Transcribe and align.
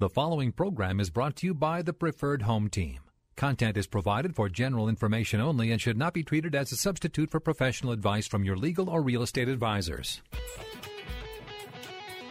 The 0.00 0.08
following 0.08 0.52
program 0.52 1.00
is 1.00 1.10
brought 1.10 1.34
to 1.38 1.46
you 1.48 1.54
by 1.54 1.82
the 1.82 1.92
Preferred 1.92 2.42
Home 2.42 2.70
Team. 2.70 3.00
Content 3.34 3.76
is 3.76 3.88
provided 3.88 4.36
for 4.36 4.48
general 4.48 4.88
information 4.88 5.40
only 5.40 5.72
and 5.72 5.80
should 5.80 5.98
not 5.98 6.14
be 6.14 6.22
treated 6.22 6.54
as 6.54 6.70
a 6.70 6.76
substitute 6.76 7.32
for 7.32 7.40
professional 7.40 7.90
advice 7.90 8.28
from 8.28 8.44
your 8.44 8.56
legal 8.56 8.88
or 8.88 9.02
real 9.02 9.22
estate 9.22 9.48
advisors. 9.48 10.22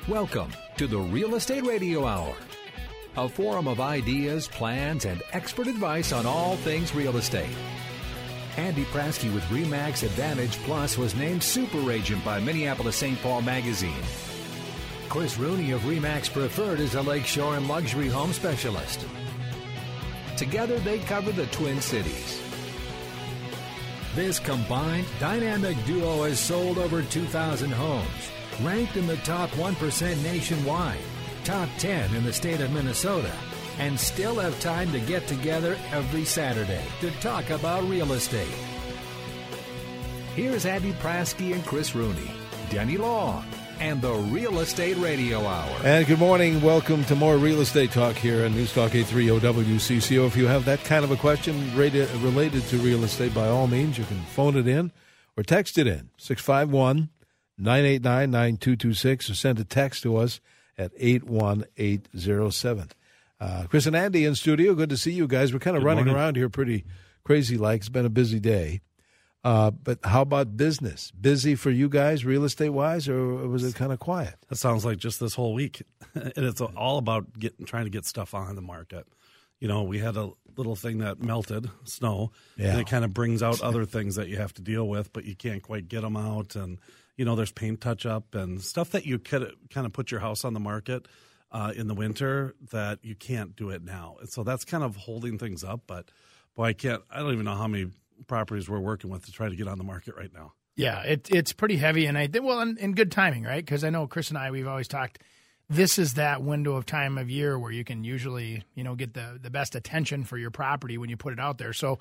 Welcome 0.07 0.53
to 0.77 0.87
the 0.87 0.97
Real 0.97 1.35
Estate 1.35 1.65
Radio 1.65 2.05
Hour, 2.05 2.37
a 3.17 3.27
forum 3.27 3.67
of 3.67 3.81
ideas, 3.81 4.47
plans, 4.47 5.03
and 5.03 5.21
expert 5.33 5.67
advice 5.67 6.13
on 6.13 6.25
all 6.25 6.55
things 6.55 6.95
real 6.95 7.17
estate. 7.17 7.53
Andy 8.55 8.85
Prasky 8.85 9.33
with 9.33 9.43
Remax 9.49 10.03
Advantage 10.03 10.57
Plus 10.59 10.97
was 10.97 11.15
named 11.15 11.43
Super 11.43 11.91
Agent 11.91 12.23
by 12.23 12.39
Minneapolis 12.39 12.95
St. 12.95 13.21
Paul 13.21 13.41
Magazine. 13.41 14.03
Chris 15.09 15.37
Rooney 15.37 15.71
of 15.71 15.81
Remax 15.81 16.31
Preferred 16.31 16.81
is 16.81 16.95
a 16.95 17.01
lakeshore 17.01 17.55
and 17.55 17.67
luxury 17.67 18.09
home 18.09 18.33
specialist. 18.33 19.05
Together, 20.35 20.77
they 20.79 20.99
cover 20.99 21.31
the 21.31 21.45
Twin 21.47 21.79
Cities. 21.79 22.41
This 24.15 24.37
combined 24.37 25.07
dynamic 25.19 25.77
duo 25.85 26.23
has 26.23 26.39
sold 26.39 26.77
over 26.77 27.01
2,000 27.03 27.71
homes, 27.71 28.31
ranked 28.61 28.97
in 28.97 29.07
the 29.07 29.17
top 29.17 29.49
1% 29.51 30.23
nationwide, 30.23 30.99
top 31.45 31.69
10 31.77 32.13
in 32.13 32.23
the 32.25 32.33
state 32.33 32.59
of 32.59 32.71
Minnesota, 32.71 33.31
and 33.79 33.97
still 33.97 34.35
have 34.35 34.59
time 34.59 34.91
to 34.91 34.99
get 34.99 35.25
together 35.27 35.77
every 35.91 36.25
Saturday 36.25 36.83
to 36.99 37.11
talk 37.21 37.49
about 37.49 37.87
real 37.87 38.11
estate. 38.11 38.47
Here's 40.35 40.65
Andy 40.65 40.91
Prasky 40.93 41.53
and 41.53 41.65
Chris 41.65 41.95
Rooney, 41.95 42.29
Denny 42.69 42.97
Long, 42.97 43.45
and 43.79 44.01
the 44.01 44.13
Real 44.13 44.59
Estate 44.59 44.97
Radio 44.97 45.45
Hour. 45.45 45.75
And 45.83 46.05
good 46.07 46.19
morning. 46.19 46.61
Welcome 46.61 47.03
to 47.05 47.15
more 47.15 47.37
real 47.37 47.61
estate 47.61 47.91
talk 47.91 48.15
here 48.15 48.45
on 48.45 48.53
News 48.53 48.73
Talk 48.73 48.95
830 48.95 49.63
WCCO. 49.63 50.25
If 50.27 50.35
you 50.35 50.47
have 50.47 50.65
that 50.65 50.83
kind 50.83 51.03
of 51.03 51.11
a 51.11 51.15
question 51.15 51.55
related, 51.75 52.09
related 52.21 52.63
to 52.63 52.77
real 52.77 53.03
estate, 53.03 53.33
by 53.33 53.47
all 53.47 53.67
means, 53.67 53.97
you 53.97 54.03
can 54.05 54.17
phone 54.33 54.57
it 54.57 54.67
in 54.67 54.91
or 55.35 55.43
text 55.43 55.77
it 55.77 55.87
in 55.87 56.09
651 56.17 57.09
989 57.57 58.31
9226 58.31 59.29
or 59.29 59.35
send 59.35 59.59
a 59.59 59.63
text 59.63 60.03
to 60.03 60.17
us 60.17 60.39
at 60.77 60.91
81807. 60.97 62.89
Uh, 63.39 63.65
Chris 63.69 63.85
and 63.85 63.95
Andy 63.95 64.25
in 64.25 64.35
studio. 64.35 64.73
Good 64.73 64.89
to 64.89 64.97
see 64.97 65.11
you 65.11 65.27
guys. 65.27 65.53
We're 65.53 65.59
kind 65.59 65.77
of 65.77 65.83
Good 65.83 65.87
running 65.87 66.05
morning. 66.05 66.15
around 66.21 66.35
here 66.35 66.49
pretty 66.49 66.85
crazy 67.23 67.57
like. 67.57 67.81
It's 67.81 67.89
been 67.89 68.05
a 68.05 68.09
busy 68.09 68.39
day. 68.39 68.81
Uh, 69.43 69.71
but 69.71 69.99
how 70.03 70.21
about 70.21 70.57
business? 70.57 71.11
Busy 71.11 71.55
for 71.55 71.69
you 71.71 71.87
guys, 71.87 72.25
real 72.25 72.43
estate 72.43 72.69
wise, 72.69 73.07
or 73.07 73.47
was 73.47 73.63
it 73.63 73.75
kind 73.75 73.93
of 73.93 73.99
quiet? 73.99 74.35
That 74.49 74.57
sounds 74.57 74.83
like 74.83 74.97
just 74.97 75.19
this 75.19 75.35
whole 75.35 75.53
week, 75.53 75.83
and 76.15 76.33
it's 76.37 76.59
all 76.59 76.97
about 76.97 77.37
getting 77.39 77.65
trying 77.65 77.85
to 77.85 77.89
get 77.91 78.05
stuff 78.05 78.33
on 78.33 78.55
the 78.55 78.61
market. 78.61 79.07
You 79.59 79.67
know, 79.67 79.83
we 79.83 79.99
had 79.99 80.17
a 80.17 80.31
little 80.57 80.75
thing 80.75 80.97
that 80.99 81.21
melted, 81.21 81.69
snow, 81.85 82.31
Yeah. 82.57 82.71
and 82.71 82.81
it 82.81 82.87
kind 82.87 83.05
of 83.05 83.13
brings 83.13 83.41
out 83.41 83.61
other 83.61 83.85
things 83.85 84.15
that 84.15 84.27
you 84.27 84.37
have 84.37 84.53
to 84.55 84.61
deal 84.61 84.87
with, 84.87 85.13
but 85.13 85.23
you 85.23 85.35
can't 85.35 85.61
quite 85.63 85.87
get 85.87 86.01
them 86.01 86.17
out. 86.17 86.55
And 86.55 86.79
you 87.15 87.25
know, 87.25 87.35
there's 87.35 87.51
paint 87.51 87.79
touch 87.81 88.05
up 88.05 88.35
and 88.35 88.61
stuff 88.61 88.91
that 88.91 89.05
you 89.05 89.17
could 89.17 89.51
kind 89.71 89.85
of 89.87 89.93
put 89.93 90.11
your 90.11 90.19
house 90.19 90.43
on 90.45 90.53
the 90.53 90.59
market 90.59 91.07
uh, 91.51 91.71
in 91.75 91.87
the 91.87 91.95
winter 91.95 92.53
that 92.71 92.99
you 93.03 93.15
can't 93.15 93.55
do 93.55 93.69
it 93.71 93.81
now. 93.83 94.17
And 94.19 94.29
so 94.29 94.43
that's 94.43 94.65
kind 94.65 94.83
of 94.83 94.95
holding 94.95 95.37
things 95.39 95.63
up. 95.63 95.81
But 95.87 96.09
boy, 96.55 96.65
I 96.65 96.73
can't. 96.73 97.01
I 97.09 97.19
don't 97.19 97.33
even 97.33 97.45
know 97.45 97.55
how 97.55 97.67
many 97.67 97.89
properties 98.27 98.69
we're 98.69 98.79
working 98.79 99.09
with 99.09 99.25
to 99.25 99.31
try 99.31 99.49
to 99.49 99.55
get 99.55 99.67
on 99.67 99.77
the 99.77 99.83
market 99.83 100.15
right 100.15 100.33
now. 100.33 100.53
Yeah, 100.75 101.01
it, 101.01 101.27
it's 101.31 101.53
pretty 101.53 101.77
heavy, 101.77 102.05
and 102.05 102.17
I 102.17 102.29
well, 102.41 102.59
and, 102.59 102.95
good 102.95 103.11
timing, 103.11 103.43
right? 103.43 103.65
Because 103.65 103.83
I 103.83 103.89
know 103.89 104.05
Chris 104.05 104.29
and 104.29 104.37
I, 104.37 104.51
we've 104.51 104.67
always 104.67 104.87
talked. 104.87 105.19
This 105.69 105.97
is 105.97 106.13
that 106.13 106.43
window 106.43 106.75
of 106.75 106.85
time 106.85 107.17
of 107.17 107.29
year 107.29 107.57
where 107.57 107.71
you 107.71 107.83
can 107.83 108.03
usually, 108.03 108.63
you 108.75 108.83
know, 108.83 108.95
get 108.95 109.13
the 109.15 109.39
the 109.41 109.49
best 109.49 109.75
attention 109.75 110.23
for 110.23 110.37
your 110.37 110.51
property 110.51 110.97
when 110.97 111.09
you 111.09 111.17
put 111.17 111.33
it 111.33 111.39
out 111.39 111.57
there. 111.57 111.73
So, 111.73 111.97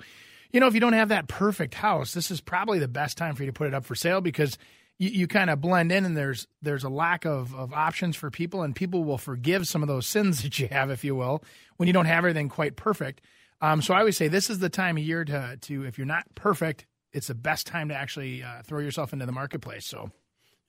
you 0.51 0.59
know, 0.59 0.67
if 0.67 0.75
you 0.75 0.79
don't 0.79 0.93
have 0.93 1.09
that 1.09 1.27
perfect 1.27 1.73
house, 1.73 2.13
this 2.13 2.29
is 2.29 2.39
probably 2.39 2.77
the 2.77 2.87
best 2.87 3.17
time 3.17 3.35
for 3.35 3.43
you 3.43 3.47
to 3.47 3.53
put 3.53 3.67
it 3.67 3.73
up 3.73 3.83
for 3.83 3.95
sale 3.95 4.21
because 4.21 4.59
you, 4.99 5.09
you 5.09 5.27
kind 5.27 5.49
of 5.49 5.59
blend 5.59 5.91
in, 5.91 6.05
and 6.05 6.15
there's 6.15 6.47
there's 6.61 6.83
a 6.83 6.89
lack 6.89 7.25
of 7.25 7.55
of 7.55 7.73
options 7.73 8.15
for 8.15 8.29
people, 8.29 8.61
and 8.61 8.75
people 8.75 9.03
will 9.03 9.17
forgive 9.17 9.67
some 9.67 9.81
of 9.81 9.87
those 9.87 10.05
sins 10.05 10.41
that 10.43 10.59
you 10.59 10.67
have, 10.67 10.91
if 10.91 11.03
you 11.03 11.15
will, 11.15 11.43
when 11.77 11.87
you 11.87 11.93
don't 11.93 12.05
have 12.05 12.19
everything 12.19 12.47
quite 12.47 12.75
perfect. 12.75 13.21
Um, 13.61 13.81
so 13.81 13.93
I 13.93 13.99
always 13.99 14.17
say 14.17 14.27
this 14.27 14.49
is 14.49 14.59
the 14.59 14.69
time 14.69 14.97
of 14.97 15.03
year 15.03 15.25
to 15.25 15.57
to 15.61 15.83
if 15.85 15.97
you're 15.97 16.07
not 16.07 16.23
perfect, 16.35 16.85
it's 17.13 17.27
the 17.27 17.35
best 17.35 17.67
time 17.67 17.89
to 17.89 17.95
actually 17.95 18.43
uh, 18.43 18.61
throw 18.63 18.79
yourself 18.79 19.13
into 19.13 19.25
the 19.25 19.31
marketplace. 19.31 19.85
So 19.85 20.11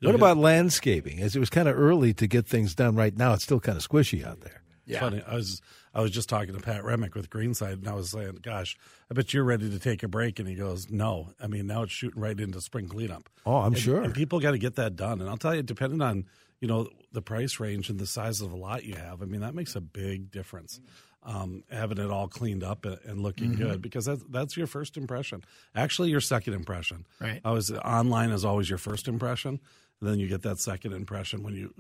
What 0.01 0.15
about 0.15 0.37
landscaping? 0.39 1.21
As 1.21 1.37
it 1.37 1.41
was 1.41 1.51
kind 1.51 1.69
of 1.69 1.79
early 1.79 2.15
to 2.15 2.27
get 2.27 2.47
things 2.47 2.75
done 2.75 2.95
right 2.97 3.17
now, 3.17 3.35
it's 3.35 3.45
still 3.45 3.61
kind 3.61 3.77
of 3.77 3.87
squishy 3.87 4.25
out 4.25 4.41
there. 4.41 4.63
It's 4.87 4.99
funny. 4.99 5.23
I 5.27 5.35
was 5.35 5.61
I 5.93 6.01
was 6.01 6.11
just 6.13 6.31
talking 6.31 6.55
to 6.55 6.61
Pat 6.61 6.83
Remick 6.83 7.15
with 7.15 7.29
Greenside, 7.29 7.75
and 7.75 7.89
I 7.89 7.93
was 7.95 8.09
saying, 8.11 8.39
"Gosh, 8.41 8.75
I 9.11 9.15
bet 9.15 9.35
you're 9.35 9.45
ready 9.45 9.69
to 9.69 9.79
take 9.79 10.03
a 10.03 10.09
break." 10.09 10.39
And 10.39 10.49
he 10.49 10.55
goes, 10.55 10.89
"No, 10.89 11.29
I 11.39 11.47
mean 11.47 11.67
now 11.67 11.83
it's 11.83 11.93
shooting 11.93 12.19
right 12.23 12.39
into 12.41 12.59
spring 12.63 12.89
cleanup." 12.89 13.29
Oh, 13.45 13.57
I'm 13.57 13.75
And- 13.75 13.79
sure. 13.83 14.01
And 14.03 14.15
people 14.15 14.41
got 14.41 14.53
to 14.53 14.59
get 14.59 14.77
that 14.77 14.97
done. 14.97 15.21
And 15.21 15.29
I'll 15.29 15.37
tell 15.37 15.55
you, 15.55 15.63
depending 15.63 16.01
on 16.01 16.25
you 16.61 16.69
know 16.69 16.89
the 17.13 17.21
price 17.21 17.61
range 17.61 17.91
and 17.91 17.99
the 17.99 18.07
size 18.07 18.41
of 18.41 18.49
the 18.49 18.57
lot 18.57 18.85
you 18.85 18.95
have, 18.95 19.21
I 19.21 19.27
mean 19.27 19.43
that 19.43 19.55
makes 19.55 19.77
a 19.77 19.83
big 19.83 20.31
difference. 20.31 20.81
Um, 21.25 21.65
having 21.71 21.99
it 21.99 22.11
all 22.11 22.29
cleaned 22.29 22.63
up 22.63 22.87
and, 22.87 23.21
looking 23.21 23.51
Mm-hmm. 23.51 23.63
good 23.63 23.83
because 23.83 24.05
that's 24.07 24.23
that's 24.31 24.57
your 24.57 24.67
first 24.69 24.97
impression. 24.97 25.45
Actually, 25.75 26.11
your 26.11 26.21
second 26.21 26.55
impression. 26.55 27.05
Right. 27.21 27.41
I 27.45 27.51
was 27.51 27.71
online 27.73 28.31
is 28.31 28.45
always 28.45 28.71
your 28.71 28.79
first 28.79 29.09
impression. 29.09 29.61
And 30.01 30.09
then 30.09 30.21
you 30.21 30.29
get 30.29 30.43
that 30.43 30.61
second 30.61 30.93
impression 30.93 31.43
when 31.43 31.55
you 31.55 31.75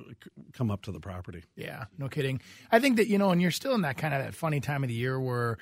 come 0.52 0.72
up 0.72 0.82
to 0.82 0.92
the 0.92 0.98
property. 0.98 1.44
yeah, 1.54 1.84
no 1.96 2.08
kidding. 2.08 2.40
I 2.72 2.80
think 2.80 2.96
that 2.96 3.06
you 3.06 3.16
know, 3.16 3.30
and 3.30 3.40
you're 3.40 3.52
still 3.52 3.74
in 3.74 3.82
that 3.82 3.96
kind 3.96 4.12
of 4.12 4.24
that 4.24 4.34
funny 4.34 4.60
time 4.60 4.82
of 4.82 4.88
the 4.88 4.94
year 4.94 5.18
where. 5.20 5.56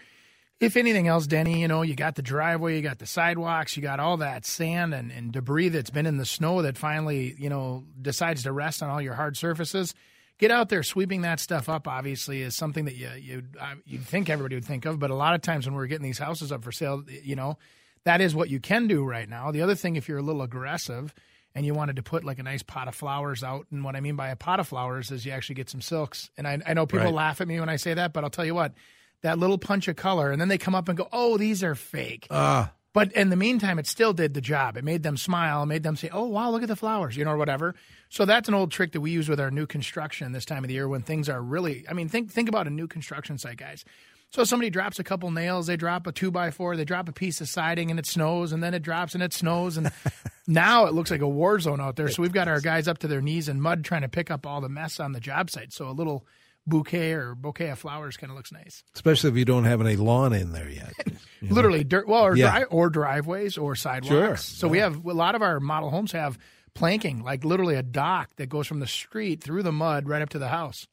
If 0.59 0.79
anything 0.79 1.07
else, 1.07 1.27
Denny, 1.27 1.61
you 1.61 1.69
know, 1.69 1.83
you 1.83 1.95
got 1.95 2.15
the 2.15 2.23
driveway, 2.23 2.77
you 2.77 2.81
got 2.83 2.99
the 2.99 3.05
sidewalks, 3.05 3.77
you 3.77 3.83
got 3.83 4.01
all 4.01 4.17
that 4.17 4.47
sand 4.47 4.95
and, 4.95 5.13
and 5.13 5.31
debris 5.31 5.69
that's 5.69 5.91
been 5.91 6.07
in 6.07 6.17
the 6.17 6.25
snow 6.25 6.63
that 6.63 6.79
finally, 6.79 7.35
you 7.39 7.51
know, 7.51 7.85
decides 8.01 8.45
to 8.45 8.53
rest 8.53 8.83
on 8.83 8.89
all 8.89 9.03
your 9.03 9.13
hard 9.13 9.37
surfaces. 9.37 9.95
Get 10.39 10.51
out 10.51 10.69
there, 10.69 10.83
sweeping 10.83 11.23
that 11.23 11.41
stuff 11.41 11.69
up. 11.69 11.89
Obviously, 11.89 12.43
is 12.43 12.55
something 12.57 12.85
that 12.85 12.95
you 12.97 13.09
you 13.19 13.43
uh, 13.59 13.75
you'd 13.87 14.03
think 14.05 14.29
everybody 14.29 14.55
would 14.57 14.65
think 14.67 14.85
of, 14.85 14.99
but 14.99 15.11
a 15.11 15.15
lot 15.15 15.35
of 15.35 15.41
times 15.41 15.67
when 15.67 15.75
we're 15.75 15.87
getting 15.87 16.05
these 16.05 16.19
houses 16.19 16.53
up 16.53 16.63
for 16.63 16.73
sale, 16.73 17.03
you 17.09 17.37
know, 17.37 17.57
that 18.05 18.21
is 18.21 18.35
what 18.35 18.51
you 18.51 18.61
can 18.61 18.87
do 18.87 19.03
right 19.05 19.29
now. 19.29 19.51
The 19.51 19.63
other 19.63 19.75
thing, 19.75 19.97
if 19.97 20.09
you're 20.09 20.19
a 20.19 20.23
little 20.23 20.43
aggressive 20.43 21.15
and 21.55 21.65
you 21.65 21.73
wanted 21.73 21.97
to 21.97 22.03
put 22.03 22.23
like 22.23 22.39
a 22.39 22.43
nice 22.43 22.63
pot 22.63 22.87
of 22.87 22.95
flowers 22.95 23.43
out, 23.43 23.67
and 23.71 23.83
what 23.83 23.97
I 23.97 24.01
mean 24.01 24.15
by 24.17 24.29
a 24.29 24.37
pot 24.37 24.61
of 24.61 24.69
flowers 24.69 25.11
is 25.11 25.25
you 25.25 25.33
actually 25.33 25.55
get 25.55 25.71
some 25.71 25.81
silks. 25.81 26.31
And 26.37 26.47
I, 26.47 26.59
I 26.67 26.75
know 26.75 26.85
people 26.85 27.07
Right. 27.07 27.15
laugh 27.15 27.41
at 27.41 27.49
me 27.49 27.59
when 27.59 27.71
I 27.71 27.77
say 27.77 27.95
that, 27.95 28.13
but 28.13 28.23
I'll 28.23 28.29
tell 28.31 28.45
you 28.45 28.55
what, 28.55 28.75
that 29.23 29.39
little 29.39 29.57
punch 29.57 29.89
of 29.89 29.97
color, 29.97 30.31
and 30.31 30.39
then 30.39 30.49
they 30.49 30.59
come 30.59 30.75
up 30.75 30.91
and 30.91 30.99
go, 30.99 31.09
"Oh, 31.13 31.39
these 31.39 31.65
are 31.65 31.75
fake." 31.75 32.27
Ah, 32.31 32.73
But 32.97 33.13
in 33.13 33.29
the 33.29 33.37
meantime, 33.37 33.79
it 33.79 33.87
still 33.87 34.15
did 34.15 34.33
the 34.33 34.41
job. 34.41 34.79
It 34.79 34.83
made 34.83 35.03
them 35.03 35.19
smile, 35.19 35.65
it 35.65 35.67
made 35.67 35.83
them 35.83 35.97
say, 35.97 36.09
"Oh, 36.11 36.25
wow, 36.25 36.49
look 36.49 36.63
at 36.63 36.69
the 36.69 36.77
flowers," 36.77 37.15
you 37.15 37.27
know, 37.27 37.33
or 37.33 37.37
whatever. 37.37 37.75
So 38.09 38.25
that's 38.25 38.49
an 38.49 38.55
old 38.55 38.73
trick 38.73 38.93
that 38.93 39.03
we 39.03 39.11
use 39.11 39.29
with 39.29 39.39
our 39.39 39.51
new 39.51 39.67
construction 39.67 40.33
this 40.33 40.47
time 40.47 40.65
of 40.65 40.69
the 40.69 40.75
year 40.75 40.89
when 40.89 41.03
things 41.03 41.29
are 41.29 41.43
really. 41.43 41.85
I 41.91 41.93
mean, 41.93 42.09
think 42.09 42.31
think 42.31 42.49
about 42.49 42.67
a 42.67 42.71
new 42.71 42.89
construction 42.89 43.37
site, 43.37 43.59
guys. 43.59 43.85
So 44.31 44.45
somebody 44.45 44.71
drops 44.71 44.99
a 44.99 45.05
couple 45.05 45.31
nails, 45.31 45.67
they 45.67 45.77
drop 45.77 46.07
a 46.07 46.13
two 46.13 46.31
by 46.31 46.51
four, 46.51 46.75
they 46.75 46.87
drop 46.87 47.07
a 47.11 47.13
piece 47.13 47.43
of 47.43 47.51
siding, 47.51 47.91
and 47.91 48.01
it 48.01 48.07
snows, 48.07 48.51
and 48.51 48.63
then 48.63 48.73
it 48.73 48.83
drops 48.83 49.13
and 49.13 49.23
it 49.23 49.35
snows, 49.35 49.77
and 49.77 49.93
now 50.47 50.87
it 50.87 50.95
looks 50.95 51.11
like 51.11 51.21
a 51.21 51.29
war 51.29 51.61
zone 51.61 51.83
out 51.83 51.97
there. 51.97 52.09
So 52.09 52.23
we've 52.23 52.33
got 52.33 52.49
our 52.49 52.63
guys 52.63 52.89
up 52.89 52.97
to 53.01 53.09
their 53.09 53.21
knees 53.21 53.51
in 53.51 53.61
mud 53.61 53.85
trying 53.85 54.03
to 54.03 54.09
pick 54.09 54.31
up 54.31 54.47
all 54.47 54.63
the 54.63 54.71
mess 54.71 55.01
on 55.01 55.13
the 55.13 55.21
job 55.21 55.51
site. 55.51 55.75
So 55.75 55.87
a 55.87 55.93
little 55.93 56.25
bouquet 56.67 57.13
or 57.13 57.35
bouquet 57.35 57.69
of 57.69 57.79
flowers 57.79 58.17
kind 58.17 58.31
of 58.31 58.39
looks 58.39 58.53
nice. 58.53 58.83
especially 58.95 59.29
if 59.29 59.37
you 59.37 59.45
don't 59.45 59.65
have 59.65 59.83
any 59.83 59.97
lawn 59.97 60.33
in 60.33 60.53
there 60.53 60.71
yet. 60.71 60.95
you 61.47 61.51
know? 61.51 61.57
literally 61.57 61.85
dirt 61.85 62.07
well 62.09 62.23
or, 62.25 62.37
Yeah. 62.37 62.59
dri- 62.61 62.65
or 62.71 62.91
driveways 62.91 63.57
or 63.59 63.75
sidewalks 63.75 64.09
Sure. 64.09 64.37
so 64.37 64.69
we 64.69 64.79
have 64.79 65.05
a 65.05 65.13
lot 65.13 65.35
of 65.35 65.43
our 65.43 65.61
model 65.61 65.91
homes 65.91 66.13
have 66.13 66.39
planking 66.75 67.23
like 67.23 67.45
literally 67.45 67.75
a 67.75 67.83
dock 67.83 68.31
that 68.37 68.49
goes 68.49 68.67
from 68.67 68.81
the 68.81 68.87
street 68.87 69.43
through 69.43 69.63
the 69.63 69.73
mud 69.73 70.09
right 70.09 70.23
up 70.23 70.29
to 70.31 70.39
the 70.39 70.49
house 70.49 70.87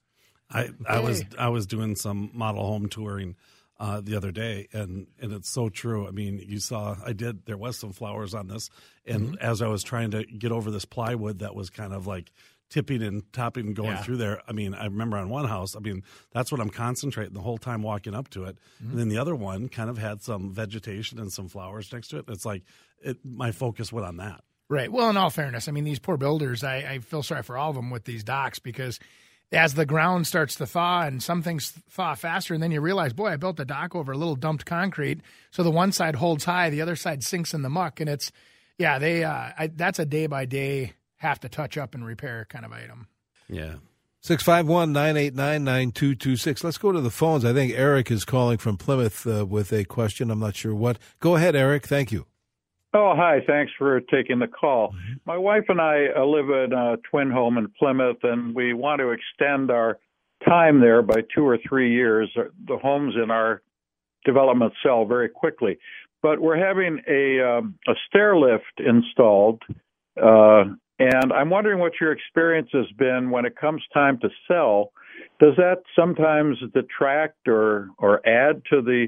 I, 0.50 0.70
I 0.88 1.00
was 1.00 1.24
I 1.40 1.50
was 1.50 1.66
doing 1.66 1.96
some 1.96 2.30
model 2.34 2.64
home 2.66 2.88
touring 2.88 3.36
uh, 3.80 4.02
the 4.02 4.16
other 4.16 4.32
day, 4.32 4.68
and 4.72 5.08
and 5.20 5.34
it's 5.34 5.50
so 5.50 5.68
true. 5.68 6.08
I 6.08 6.12
mean, 6.12 6.38
you 6.48 6.60
saw 6.60 6.96
I 7.04 7.12
did. 7.14 7.46
There 7.48 7.58
was 7.58 7.76
some 7.80 7.92
flowers 7.92 8.36
on 8.36 8.48
this, 8.48 8.70
and 9.06 9.36
as 9.42 9.64
I 9.64 9.68
was 9.68 9.82
trying 9.84 10.12
to 10.12 10.24
get 10.26 10.52
over 10.52 10.70
this 10.70 10.86
plywood 10.86 11.40
that 11.40 11.56
was 11.56 11.72
kind 11.72 11.92
of 11.92 12.06
like 12.06 12.32
tipping 12.74 13.04
and 13.04 13.32
topping 13.34 13.68
and 13.68 13.76
going 13.76 13.92
Yeah. 13.92 14.02
through 14.02 14.18
there. 14.18 14.42
I 14.48 14.52
mean, 14.52 14.74
I 14.74 14.86
remember 14.86 15.16
on 15.18 15.30
one 15.30 15.48
house, 15.48 15.76
I 15.76 15.80
mean, 15.80 16.02
that's 16.32 16.52
what 16.52 16.60
I'm 16.60 16.72
concentrating 16.72 17.34
the 17.36 17.42
whole 17.42 17.60
time 17.60 17.84
walking 17.84 18.16
up 18.16 18.30
to 18.32 18.46
it. 18.46 18.58
Mm-hmm. 18.82 18.90
And 18.90 19.00
then 19.00 19.10
the 19.10 19.20
other 19.20 19.36
one 19.36 19.70
kind 19.70 19.92
of 19.92 20.00
had 20.00 20.24
some 20.24 20.52
vegetation 20.52 21.20
and 21.20 21.32
some 21.32 21.50
flowers 21.50 21.94
next 21.94 22.08
to 22.08 22.18
it. 22.18 22.26
It's 22.28 22.46
like 22.48 22.64
it, 23.04 23.18
my 23.24 23.52
focus 23.52 23.94
went 23.94 24.08
on 24.08 24.18
that. 24.18 24.42
Right. 24.70 24.92
Well, 24.92 25.12
in 25.12 25.18
all 25.18 25.30
fairness, 25.30 25.68
I 25.68 25.72
mean, 25.72 25.84
these 25.84 26.00
poor 26.00 26.18
builders, 26.18 26.64
I, 26.64 26.78
I 26.78 27.00
feel 27.00 27.22
sorry 27.22 27.44
for 27.44 27.58
all 27.58 27.70
of 27.70 27.76
them 27.76 27.92
with 27.92 28.06
these 28.06 28.24
docks 28.24 28.58
because 28.58 29.00
as 29.52 29.76
the 29.76 29.86
ground 29.86 30.26
starts 30.26 30.56
to 30.56 30.66
thaw 30.66 31.02
and 31.02 31.22
some 31.22 31.44
things 31.44 31.70
thaw 31.92 32.16
faster, 32.16 32.56
and 32.56 32.64
then 32.64 32.72
you 32.72 32.82
realize, 32.82 33.14
boy, 33.14 33.28
I 33.28 33.36
built 33.36 33.58
the 33.58 33.66
dock 33.66 33.94
over 33.94 34.14
a 34.14 34.18
little 34.18 34.36
dumped 34.36 34.66
concrete. 34.66 35.22
So 35.52 35.62
the 35.62 35.70
one 35.70 35.92
side 35.92 36.16
holds 36.16 36.46
high, 36.46 36.72
the 36.72 36.82
other 36.82 36.96
side 36.96 37.24
sinks 37.24 37.54
in 37.54 37.62
the 37.62 37.70
muck. 37.70 38.00
And 38.00 38.10
it's, 38.10 38.32
yeah, 38.80 38.98
they, 38.98 39.24
uh, 39.24 39.52
I, 39.60 39.68
that's 39.68 40.00
a 40.00 40.06
day 40.08 40.26
by 40.26 40.46
day 40.46 40.94
have 41.24 41.40
to 41.40 41.50
touch 41.50 41.78
up 41.78 41.96
and 41.96 42.06
repair 42.06 42.46
kind 42.50 42.66
of 42.66 42.72
item. 42.72 43.08
Yeah. 43.50 43.76
651 44.22 44.94
989 44.94 45.64
9226. 45.64 46.64
Let's 46.64 46.78
go 46.78 46.92
to 46.92 47.02
the 47.02 47.10
phones. 47.10 47.44
I 47.44 47.52
think 47.52 47.74
Eric 47.74 48.10
is 48.10 48.24
calling 48.24 48.58
from 48.58 48.78
Plymouth 48.78 49.28
uh, 49.28 49.46
with 49.46 49.74
a 49.74 49.84
question. 49.84 50.32
I'm 50.32 50.40
not 50.40 50.56
sure 50.56 50.74
what. 50.74 50.98
Go 51.20 51.36
ahead, 51.36 51.56
Eric. 51.56 51.86
Thank 51.88 52.12
you. 52.12 52.26
Oh, 52.94 53.14
hi. 53.18 53.40
Thanks 53.46 53.74
for 53.78 54.00
taking 54.00 54.40
the 54.40 54.48
call. 54.48 54.94
My 55.26 55.38
wife 55.38 55.66
and 55.68 55.82
I 55.82 56.06
uh, 56.16 56.24
live 56.26 56.50
in 56.50 56.72
a 56.74 56.98
twin 57.10 57.32
home 57.32 57.58
in 57.58 57.68
Plymouth, 57.78 58.24
and 58.24 58.54
we 58.56 58.74
want 58.74 59.00
to 59.00 59.10
extend 59.10 59.72
our 59.72 59.98
time 60.48 60.80
there 60.80 61.02
by 61.02 61.22
two 61.36 61.46
or 61.46 61.58
three 61.68 61.92
years. 61.92 62.30
Uh, 62.38 62.44
The 62.68 62.78
homes 62.78 63.16
in 63.22 63.32
our 63.32 63.62
development 64.26 64.74
sell 64.84 65.06
very 65.06 65.28
quickly, 65.28 65.78
but 66.22 66.40
we're 66.40 66.58
having 66.58 67.02
a 67.08 67.42
um, 67.58 67.76
a 67.88 67.94
stair 68.08 68.38
lift 68.38 68.80
installed, 68.80 69.62
uh, 70.22 70.64
and 71.00 71.34
I'm 71.34 71.50
wondering 71.50 71.80
what 71.80 71.94
your 72.00 72.12
experience 72.12 72.70
has 72.74 72.92
been 72.98 73.30
when 73.30 73.46
it 73.46 73.56
comes 73.56 73.82
time 73.94 74.20
to 74.20 74.30
sell. 74.48 74.92
Does 75.40 75.56
that 75.58 75.84
sometimes 75.96 76.58
detract 76.74 77.48
or 77.48 77.90
or 77.98 78.26
add 78.28 78.62
to 78.70 78.82
the 78.82 79.08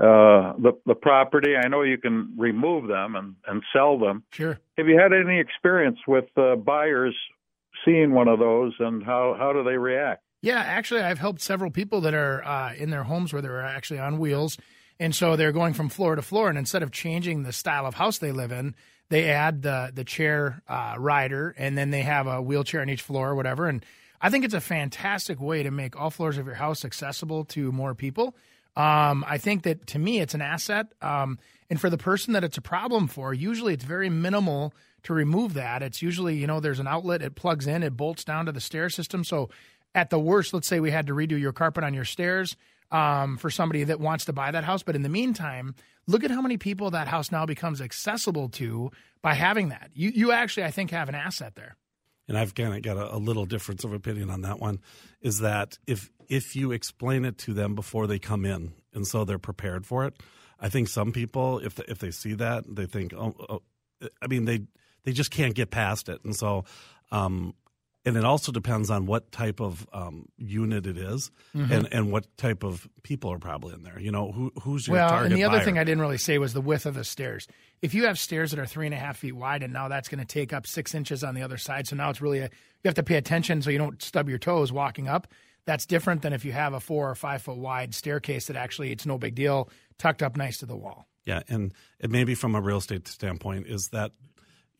uh, 0.00 0.54
the 0.58 0.72
the 0.86 0.94
property. 0.94 1.56
I 1.56 1.66
know 1.66 1.82
you 1.82 1.98
can 1.98 2.32
remove 2.36 2.86
them 2.86 3.16
and 3.16 3.34
and 3.46 3.62
sell 3.72 3.98
them. 3.98 4.22
Sure. 4.30 4.58
Have 4.76 4.86
you 4.86 4.96
had 4.96 5.12
any 5.12 5.40
experience 5.40 5.98
with 6.06 6.26
uh, 6.36 6.54
buyers 6.54 7.16
seeing 7.84 8.12
one 8.12 8.28
of 8.28 8.38
those, 8.38 8.74
and 8.78 9.02
how 9.02 9.34
how 9.36 9.52
do 9.52 9.64
they 9.64 9.76
react? 9.76 10.22
Yeah, 10.40 10.60
actually, 10.60 11.00
I've 11.00 11.18
helped 11.18 11.40
several 11.40 11.72
people 11.72 12.00
that 12.02 12.14
are 12.14 12.44
uh, 12.44 12.74
in 12.74 12.90
their 12.90 13.02
homes 13.02 13.32
where 13.32 13.42
they're 13.42 13.60
actually 13.60 13.98
on 13.98 14.18
wheels. 14.20 14.56
And 15.00 15.14
so 15.14 15.36
they're 15.36 15.52
going 15.52 15.74
from 15.74 15.88
floor 15.88 16.16
to 16.16 16.22
floor. 16.22 16.48
And 16.48 16.58
instead 16.58 16.82
of 16.82 16.90
changing 16.90 17.42
the 17.42 17.52
style 17.52 17.86
of 17.86 17.94
house 17.94 18.18
they 18.18 18.32
live 18.32 18.50
in, 18.52 18.74
they 19.08 19.30
add 19.30 19.62
the, 19.62 19.90
the 19.94 20.04
chair 20.04 20.62
uh, 20.68 20.94
rider 20.98 21.54
and 21.56 21.76
then 21.76 21.90
they 21.90 22.02
have 22.02 22.26
a 22.26 22.42
wheelchair 22.42 22.80
on 22.80 22.90
each 22.90 23.02
floor 23.02 23.30
or 23.30 23.34
whatever. 23.34 23.66
And 23.66 23.84
I 24.20 24.30
think 24.30 24.44
it's 24.44 24.54
a 24.54 24.60
fantastic 24.60 25.40
way 25.40 25.62
to 25.62 25.70
make 25.70 25.98
all 25.98 26.10
floors 26.10 26.38
of 26.38 26.46
your 26.46 26.56
house 26.56 26.84
accessible 26.84 27.44
to 27.46 27.72
more 27.72 27.94
people. 27.94 28.34
Um, 28.76 29.24
I 29.26 29.38
think 29.38 29.62
that 29.64 29.86
to 29.88 29.98
me, 29.98 30.20
it's 30.20 30.34
an 30.34 30.42
asset. 30.42 30.86
Um, 31.02 31.38
and 31.70 31.80
for 31.80 31.90
the 31.90 31.98
person 31.98 32.32
that 32.34 32.44
it's 32.44 32.58
a 32.58 32.62
problem 32.62 33.08
for, 33.08 33.34
usually 33.34 33.74
it's 33.74 33.84
very 33.84 34.08
minimal 34.08 34.72
to 35.04 35.14
remove 35.14 35.54
that. 35.54 35.82
It's 35.82 36.02
usually, 36.02 36.36
you 36.36 36.46
know, 36.46 36.60
there's 36.60 36.80
an 36.80 36.86
outlet, 36.86 37.22
it 37.22 37.34
plugs 37.34 37.66
in, 37.66 37.82
it 37.82 37.96
bolts 37.96 38.24
down 38.24 38.46
to 38.46 38.52
the 38.52 38.60
stair 38.60 38.90
system. 38.90 39.24
So 39.24 39.48
at 39.94 40.10
the 40.10 40.18
worst, 40.18 40.52
let's 40.52 40.66
say 40.66 40.80
we 40.80 40.90
had 40.90 41.06
to 41.06 41.14
redo 41.14 41.38
your 41.38 41.52
carpet 41.52 41.84
on 41.84 41.94
your 41.94 42.04
stairs 42.04 42.56
um, 42.90 43.36
for 43.36 43.50
somebody 43.50 43.84
that 43.84 44.00
wants 44.00 44.24
to 44.26 44.32
buy 44.32 44.50
that 44.50 44.64
house. 44.64 44.82
But 44.82 44.96
in 44.96 45.02
the 45.02 45.08
meantime, 45.08 45.74
look 46.06 46.24
at 46.24 46.30
how 46.30 46.40
many 46.42 46.56
people 46.56 46.90
that 46.90 47.08
house 47.08 47.30
now 47.30 47.46
becomes 47.46 47.80
accessible 47.80 48.48
to 48.50 48.90
by 49.22 49.34
having 49.34 49.68
that. 49.70 49.90
You, 49.94 50.10
you 50.10 50.32
actually, 50.32 50.64
I 50.64 50.70
think, 50.70 50.90
have 50.90 51.08
an 51.08 51.14
asset 51.14 51.54
there. 51.54 51.76
and 52.28 52.38
I've 52.38 52.54
kind 52.54 52.74
of 52.74 52.82
got 52.82 52.96
a, 52.96 53.16
a 53.16 53.18
little 53.18 53.46
difference 53.46 53.84
of 53.84 53.92
opinion 53.92 54.30
on 54.30 54.42
that 54.42 54.60
one, 54.60 54.80
is 55.20 55.40
that 55.40 55.78
if 55.86 56.10
if 56.28 56.54
you 56.54 56.72
explain 56.72 57.24
it 57.24 57.38
to 57.38 57.54
them 57.54 57.74
before 57.74 58.06
they 58.06 58.18
come 58.18 58.44
in, 58.44 58.72
and 58.92 59.06
so 59.06 59.24
they're 59.24 59.38
prepared 59.38 59.86
for 59.86 60.04
it, 60.04 60.14
I 60.60 60.68
think 60.68 60.88
some 60.88 61.12
people, 61.12 61.58
if 61.58 61.80
if 61.80 61.98
they 61.98 62.10
see 62.10 62.34
that, 62.34 62.64
they 62.68 62.86
think, 62.86 63.14
oh, 63.14 63.34
oh 63.48 63.62
I 64.22 64.26
mean, 64.26 64.44
they 64.44 64.60
they 65.04 65.12
just 65.12 65.30
can't 65.30 65.54
get 65.54 65.70
past 65.70 66.08
it, 66.08 66.22
and 66.24 66.36
so. 66.36 66.64
Um, 67.10 67.54
and 68.08 68.16
it 68.16 68.24
also 68.24 68.50
depends 68.50 68.90
on 68.90 69.06
what 69.06 69.30
type 69.30 69.60
of 69.60 69.86
um, 69.92 70.26
unit 70.38 70.86
it 70.86 70.96
is 70.96 71.30
Mm-hmm. 71.54 71.72
and, 71.72 71.88
and 71.92 72.12
what 72.12 72.26
type 72.36 72.62
of 72.62 72.88
people 73.02 73.32
are 73.32 73.38
probably 73.38 73.74
in 73.74 73.82
there. 73.82 73.98
You 73.98 74.10
know, 74.12 74.32
who, 74.32 74.52
who's 74.62 74.86
your 74.86 74.96
Well, 74.96 75.08
target 75.08 75.32
and 75.32 75.40
the 75.40 75.44
other 75.44 75.58
buyer? 75.58 75.64
thing 75.64 75.78
I 75.78 75.84
didn't 75.84 76.00
really 76.00 76.18
say 76.18 76.38
was 76.38 76.52
the 76.52 76.60
width 76.60 76.86
of 76.86 76.94
the 76.94 77.04
stairs. 77.04 77.46
If 77.82 77.94
you 77.94 78.06
have 78.06 78.18
stairs 78.18 78.50
that 78.50 78.60
are 78.60 78.66
three 78.66 78.86
and 78.86 78.94
a 78.94 78.98
half 78.98 79.18
feet 79.18 79.32
wide, 79.36 79.62
and 79.62 79.72
now 79.72 79.88
that's 79.88 80.08
going 80.08 80.20
to 80.20 80.26
take 80.26 80.52
up 80.52 80.66
six 80.66 80.94
inches 80.94 81.22
on 81.24 81.34
the 81.34 81.42
other 81.42 81.56
side, 81.56 81.86
so 81.88 81.96
now 81.96 82.10
it's 82.10 82.20
really 82.20 82.38
a, 82.40 82.44
you 82.44 82.50
have 82.86 82.94
to 82.94 83.02
pay 83.02 83.16
attention 83.16 83.62
so 83.62 83.70
you 83.70 83.78
don't 83.78 84.02
stub 84.02 84.28
your 84.28 84.38
toes 84.38 84.72
walking 84.72 85.08
up. 85.08 85.28
That's 85.64 85.84
different 85.86 86.22
than 86.22 86.32
if 86.32 86.44
you 86.44 86.52
have 86.52 86.72
a 86.74 86.80
four 86.80 87.10
or 87.10 87.14
five 87.14 87.42
foot 87.42 87.56
wide 87.58 87.94
staircase 87.94 88.46
that 88.46 88.56
actually 88.56 88.90
it's 88.92 89.04
no 89.06 89.18
big 89.18 89.34
deal, 89.34 89.68
tucked 89.98 90.22
up 90.22 90.36
nice 90.36 90.58
to 90.58 90.66
the 90.66 90.76
wall. 90.76 91.06
Yeah, 91.24 91.42
and 91.48 91.74
it 92.00 92.10
maybe 92.10 92.34
from 92.34 92.54
a 92.54 92.60
real 92.60 92.78
estate 92.78 93.06
standpoint 93.06 93.66
is 93.66 93.88
that 93.92 94.12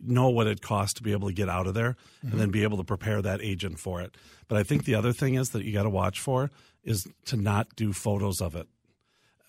know 0.01 0.29
what 0.31 0.47
it 0.47 0.61
costs 0.61 0.95
to 0.95 1.03
be 1.03 1.13
able 1.13 1.29
to 1.29 1.35
get 1.35 1.49
out 1.49 1.67
of 1.67 1.75
there 1.75 1.97
and 2.23 2.33
then 2.41 2.51
be 2.51 2.63
able 2.63 2.77
to 2.79 2.85
prepare 2.85 3.21
that 3.23 3.41
agent 3.43 3.79
for 3.79 4.01
it. 4.01 4.17
But 4.47 4.59
I 4.59 4.63
think 4.63 4.85
the 4.85 4.95
other 4.95 5.13
thing 5.13 5.35
is 5.35 5.51
that 5.51 5.65
you 5.65 5.73
got 5.73 5.83
to 5.83 5.91
watch 5.91 6.21
for 6.21 6.51
is 6.85 7.07
to 7.27 7.37
not 7.37 7.75
do 7.77 7.93
photos 7.93 8.41
of 8.41 8.55
it. 8.55 8.69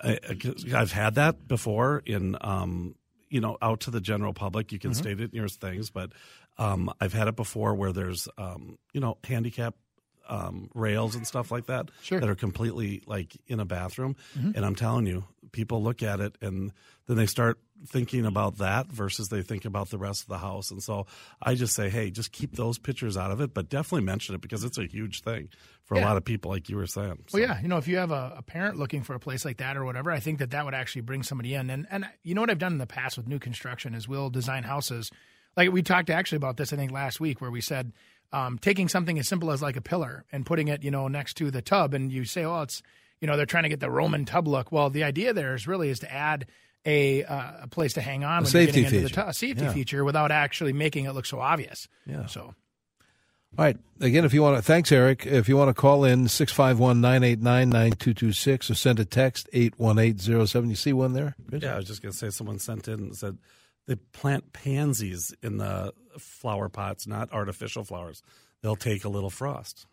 I, 0.02 0.18
I've 0.76 0.92
had 0.92 1.16
that 1.16 1.48
before 1.48 2.02
in 2.06 2.38
um, 2.42 2.96
you 3.30 3.42
know 3.42 3.58
out 3.62 3.82
to 3.82 3.92
the 3.92 4.02
general 4.02 4.34
public. 4.34 4.72
You 4.72 4.80
can 4.80 4.94
state 4.94 5.20
it 5.20 5.32
in 5.32 5.36
your 5.38 5.50
things, 5.50 5.90
but 5.90 6.12
um, 6.58 6.92
I've 7.00 7.14
had 7.14 7.28
it 7.28 7.36
before 7.36 7.76
where 7.76 7.92
there's 7.92 8.28
um, 8.38 8.78
you 8.94 9.02
know 9.02 9.18
handicap 9.26 9.76
um, 10.30 10.70
rails 10.74 11.16
and 11.16 11.26
stuff 11.28 11.52
like 11.52 11.66
that 11.66 11.90
Sure. 12.02 12.20
that 12.20 12.30
are 12.30 12.36
completely 12.36 13.02
like 13.08 13.36
in 13.48 13.60
a 13.60 13.66
bathroom. 13.66 14.16
And 14.36 14.66
I'm 14.66 14.76
telling 14.76 15.06
you, 15.08 15.26
people 15.52 15.84
look 15.84 16.04
at 16.04 16.20
it 16.20 16.38
and 16.42 16.72
then 17.08 17.18
they 17.18 17.26
start 17.26 17.60
thinking 17.88 18.26
about 18.26 18.58
that 18.58 18.88
versus 18.88 19.30
they 19.30 19.42
think 19.42 19.66
about 19.66 19.90
the 19.90 19.98
rest 19.98 20.22
of 20.22 20.28
the 20.28 20.38
house. 20.38 20.70
And 20.70 20.84
so 20.84 21.06
I 21.42 21.56
just 21.56 21.74
say, 21.74 21.90
hey, 21.90 22.12
just 22.12 22.32
keep 22.32 22.56
those 22.56 22.78
pictures 22.78 23.16
out 23.18 23.32
of 23.32 23.42
it, 23.42 23.54
but 23.54 23.70
definitely 23.70 24.06
mention 24.06 24.36
it 24.36 24.42
because 24.42 24.64
it's 24.64 24.78
a 24.78 24.86
huge 24.86 25.22
thing 25.22 25.50
for 25.86 25.96
a 25.96 26.02
lot 26.02 26.18
of 26.18 26.26
people, 26.26 26.52
like 26.52 26.70
you 26.70 26.76
were 26.76 26.86
saying. 26.86 27.24
So, 27.28 27.40
Well, 27.40 27.48
yeah, 27.48 27.60
you 27.62 27.68
know, 27.68 27.78
if 27.78 27.88
you 27.88 27.98
have 27.98 28.12
a, 28.12 28.36
a 28.38 28.42
parent 28.44 28.78
looking 28.78 29.02
for 29.02 29.16
a 29.16 29.20
place 29.20 29.44
like 29.44 29.58
that 29.58 29.76
or 29.76 29.86
whatever, 29.86 30.12
I 30.12 30.20
think 30.20 30.40
that 30.40 30.52
that 30.52 30.66
would 30.66 30.76
actually 30.76 31.02
bring 31.02 31.24
somebody 31.24 31.56
in. 31.56 31.70
And 31.70 31.88
and 31.90 32.08
you 32.22 32.36
know 32.36 32.42
what 32.42 32.50
I've 32.50 32.60
done 32.60 32.74
in 32.74 32.78
the 32.78 32.86
past 32.86 33.18
with 33.18 33.28
new 33.28 33.40
construction 33.40 33.96
is 33.96 34.08
we'll 34.08 34.30
design 34.30 34.64
houses. 34.64 35.10
Like 35.58 35.72
we 35.72 35.82
talked 35.82 36.10
actually 36.10 36.38
about 36.38 36.58
this, 36.58 36.72
I 36.74 36.76
think 36.76 36.92
last 36.92 37.20
week, 37.20 37.42
where 37.42 37.50
we 37.50 37.62
said 37.62 37.92
um, 38.32 38.60
taking 38.60 38.88
something 38.88 39.18
as 39.18 39.28
simple 39.28 39.52
as 39.52 39.62
like 39.62 39.78
a 39.78 39.82
pillar 39.82 40.26
and 40.32 40.46
putting 40.46 40.68
it, 40.68 40.84
you 40.84 40.92
know, 40.92 41.08
next 41.08 41.36
to 41.36 41.50
the 41.50 41.62
tub, 41.62 41.94
and 41.94 42.12
you 42.12 42.26
say, 42.26 42.44
oh, 42.44 42.62
it's 42.62 42.84
you 43.22 43.28
know 43.28 43.38
they're 43.38 43.46
trying 43.46 43.64
to 43.64 43.70
get 43.70 43.80
the 43.80 43.90
Roman 43.92 44.26
tub 44.26 44.48
look. 44.48 44.72
Well, 44.72 44.90
the 44.90 45.04
idea 45.04 45.34
there 45.34 45.56
is 45.56 45.68
really 45.68 45.90
is 45.90 46.00
to 46.00 46.12
add 46.14 46.46
a 46.86 47.24
uh, 47.26 47.52
a 47.64 47.68
place 47.68 47.94
to 47.94 48.02
hang 48.02 48.24
on 48.24 48.44
when 48.44 48.46
safety 48.52 48.82
you're 48.82 48.90
getting 48.90 49.00
into 49.00 49.10
feature. 49.10 49.22
the 49.22 49.26
tub, 49.28 49.36
safety 49.36 49.64
Yeah. 49.64 49.74
feature 49.74 50.04
without 50.06 50.32
actually 50.32 50.74
making 50.74 51.06
it 51.06 51.12
look 51.12 51.26
so 51.26 51.40
obvious. 51.40 51.88
Yeah. 52.06 52.26
So 52.28 52.42
All 53.58 53.66
right. 53.66 53.78
Again, 54.00 54.24
if 54.26 54.34
you 54.34 54.42
want 54.42 54.56
to, 54.58 54.62
thanks, 54.62 54.92
Eric. 54.92 55.26
If 55.26 55.50
you 55.50 55.58
want 55.58 55.70
to 55.70 55.74
call 55.74 56.04
in, 56.06 56.28
651 56.30 57.02
989 57.02 57.70
9226 57.70 58.70
or 58.72 58.76
send 58.76 59.00
a 59.00 59.06
text 59.06 59.50
81807. 59.54 60.70
You 60.70 60.76
see 60.76 60.94
one 60.94 61.14
there? 61.14 61.36
Good. 61.50 61.64
Yeah, 61.64 61.74
I 61.74 61.78
was 61.78 61.86
just 61.86 62.02
going 62.02 62.12
to 62.12 62.18
say 62.18 62.30
someone 62.30 62.60
sent 62.60 62.88
in 62.88 62.94
and 63.00 63.16
said 63.18 63.38
they 63.88 63.96
plant 63.96 64.54
pansies 64.54 65.34
in 65.42 65.58
the 65.58 65.94
flower 66.20 66.70
pots, 66.70 67.08
not 67.08 67.32
artificial 67.34 67.84
flowers. 67.84 68.22
They'll 68.62 68.76
take 68.76 69.04
a 69.04 69.10
little 69.10 69.30
frost. 69.32 69.86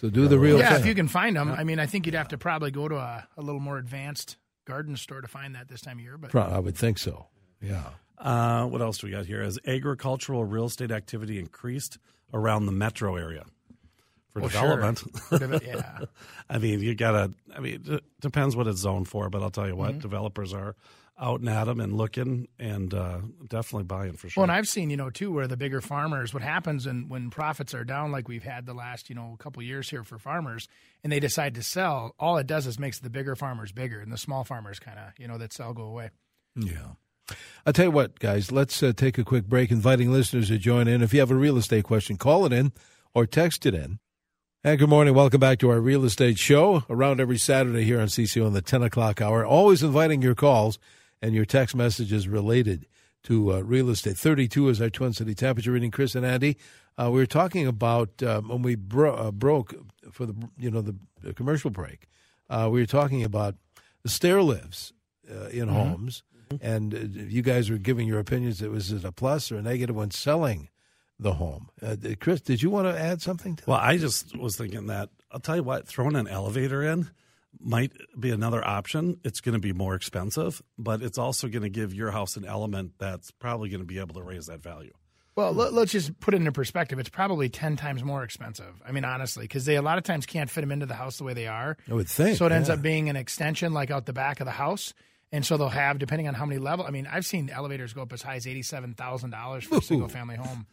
So 0.00 0.08
do 0.10 0.28
the 0.28 0.38
real 0.38 0.58
yeah, 0.58 0.70
thing. 0.72 0.80
if 0.80 0.86
you 0.86 0.94
can 0.94 1.08
find 1.08 1.36
them. 1.36 1.50
I 1.50 1.64
mean, 1.64 1.78
I 1.78 1.86
think 1.86 2.06
you'd 2.06 2.14
have 2.14 2.28
to 2.28 2.38
probably 2.38 2.70
go 2.70 2.88
to 2.88 2.96
a, 2.96 3.26
a 3.36 3.42
little 3.42 3.60
more 3.60 3.76
advanced 3.78 4.36
garden 4.64 4.96
store 4.96 5.20
to 5.20 5.28
find 5.28 5.54
that 5.54 5.68
this 5.68 5.80
time 5.82 5.98
of 5.98 6.04
year. 6.04 6.16
But 6.16 6.30
Pro- 6.30 6.42
I 6.42 6.58
would 6.58 6.76
think 6.76 6.98
so. 6.98 7.26
Yeah. 7.60 7.84
Uh, 8.18 8.66
what 8.66 8.80
else 8.80 8.98
do 8.98 9.06
we 9.06 9.12
got 9.12 9.26
here? 9.26 9.42
Has 9.42 9.58
agricultural 9.66 10.44
real 10.44 10.66
estate 10.66 10.90
activity 10.90 11.38
increased 11.38 11.98
around 12.32 12.66
the 12.66 12.72
metro 12.72 13.16
area 13.16 13.44
for 14.32 14.40
Well, 14.40 14.48
development? 14.48 15.02
Part 15.28 15.42
of 15.42 15.52
it, 15.54 15.64
yeah. 15.66 16.00
I 16.50 16.58
mean, 16.58 16.80
you 16.80 16.94
gotta. 16.94 17.32
I 17.54 17.60
mean, 17.60 17.82
it 17.86 18.04
depends 18.20 18.54
what 18.56 18.66
it's 18.68 18.80
zoned 18.80 19.08
for, 19.08 19.28
but 19.30 19.42
I'll 19.42 19.50
tell 19.50 19.66
you 19.66 19.76
what, 19.76 19.90
Mm-hmm. 19.92 19.98
developers 20.00 20.52
are 20.54 20.76
out 21.20 21.40
and 21.40 21.48
at 21.48 21.64
them 21.64 21.80
and 21.80 21.92
looking 21.92 22.48
and 22.58 22.94
uh, 22.94 23.18
definitely 23.46 23.84
buying 23.84 24.14
for 24.14 24.28
sure. 24.28 24.40
Well, 24.40 24.44
and 24.44 24.52
I've 24.52 24.68
seen, 24.68 24.88
you 24.88 24.96
know, 24.96 25.10
too, 25.10 25.30
where 25.30 25.46
the 25.46 25.56
bigger 25.56 25.80
farmers, 25.80 26.32
what 26.32 26.42
happens 26.42 26.86
and 26.86 27.10
when 27.10 27.30
profits 27.30 27.74
are 27.74 27.84
down, 27.84 28.10
like 28.10 28.26
we've 28.26 28.42
had 28.42 28.64
the 28.64 28.72
last, 28.72 29.10
you 29.10 29.14
know, 29.14 29.36
couple 29.38 29.62
years 29.62 29.90
here 29.90 30.02
for 30.02 30.18
farmers, 30.18 30.66
and 31.04 31.12
they 31.12 31.20
decide 31.20 31.54
to 31.56 31.62
sell, 31.62 32.14
all 32.18 32.38
it 32.38 32.46
does 32.46 32.66
is 32.66 32.78
makes 32.78 32.98
the 32.98 33.10
bigger 33.10 33.36
farmers 33.36 33.70
bigger, 33.72 34.00
and 34.00 34.10
the 34.10 34.18
small 34.18 34.44
farmers 34.44 34.78
kind 34.78 34.98
of, 34.98 35.12
you 35.18 35.28
know, 35.28 35.36
that 35.36 35.52
sell 35.52 35.74
go 35.74 35.82
away. 35.82 36.10
Yeah. 36.56 36.94
I'll 37.64 37.72
tell 37.72 37.86
you 37.86 37.90
what, 37.90 38.18
guys, 38.18 38.50
let's 38.50 38.82
uh, 38.82 38.92
take 38.96 39.18
a 39.18 39.24
quick 39.24 39.44
break, 39.44 39.70
inviting 39.70 40.10
listeners 40.10 40.48
to 40.48 40.58
join 40.58 40.88
in. 40.88 41.02
If 41.02 41.12
you 41.12 41.20
have 41.20 41.30
a 41.30 41.36
real 41.36 41.56
estate 41.56 41.84
question, 41.84 42.16
call 42.16 42.46
it 42.46 42.52
in 42.52 42.72
or 43.14 43.26
text 43.26 43.66
it 43.66 43.74
in. 43.74 43.98
And 44.64 44.78
good 44.78 44.88
morning. 44.88 45.14
Welcome 45.14 45.40
back 45.40 45.58
to 45.60 45.70
our 45.70 45.80
real 45.80 46.04
estate 46.04 46.38
show 46.38 46.84
around 46.90 47.20
every 47.20 47.38
Saturday 47.38 47.84
here 47.84 48.00
on 48.00 48.08
CCO 48.08 48.46
in 48.46 48.52
the 48.52 48.60
10 48.60 48.82
o'clock 48.82 49.20
hour. 49.22 49.44
Always 49.44 49.82
inviting 49.82 50.20
your 50.20 50.34
calls 50.34 50.78
and 51.22 51.34
your 51.34 51.44
text 51.44 51.74
messages 51.74 52.26
related 52.28 52.86
to 53.24 53.52
uh, 53.52 53.60
real 53.60 53.90
estate. 53.90 54.16
32 54.16 54.68
is 54.70 54.80
our 54.80 54.88
Twin 54.90 55.12
City 55.12 55.34
temperature 55.34 55.72
reading. 55.72 55.90
Chris 55.90 56.14
and 56.14 56.24
Andy, 56.24 56.56
uh, 56.98 57.10
we 57.10 57.20
were 57.20 57.26
talking 57.26 57.66
about 57.66 58.22
um, 58.22 58.48
when 58.48 58.62
we 58.62 58.74
bro- 58.74 59.14
uh, 59.14 59.30
broke 59.30 59.74
for 60.10 60.24
the 60.26 60.34
you 60.58 60.70
know 60.70 60.80
the, 60.80 60.96
commercial 61.34 61.70
break. 61.70 62.06
Uh, 62.48 62.68
we 62.72 62.80
were 62.80 62.86
talking 62.86 63.22
about 63.22 63.54
the 64.02 64.08
stair 64.08 64.42
lifts 64.42 64.92
uh, 65.30 65.48
in 65.48 65.68
Mm-hmm. 65.68 65.74
homes, 65.74 66.22
and 66.60 66.94
uh, 66.94 66.98
you 66.98 67.42
guys 67.42 67.70
were 67.70 67.76
giving 67.78 68.08
your 68.08 68.18
opinions. 68.18 68.62
It 68.62 68.70
was 68.70 68.90
it 68.90 69.04
a 69.04 69.12
plus 69.12 69.52
or 69.52 69.58
a 69.58 69.62
negative 69.62 69.94
when 69.94 70.10
selling 70.10 70.68
the 71.18 71.34
home? 71.34 71.68
Uh, 71.82 71.96
Chris, 72.18 72.40
did 72.40 72.62
you 72.62 72.70
want 72.70 72.88
to 72.88 72.98
add 72.98 73.20
something? 73.20 73.54
to 73.56 73.64
Well, 73.66 73.78
I 73.80 73.98
just 73.98 74.34
was 74.36 74.56
thinking 74.56 74.86
that 74.86 75.10
I'll 75.30 75.40
tell 75.40 75.56
you 75.56 75.62
what, 75.62 75.86
throwing 75.86 76.16
an 76.16 76.26
elevator 76.26 76.82
in 76.82 77.10
might 77.58 77.92
be 78.18 78.30
another 78.30 78.66
option. 78.66 79.18
It's 79.24 79.40
going 79.40 79.54
to 79.54 79.60
be 79.60 79.72
more 79.72 79.94
expensive, 79.94 80.62
but 80.78 81.02
it's 81.02 81.18
also 81.18 81.48
going 81.48 81.62
to 81.62 81.68
give 81.68 81.92
your 81.92 82.10
house 82.10 82.36
an 82.36 82.44
element 82.44 82.92
that's 82.98 83.30
probably 83.30 83.68
going 83.68 83.80
to 83.80 83.86
be 83.86 83.98
able 83.98 84.14
to 84.14 84.22
raise 84.22 84.46
that 84.46 84.62
value. 84.62 84.92
Well, 85.36 85.52
let, 85.52 85.72
us 85.72 85.90
just 85.90 86.18
put 86.20 86.34
it 86.34 86.38
into 86.38 86.52
perspective. 86.52 86.98
It's 86.98 87.08
probably 87.08 87.48
ten 87.48 87.76
times 87.76 88.04
more 88.04 88.24
expensive. 88.24 88.80
I 88.86 88.92
mean, 88.92 89.04
honestly, 89.04 89.44
because 89.44 89.64
they 89.64 89.76
a 89.76 89.82
lot 89.82 89.96
of 89.96 90.04
times 90.04 90.26
can't 90.26 90.50
fit 90.50 90.60
them 90.60 90.72
into 90.72 90.86
the 90.86 90.94
house 90.94 91.18
the 91.18 91.24
way 91.24 91.34
they 91.34 91.46
are. 91.46 91.76
I 91.88 91.94
would 91.94 92.08
think. 92.08 92.36
So 92.36 92.46
it 92.46 92.52
ends 92.52 92.68
yeah. 92.68 92.74
up 92.74 92.82
being 92.82 93.08
an 93.08 93.16
extension, 93.16 93.72
like 93.72 93.90
out 93.90 94.06
the 94.06 94.12
back 94.12 94.40
of 94.40 94.46
the 94.46 94.52
house. 94.52 94.92
And 95.32 95.46
so 95.46 95.56
they'll 95.56 95.68
have, 95.68 96.00
depending 96.00 96.26
on 96.26 96.34
how 96.34 96.44
many 96.44 96.58
level. 96.58 96.84
I 96.84 96.90
mean, 96.90 97.06
I've 97.10 97.24
seen 97.24 97.48
elevators 97.48 97.92
go 97.92 98.02
up 98.02 98.12
as 98.12 98.20
high 98.20 98.34
as 98.34 98.46
eighty-seven 98.46 98.94
thousand 98.94 99.30
dollars 99.30 99.64
for 99.64 99.78
a 99.78 99.82
single-family 99.82 100.36
home. 100.36 100.66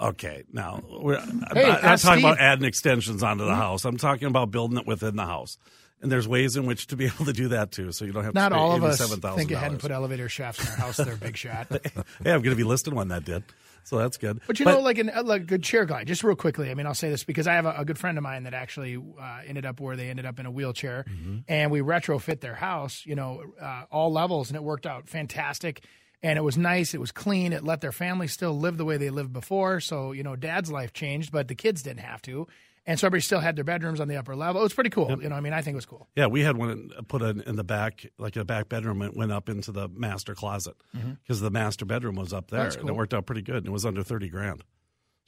Okay, 0.00 0.42
now 0.52 0.82
we're 1.00 1.16
I'm 1.16 1.42
Hey, 1.52 1.62
not, 1.62 1.82
not 1.82 1.84
ask 1.84 2.04
talking 2.04 2.24
about 2.24 2.40
adding 2.40 2.64
extensions 2.64 3.22
onto 3.22 3.44
the 3.44 3.54
hmm? 3.54 3.60
house. 3.60 3.84
I'm 3.84 3.98
talking 3.98 4.26
about 4.26 4.50
building 4.50 4.78
it 4.78 4.86
within 4.86 5.14
the 5.14 5.26
house. 5.26 5.58
And 6.02 6.10
there's 6.10 6.26
ways 6.26 6.56
in 6.56 6.64
which 6.64 6.86
to 6.88 6.96
be 6.96 7.06
able 7.14 7.26
to 7.26 7.32
do 7.32 7.48
that 7.48 7.72
too, 7.72 7.92
so 7.92 8.04
you 8.04 8.12
don't 8.12 8.24
have 8.24 8.34
Not 8.34 8.50
to 8.50 8.56
all 8.56 8.72
of 8.72 8.82
us 8.84 9.00
$87,000. 9.00 9.36
think 9.36 9.50
ahead 9.50 9.70
and 9.72 9.80
put 9.80 9.90
elevator 9.90 10.28
shafts 10.28 10.62
in 10.64 10.70
our 10.70 10.76
house. 10.76 10.96
They're 10.96 11.16
big 11.16 11.36
shot. 11.36 11.66
hey, 11.70 12.32
I'm 12.32 12.42
going 12.42 12.44
to 12.44 12.56
be 12.56 12.64
listed 12.64 12.94
one 12.94 13.08
that 13.08 13.24
did, 13.24 13.42
so 13.84 13.98
that's 13.98 14.16
good. 14.16 14.40
But 14.46 14.58
you 14.58 14.64
know, 14.64 14.80
like 14.80 14.96
an, 14.98 15.10
like 15.24 15.42
a 15.42 15.44
good 15.44 15.62
chair 15.62 15.84
guy. 15.84 16.04
Just 16.04 16.24
real 16.24 16.36
quickly, 16.36 16.70
I 16.70 16.74
mean, 16.74 16.86
I'll 16.86 16.94
say 16.94 17.10
this 17.10 17.24
because 17.24 17.46
I 17.46 17.54
have 17.54 17.66
a, 17.66 17.74
a 17.78 17.84
good 17.84 17.98
friend 17.98 18.16
of 18.16 18.24
mine 18.24 18.44
that 18.44 18.54
actually 18.54 18.96
uh, 18.96 19.40
ended 19.46 19.66
up 19.66 19.78
where 19.78 19.94
they 19.94 20.08
ended 20.08 20.24
up 20.24 20.40
in 20.40 20.46
a 20.46 20.50
wheelchair, 20.50 21.04
and 21.48 21.70
we 21.70 21.80
retrofit 21.80 22.40
their 22.40 22.54
house. 22.54 23.02
You 23.04 23.14
know, 23.16 23.42
uh, 23.60 23.84
all 23.90 24.10
levels, 24.10 24.48
and 24.48 24.56
it 24.56 24.62
worked 24.62 24.86
out 24.86 25.08
fantastic. 25.08 25.84
And 26.22 26.38
it 26.38 26.42
was 26.42 26.58
nice. 26.58 26.92
It 26.92 27.00
was 27.00 27.12
clean. 27.12 27.54
It 27.54 27.64
let 27.64 27.80
their 27.80 27.92
family 27.92 28.26
still 28.26 28.52
live 28.58 28.76
the 28.76 28.84
way 28.84 28.98
they 28.98 29.08
lived 29.08 29.32
before. 29.32 29.80
So 29.80 30.12
you 30.12 30.22
know, 30.22 30.36
Dad's 30.36 30.70
life 30.70 30.92
changed, 30.92 31.32
but 31.32 31.48
the 31.48 31.54
kids 31.54 31.82
didn't 31.82 32.00
have 32.00 32.20
to. 32.22 32.46
And 32.86 32.98
so 32.98 33.06
everybody 33.06 33.20
still 33.22 33.40
had 33.40 33.56
their 33.56 33.64
bedrooms 33.64 34.00
on 34.00 34.08
the 34.08 34.16
upper 34.16 34.34
level. 34.34 34.60
It 34.60 34.64
was 34.64 34.72
pretty 34.72 34.90
cool. 34.90 35.10
You 35.22 35.28
know, 35.28 35.36
I 35.36 35.40
mean, 35.40 35.52
I 35.52 35.60
think 35.60 35.74
it 35.74 35.76
was 35.76 35.86
cool. 35.86 36.08
Yeah, 36.16 36.26
we 36.26 36.42
had 36.42 36.56
one 36.56 36.90
put 37.08 37.22
in, 37.22 37.42
in 37.42 37.56
the 37.56 37.64
back, 37.64 38.06
like 38.18 38.36
a 38.36 38.44
back 38.44 38.68
bedroom. 38.68 39.02
It 39.02 39.14
went 39.14 39.32
up 39.32 39.48
into 39.48 39.70
the 39.70 39.88
master 39.88 40.34
closet 40.34 40.76
because 40.92 41.40
the 41.40 41.50
master 41.50 41.84
bedroom 41.84 42.16
was 42.16 42.32
up 42.32 42.50
there, 42.50 42.60
Mm-hmm. 42.68 42.80
And 42.80 42.88
it. 42.88 42.94
Worked 42.96 43.14
out 43.14 43.26
pretty 43.26 43.42
good. 43.42 43.56
And 43.56 43.66
it 43.66 43.70
was 43.72 43.84
under 43.84 44.02
thirty 44.02 44.28
grand. 44.28 44.64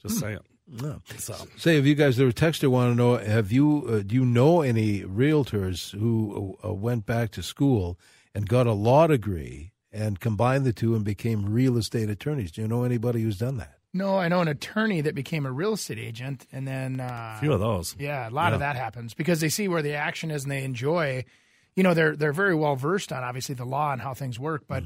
Just 0.01 0.19
saying. 0.19 0.39
So 1.17 1.35
Say, 1.57 1.77
if 1.77 1.85
you 1.85 1.93
guys, 1.95 2.17
there 2.17 2.27
a 2.27 2.33
texter 2.33 2.69
want 2.69 2.91
to 2.91 2.95
know, 2.95 3.17
have 3.17 3.51
you, 3.51 3.85
uh, 3.87 3.99
do 3.99 4.15
you 4.15 4.25
know 4.25 4.61
any 4.61 5.01
realtors 5.01 5.91
who 5.97 6.57
uh, 6.63 6.73
went 6.73 7.05
back 7.05 7.31
to 7.31 7.43
school 7.43 7.99
and 8.33 8.47
got 8.47 8.65
a 8.65 8.71
law 8.73 9.07
degree 9.07 9.73
and 9.91 10.19
combined 10.19 10.65
the 10.65 10.73
two 10.73 10.95
and 10.95 11.03
became 11.03 11.51
real 11.51 11.77
estate 11.77 12.09
attorneys? 12.09 12.51
Do 12.51 12.61
you 12.61 12.67
know 12.67 12.83
anybody 12.83 13.21
who's 13.21 13.37
done 13.37 13.57
that? 13.57 13.77
No, 13.93 14.17
I 14.17 14.27
know 14.27 14.41
an 14.41 14.47
attorney 14.47 15.01
that 15.01 15.13
became 15.13 15.45
a 15.45 15.51
real 15.51 15.73
estate 15.73 15.99
agent, 15.99 16.47
and 16.51 16.67
then 16.67 16.99
uh, 16.99 17.35
a 17.37 17.39
few 17.39 17.53
of 17.53 17.59
those. 17.59 17.95
Yeah, 17.99 18.27
a 18.27 18.31
lot 18.31 18.53
of 18.53 18.59
that 18.59 18.75
happens 18.75 19.13
because 19.13 19.39
they 19.39 19.49
see 19.49 19.67
where 19.67 19.83
the 19.83 19.93
action 19.93 20.31
is 20.31 20.43
and 20.43 20.51
they 20.51 20.63
enjoy. 20.63 21.25
You 21.75 21.83
know, 21.83 21.93
they're 21.93 22.15
they're 22.15 22.33
very 22.33 22.55
well 22.55 22.75
versed 22.75 23.11
on 23.11 23.23
obviously 23.23 23.53
the 23.55 23.65
law 23.65 23.91
and 23.93 24.01
how 24.01 24.13
things 24.13 24.39
work, 24.39 24.63
but. 24.67 24.83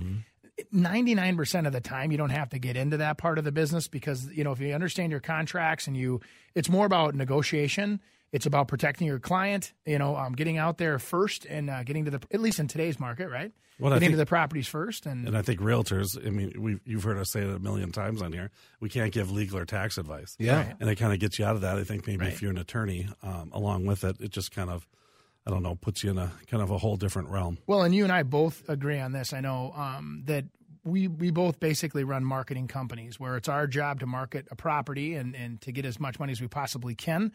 99% 0.73 1.67
of 1.67 1.71
the 1.71 1.79
time 1.79 2.11
you 2.11 2.17
don't 2.17 2.31
have 2.31 2.49
to 2.49 2.57
get 2.57 2.75
into 2.75 2.97
that 2.97 3.19
part 3.19 3.37
of 3.37 3.43
the 3.43 3.51
business 3.51 3.87
because 3.87 4.25
you 4.31 4.43
know 4.43 4.51
if 4.51 4.59
you 4.59 4.73
understand 4.73 5.11
your 5.11 5.19
contracts 5.19 5.85
and 5.85 5.95
you 5.95 6.19
it's 6.55 6.67
more 6.67 6.87
about 6.87 7.13
negotiation 7.13 8.01
it's 8.31 8.45
about 8.45 8.67
protecting 8.67 9.07
your 9.07 9.19
client 9.19 9.73
you 9.85 9.97
know 9.97 10.15
um, 10.15 10.33
getting 10.33 10.57
out 10.57 10.77
there 10.77 10.99
first 10.99 11.45
and 11.45 11.69
uh, 11.69 11.83
getting 11.83 12.05
to 12.05 12.11
the 12.11 12.21
at 12.31 12.39
least 12.41 12.59
in 12.59 12.67
today's 12.67 12.99
market 12.99 13.29
right 13.29 13.51
Well, 13.79 13.93
I 13.93 13.95
getting 13.95 14.07
think- 14.07 14.13
to 14.13 14.17
the 14.17 14.25
properties 14.25 14.67
first 14.67 15.05
and, 15.05 15.27
And 15.27 15.37
I 15.37 15.41
think 15.43 15.59
realtors, 15.61 16.17
I 16.25 16.29
mean, 16.29 16.53
we 16.61 16.79
you've 16.85 17.03
heard 17.03 17.17
us 17.17 17.31
say 17.31 17.41
it 17.41 17.49
a 17.49 17.59
million 17.59 17.91
times 17.91 18.21
on 18.21 18.31
here. 18.33 18.49
We 18.79 18.89
can't 18.89 19.11
give 19.11 19.31
legal 19.31 19.57
or 19.59 19.65
tax 19.65 19.97
advice. 19.97 20.35
Yeah. 20.39 20.57
Right. 20.57 20.75
and 20.79 20.89
it 20.89 20.95
kind 20.95 21.13
of 21.13 21.19
gets 21.19 21.37
you 21.39 21.45
out 21.45 21.55
of 21.55 21.61
that. 21.61 21.77
I 21.77 21.83
think 21.83 22.05
maybe 22.07 22.25
Right. 22.25 22.33
if 22.33 22.41
you're 22.41 22.51
an 22.51 22.57
attorney, 22.57 23.07
um, 23.23 23.51
along 23.53 23.85
with 23.85 24.03
it, 24.03 24.19
it 24.19 24.31
just 24.31 24.51
kind 24.51 24.69
of, 24.69 24.87
I 25.45 25.51
don't 25.51 25.63
know, 25.63 25.75
puts 25.75 26.03
you 26.03 26.09
in 26.11 26.17
a 26.17 26.31
kind 26.49 26.61
of 26.63 26.71
a 26.71 26.77
whole 26.77 26.97
different 26.97 27.29
realm. 27.29 27.59
Well, 27.67 27.83
and 27.83 27.93
you 27.95 28.03
and 28.03 28.11
I 28.11 28.23
both 28.23 28.67
agree 28.67 28.99
on 28.99 29.11
this. 29.13 29.31
I 29.31 29.39
know 29.41 29.71
um, 29.75 30.23
that 30.25 30.45
we 30.83 31.07
we 31.07 31.31
both 31.31 31.59
basically 31.59 32.03
run 32.03 32.23
marketing 32.25 32.67
companies 32.67 33.19
where 33.19 33.37
it's 33.37 33.47
our 33.49 33.67
job 33.67 33.99
to 34.01 34.05
market 34.05 34.47
a 34.51 34.55
property 34.55 35.13
and 35.15 35.35
and 35.35 35.61
to 35.61 35.71
get 35.71 35.85
as 35.85 35.99
much 35.99 36.19
money 36.19 36.31
as 36.31 36.41
we 36.41 36.47
possibly 36.47 36.95
can 36.95 37.31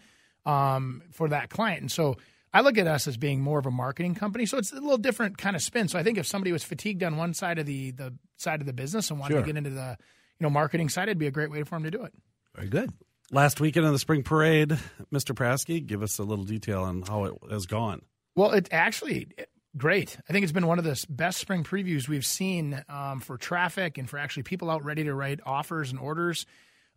um, 0.47 1.03
for 1.13 1.29
that 1.29 1.51
client. 1.51 1.81
And 1.83 1.91
so 1.93 2.17
I 2.53 2.61
look 2.61 2.79
at 2.79 2.87
us 2.87 3.07
as 3.07 3.17
being 3.17 3.41
more 3.41 3.59
of 3.59 3.67
a 3.67 3.71
marketing 3.71 4.15
company. 4.15 4.47
So 4.47 4.59
it's 4.59 4.73
a 4.73 4.77
little 4.77 4.99
different 4.99 5.39
kind 5.39 5.57
of 5.57 5.63
spin. 5.63 5.89
So 5.89 5.99
I 5.99 6.03
think 6.03 6.19
if 6.19 6.27
somebody 6.27 6.53
was 6.53 6.65
fatigued 6.65 7.03
on 7.03 7.17
one 7.17 7.35
side 7.35 7.59
of 7.59 7.67
the 7.67 7.93
the 7.93 8.15
side 8.37 8.61
of 8.61 8.67
the 8.67 8.73
business 8.73 9.11
and 9.11 9.19
wanted 9.21 9.35
Sure. 9.35 9.41
to 9.43 9.47
get 9.47 9.57
into 9.57 9.71
the 9.71 9.97
you 10.39 10.45
know 10.45 10.51
marketing 10.51 10.89
side, 10.89 11.09
it'd 11.09 11.19
be 11.19 11.27
a 11.27 11.31
great 11.31 11.51
way 11.51 11.63
for 11.63 11.77
them 11.77 11.85
to 11.85 11.91
do 11.91 12.03
it. 12.03 12.13
Very 12.55 12.69
good. 12.69 12.91
Last 13.31 13.61
weekend 13.61 13.87
in 13.87 13.93
the 13.93 13.99
spring 13.99 14.23
parade, 14.23 14.79
Mr. 15.13 15.35
Prasky, 15.35 15.85
give 15.85 16.03
us 16.03 16.19
a 16.19 16.23
little 16.23 16.45
detail 16.45 16.83
on 16.83 17.01
how 17.03 17.25
it 17.25 17.35
has 17.51 17.65
gone. 17.65 18.03
Well, 18.37 18.51
it 18.53 18.69
actually 18.71 19.29
great. 19.77 20.19
I 20.29 20.33
think 20.33 20.43
it's 20.43 20.53
been 20.53 20.67
one 20.67 20.79
of 20.79 20.85
the 20.85 21.03
best 21.09 21.39
spring 21.39 21.65
previews 21.65 22.09
we've 22.09 22.27
seen 22.27 22.83
um, 22.91 23.21
for 23.21 23.39
traffic 23.39 23.97
and 23.97 24.09
for 24.11 24.19
actually 24.19 24.43
people 24.43 24.71
out 24.71 24.85
ready 24.85 25.05
to 25.05 25.15
write 25.15 25.41
offers 25.47 25.91
and 25.91 25.99
orders 25.99 26.45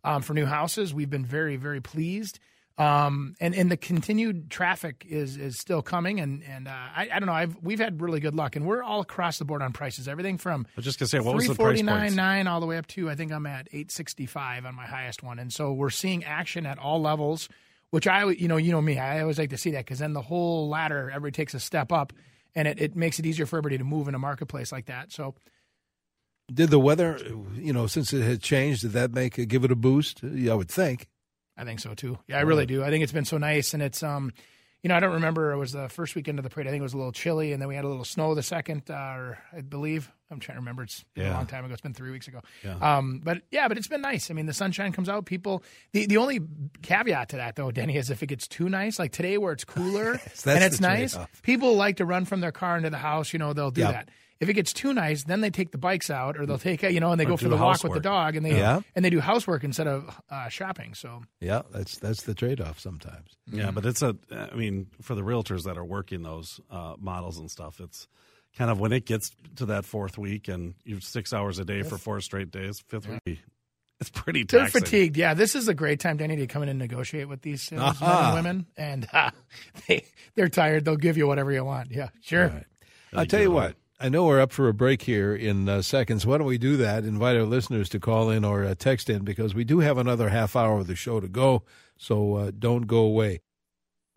um, 0.04 0.20
for 0.20 0.34
new 0.34 0.44
houses. 0.44 0.92
We've 0.92 1.08
been 1.08 1.24
very, 1.24 1.56
very 1.56 1.80
pleased. 1.80 2.38
Um, 2.78 3.36
and, 3.40 3.54
and 3.54 3.70
the 3.70 3.78
continued 3.78 4.50
traffic 4.50 5.06
is 5.08 5.38
is 5.38 5.58
still 5.58 5.80
coming, 5.80 6.20
and 6.20 6.42
and 6.44 6.68
uh, 6.68 6.70
I, 6.72 7.08
I 7.14 7.18
don't 7.18 7.26
know. 7.26 7.32
I've 7.32 7.56
we've 7.62 7.78
had 7.80 8.02
really 8.02 8.20
good 8.20 8.34
luck, 8.34 8.54
and 8.54 8.66
we're 8.66 8.82
all 8.82 9.00
across 9.00 9.38
the 9.38 9.46
board 9.46 9.62
on 9.62 9.72
prices. 9.72 10.08
Everything 10.08 10.36
from 10.36 10.66
I 10.68 10.72
was 10.76 10.84
just 10.84 10.98
gonna 10.98 11.08
say, 11.08 11.20
what 11.20 11.34
was 11.34 11.46
the 11.46 11.54
price 11.54 11.56
forty 11.56 11.82
nine 11.82 12.00
points? 12.00 12.16
nine 12.16 12.46
all 12.46 12.60
the 12.60 12.66
way 12.66 12.76
up 12.76 12.86
to 12.88 13.08
I 13.08 13.14
think 13.14 13.32
I'm 13.32 13.46
at 13.46 13.68
eight 13.72 13.90
sixty 13.90 14.26
five 14.26 14.66
on 14.66 14.74
my 14.74 14.84
highest 14.84 15.22
one, 15.22 15.38
and 15.38 15.50
so 15.50 15.72
we're 15.72 15.88
seeing 15.88 16.22
action 16.24 16.66
at 16.66 16.78
all 16.78 17.00
levels. 17.00 17.48
Which 17.90 18.06
I 18.06 18.28
you 18.30 18.46
know 18.46 18.58
you 18.58 18.72
know 18.72 18.82
me 18.82 18.98
I 18.98 19.22
always 19.22 19.38
like 19.38 19.50
to 19.50 19.56
see 19.56 19.70
that 19.70 19.86
because 19.86 20.00
then 20.00 20.12
the 20.12 20.20
whole 20.20 20.68
ladder 20.68 21.08
everybody 21.08 21.32
takes 21.32 21.54
a 21.54 21.60
step 21.60 21.92
up, 21.92 22.12
and 22.54 22.68
it, 22.68 22.78
it 22.78 22.94
makes 22.94 23.18
it 23.18 23.24
easier 23.24 23.46
for 23.46 23.56
everybody 23.56 23.78
to 23.78 23.84
move 23.84 24.06
in 24.06 24.14
a 24.14 24.18
marketplace 24.18 24.70
like 24.70 24.86
that. 24.86 25.12
So 25.12 25.34
Did 26.52 26.70
the 26.70 26.78
weather, 26.78 27.18
you 27.54 27.72
know, 27.72 27.86
since 27.86 28.12
it 28.12 28.22
had 28.22 28.42
changed, 28.42 28.82
did 28.82 28.92
that 28.92 29.12
make 29.12 29.48
give 29.48 29.64
it 29.64 29.70
a 29.72 29.76
boost? 29.76 30.22
I 30.22 30.54
would 30.54 30.68
think. 30.68 31.06
I 31.56 31.64
think 31.64 31.80
so 31.80 31.94
too. 31.94 32.18
Yeah, 32.28 32.38
I 32.38 32.42
really 32.42 32.66
do. 32.66 32.82
I 32.84 32.90
think 32.90 33.02
it's 33.02 33.12
been 33.12 33.24
so 33.24 33.38
nice, 33.38 33.72
and 33.74 33.82
it's 33.82 34.02
um, 34.02 34.32
you 34.82 34.88
know, 34.88 34.94
I 34.96 35.00
don't 35.00 35.14
remember. 35.14 35.52
It 35.52 35.56
was 35.56 35.72
the 35.72 35.88
first 35.88 36.14
weekend 36.14 36.38
of 36.38 36.42
the 36.44 36.50
parade. 36.50 36.66
I 36.66 36.70
think 36.70 36.80
it 36.80 36.82
was 36.84 36.94
a 36.94 36.98
little 36.98 37.12
chilly, 37.12 37.52
and 37.52 37.60
then 37.60 37.68
we 37.68 37.74
had 37.74 37.84
a 37.84 37.88
little 37.88 38.04
snow 38.04 38.34
the 38.34 38.42
second, 38.42 38.82
uh, 38.90 38.94
or 38.94 39.38
I 39.56 39.62
believe 39.62 40.12
I'm 40.30 40.38
trying 40.38 40.56
to 40.56 40.60
remember. 40.60 40.82
It's 40.82 41.04
been 41.14 41.26
a 41.26 41.32
long 41.32 41.46
time 41.46 41.64
ago. 41.64 41.72
It's 41.72 41.80
been 41.80 41.94
three 41.94 42.10
weeks 42.10 42.28
ago. 42.28 42.40
Yeah. 42.62 42.76
Um, 42.98 43.20
but 43.24 43.42
yeah, 43.50 43.68
but 43.68 43.78
it's 43.78 43.88
been 43.88 44.02
nice. 44.02 44.30
I 44.30 44.34
mean, 44.34 44.46
the 44.46 44.52
sunshine 44.52 44.92
comes 44.92 45.08
out. 45.08 45.24
People. 45.24 45.62
The 45.92 46.06
the 46.06 46.18
only 46.18 46.40
caveat 46.82 47.30
to 47.30 47.36
that 47.36 47.56
though, 47.56 47.70
Denny, 47.70 47.96
is 47.96 48.10
if 48.10 48.22
it 48.22 48.26
gets 48.26 48.46
too 48.46 48.68
nice, 48.68 48.98
like 48.98 49.12
today 49.12 49.38
where 49.38 49.52
it's 49.52 49.64
cooler 49.64 50.12
that's 50.24 50.46
and 50.46 50.62
it's 50.62 50.80
nice. 50.80 51.16
People 51.42 51.74
like 51.74 51.96
to 51.96 52.04
run 52.04 52.26
from 52.26 52.40
their 52.40 52.52
car 52.52 52.76
into 52.76 52.90
the 52.90 52.98
house. 52.98 53.32
You 53.32 53.38
know, 53.38 53.54
they'll 53.54 53.70
do 53.70 53.80
Yep. 53.80 53.92
that. 53.92 54.08
If 54.38 54.48
it 54.50 54.54
gets 54.54 54.72
too 54.72 54.92
nice, 54.92 55.24
then 55.24 55.40
they 55.40 55.48
take 55.50 55.70
the 55.70 55.78
bikes 55.78 56.10
out, 56.10 56.38
or 56.38 56.44
they'll 56.44 56.58
take 56.58 56.82
you 56.82 57.00
know, 57.00 57.10
and 57.10 57.18
they 57.20 57.24
Or 57.24 57.28
go 57.28 57.36
for 57.38 57.44
the 57.44 57.56
the 57.56 57.62
walk 57.62 57.82
with 57.82 57.94
the 57.94 58.00
dog, 58.00 58.36
and 58.36 58.44
they 58.44 58.58
Yeah. 58.58 58.80
and 58.94 59.04
they 59.04 59.10
do 59.10 59.20
housework 59.20 59.64
instead 59.64 59.86
of 59.86 60.14
uh, 60.30 60.48
shopping. 60.48 60.94
So 60.94 61.22
Yeah, 61.40 61.62
that's 61.72 61.98
that's 61.98 62.22
the 62.24 62.34
trade 62.34 62.60
off 62.60 62.78
sometimes. 62.78 63.30
Yeah, 63.50 63.70
but 63.70 63.86
it's 63.86 64.02
a. 64.02 64.16
I 64.30 64.54
mean, 64.54 64.88
for 65.00 65.14
the 65.14 65.22
realtors 65.22 65.62
that 65.64 65.78
are 65.78 65.84
working 65.84 66.22
those 66.22 66.60
uh, 66.70 66.96
models 66.98 67.38
and 67.38 67.50
stuff, 67.50 67.80
it's 67.80 68.06
kind 68.58 68.70
of 68.70 68.78
when 68.78 68.92
it 68.92 69.06
gets 69.06 69.30
to 69.56 69.66
that 69.66 69.84
fourth 69.84 70.18
week 70.18 70.48
and 70.48 70.74
you're 70.84 71.00
six 71.00 71.32
hours 71.32 71.58
a 71.58 71.64
day 71.64 71.82
for 71.82 71.96
four 71.98 72.20
straight 72.20 72.50
days, 72.50 72.80
fifth 72.88 73.06
week, 73.26 73.40
it's 74.00 74.10
pretty 74.10 74.44
They're 74.44 74.60
taxing. 74.62 74.82
fatigued. 74.82 75.16
Yeah, 75.16 75.32
this 75.34 75.54
is 75.54 75.68
a 75.68 75.74
great 75.74 76.00
time, 76.00 76.18
Danny, 76.18 76.36
to 76.36 76.46
come 76.46 76.62
in 76.62 76.68
and 76.68 76.78
negotiate 76.78 77.28
with 77.28 77.40
these 77.40 77.62
sales 77.62 78.00
men 78.00 78.10
Aha. 78.10 78.26
and 78.26 78.34
women. 78.34 78.66
And 78.76 79.08
uh, 79.12 79.30
they 79.88 80.04
they're 80.34 80.48
tired. 80.50 80.84
They'll 80.84 80.96
give 80.96 81.16
you 81.16 81.26
whatever 81.26 81.50
you 81.52 81.64
want. 81.64 81.90
Yeah, 81.90 82.08
sure. 82.20 82.64
I'll 83.14 83.24
tell 83.24 83.40
you 83.40 83.50
what. 83.50 83.76
I 83.98 84.10
know 84.10 84.26
we're 84.26 84.42
up 84.42 84.52
for 84.52 84.68
a 84.68 84.74
break 84.74 85.00
here 85.02 85.34
in 85.34 85.70
uh, 85.70 85.80
seconds. 85.80 86.26
Why 86.26 86.36
don't 86.36 86.46
we 86.46 86.58
do 86.58 86.76
that? 86.76 87.04
Invite 87.04 87.36
our 87.36 87.44
listeners 87.44 87.88
to 87.88 87.98
call 87.98 88.28
in 88.28 88.44
or 88.44 88.62
uh, 88.62 88.74
text 88.74 89.08
in 89.08 89.24
because 89.24 89.54
we 89.54 89.64
do 89.64 89.78
have 89.78 89.96
another 89.96 90.28
half 90.28 90.54
hour 90.54 90.80
of 90.80 90.86
the 90.86 90.94
show 90.94 91.18
to 91.18 91.28
go. 91.28 91.62
So 91.96 92.34
uh, 92.34 92.50
don't 92.56 92.86
go 92.86 92.98
away. 92.98 93.40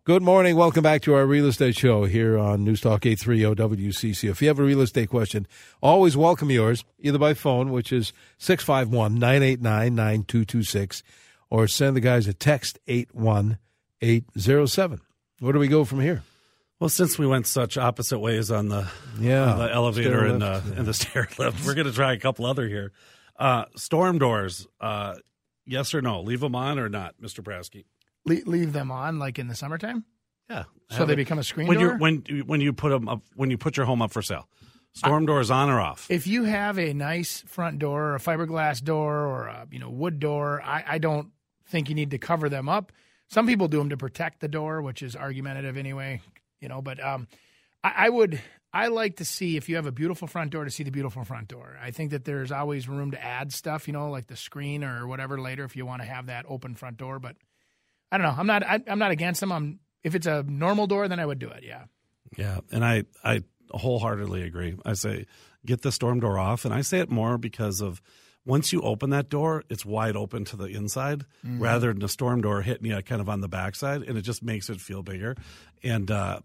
Good 0.03 0.21
morning. 0.21 0.57
Welcome 0.57 0.83
back 0.83 1.01
to 1.03 1.13
our 1.13 1.25
real 1.25 1.45
estate 1.45 1.77
show 1.77 2.03
here 2.03 2.37
on 2.37 2.65
News 2.65 2.81
Talk 2.81 3.05
830 3.05 3.77
WCC. 3.77 4.29
If 4.29 4.41
you 4.41 4.49
have 4.49 4.59
a 4.59 4.63
real 4.63 4.81
estate 4.81 5.07
question, 5.07 5.47
always 5.81 6.17
welcome 6.17 6.51
yours, 6.51 6.83
either 6.99 7.17
by 7.17 7.33
phone, 7.33 7.71
which 7.71 7.93
is 7.93 8.11
651 8.37 9.13
989 9.13 9.95
9226, 9.95 11.03
or 11.49 11.69
send 11.69 11.95
the 11.95 12.01
guys 12.01 12.27
a 12.27 12.33
text 12.33 12.79
81807. 12.87 14.99
Where 15.39 15.53
do 15.53 15.59
we 15.59 15.69
go 15.69 15.85
from 15.85 16.01
here? 16.01 16.23
Well, 16.79 16.89
since 16.89 17.19
we 17.19 17.27
went 17.27 17.45
such 17.45 17.77
opposite 17.77 18.19
ways 18.19 18.49
on 18.51 18.69
the 18.69 18.87
Yeah, 19.19 19.51
on 19.51 19.59
the 19.59 19.71
elevator 19.71 20.25
and, 20.25 20.41
uh, 20.41 20.61
lift, 20.63 20.77
and 20.77 20.85
the 20.87 20.93
stair 20.95 21.27
lift, 21.37 21.65
we're 21.65 21.73
going 21.75 21.87
to 21.87 21.93
try 21.93 22.13
a 22.13 22.19
couple 22.19 22.45
other 22.45 22.67
here. 22.67 22.91
Uh, 23.37 23.65
storm 23.75 24.17
doors, 24.17 24.65
uh, 24.79 25.15
yes 25.65 25.93
or 25.93 26.01
no? 26.01 26.21
Leave 26.21 26.39
them 26.39 26.55
on 26.55 26.79
or 26.79 26.87
not, 26.89 27.15
Mr. 27.21 27.41
Prasky? 27.43 27.85
Le- 28.25 28.49
leave 28.49 28.71
them 28.73 28.91
on 28.91 29.19
like 29.19 29.39
in 29.39 29.47
the 29.47 29.55
summertime, 29.55 30.05
Yeah. 30.49 30.65
so 30.89 31.05
they 31.05 31.13
it- 31.13 31.17
become 31.17 31.39
a 31.39 31.43
screen 31.43 31.67
when 31.67 31.79
door. 31.79 31.93
you 31.93 31.97
when 31.97 32.23
you- 32.27 32.43
when 32.43 32.61
you 32.61 32.73
put 32.73 32.89
them 32.89 33.07
up 33.09 33.21
when 33.35 33.49
you 33.49 33.57
put 33.57 33.75
your 33.77 33.85
home 33.85 34.01
up 34.01 34.11
for 34.11 34.21
sale. 34.21 34.47
Storm 34.93 35.25
doors 35.25 35.51
on 35.51 35.69
or 35.69 35.79
off? 35.79 36.09
if 36.09 36.25
you 36.27 36.43
have 36.45 36.79
a 36.79 36.93
nice 36.93 37.41
front 37.41 37.77
door, 37.79 38.05
or 38.09 38.15
a 38.15 38.19
fiberglass 38.19 38.83
door, 38.83 39.25
or 39.25 39.47
a 39.47 39.67
you 39.71 39.79
know 39.79 39.89
wood 39.89 40.19
door, 40.19 40.61
I, 40.63 40.83
I 40.87 40.97
don't 40.97 41.29
think 41.67 41.87
you 41.89 41.95
need 41.95 42.11
to 42.11 42.17
cover 42.17 42.49
them 42.49 42.67
up. 42.67 42.91
Some 43.27 43.45
people 43.47 43.67
do 43.67 43.77
them 43.77 43.89
to 43.89 43.97
protect 43.97 44.39
the 44.41 44.47
door, 44.47 44.81
which 44.81 45.01
is 45.03 45.15
argumentative 45.15 45.77
anyway, 45.77 46.21
you 46.61 46.67
know. 46.69 46.81
But 46.81 47.03
um, 47.03 47.27
I, 47.83 47.93
I 48.05 48.09
would 48.09 48.41
I 48.73 48.87
like 48.87 49.17
to 49.17 49.25
see 49.25 49.57
if 49.57 49.67
you 49.69 49.75
have 49.77 49.85
a 49.85 49.91
beautiful 49.91 50.27
front 50.27 50.51
door 50.51 50.63
to 50.65 50.71
see 50.71 50.83
the 50.83 50.91
beautiful 50.91 51.23
front 51.23 51.47
door. 51.47 51.77
I 51.81 51.91
think 51.91 52.11
that 52.11 52.25
there's 52.25 52.51
always 52.51 52.87
room 52.87 53.11
to 53.11 53.23
add 53.23 53.51
stuff, 53.51 53.87
you 53.87 53.93
know, 53.93 54.09
like 54.11 54.27
the 54.27 54.35
screen 54.35 54.83
or 54.83 55.07
whatever 55.07 55.39
later 55.39 55.63
if 55.63 55.75
you 55.75 55.85
want 55.85 56.01
to 56.01 56.07
have 56.07 56.27
that 56.27 56.45
open 56.47 56.75
front 56.75 56.97
door. 56.97 57.19
But 57.19 57.35
I 58.11 58.17
don't 58.17 58.27
know. 58.27 58.35
I'm 58.37 58.47
not 58.47 58.63
I, 58.63 58.79
I'm 58.87 58.99
not 58.99 59.11
against 59.11 59.39
them. 59.39 59.51
I'm 59.51 59.79
if 60.03 60.15
it's 60.15 60.27
a 60.27 60.43
normal 60.43 60.87
door, 60.87 61.07
then 61.07 61.19
I 61.19 61.25
would 61.25 61.39
do 61.39 61.49
it. 61.49 61.63
Yeah. 61.65 61.83
Yeah, 62.37 62.59
and 62.71 62.85
I 62.85 63.03
I 63.23 63.43
wholeheartedly 63.71 64.43
agree. 64.43 64.77
I 64.85 64.93
say 64.93 65.25
get 65.65 65.81
the 65.81 65.91
storm 65.91 66.19
door 66.19 66.37
off, 66.37 66.63
and 66.65 66.73
I 66.73 66.81
say 66.81 66.99
it 66.99 67.09
more 67.09 67.37
because 67.37 67.81
of 67.81 68.01
once 68.45 68.71
you 68.71 68.81
open 68.81 69.09
that 69.11 69.29
door, 69.29 69.63
it's 69.69 69.85
wide 69.85 70.15
open 70.15 70.45
to 70.45 70.55
the 70.55 70.65
inside 70.65 71.25
Mm-hmm. 71.45 71.61
rather 71.61 71.91
than 71.93 72.03
a 72.03 72.07
storm 72.07 72.41
door 72.41 72.61
hitting 72.61 72.85
you 72.85 73.01
kind 73.01 73.19
of 73.21 73.29
on 73.29 73.41
the 73.41 73.47
backside, 73.47 74.03
and 74.03 74.17
it 74.17 74.21
just 74.21 74.43
makes 74.43 74.69
it 74.69 74.79
feel 74.79 75.01
bigger. 75.03 75.35
And 75.83 76.09
uh, 76.09 76.39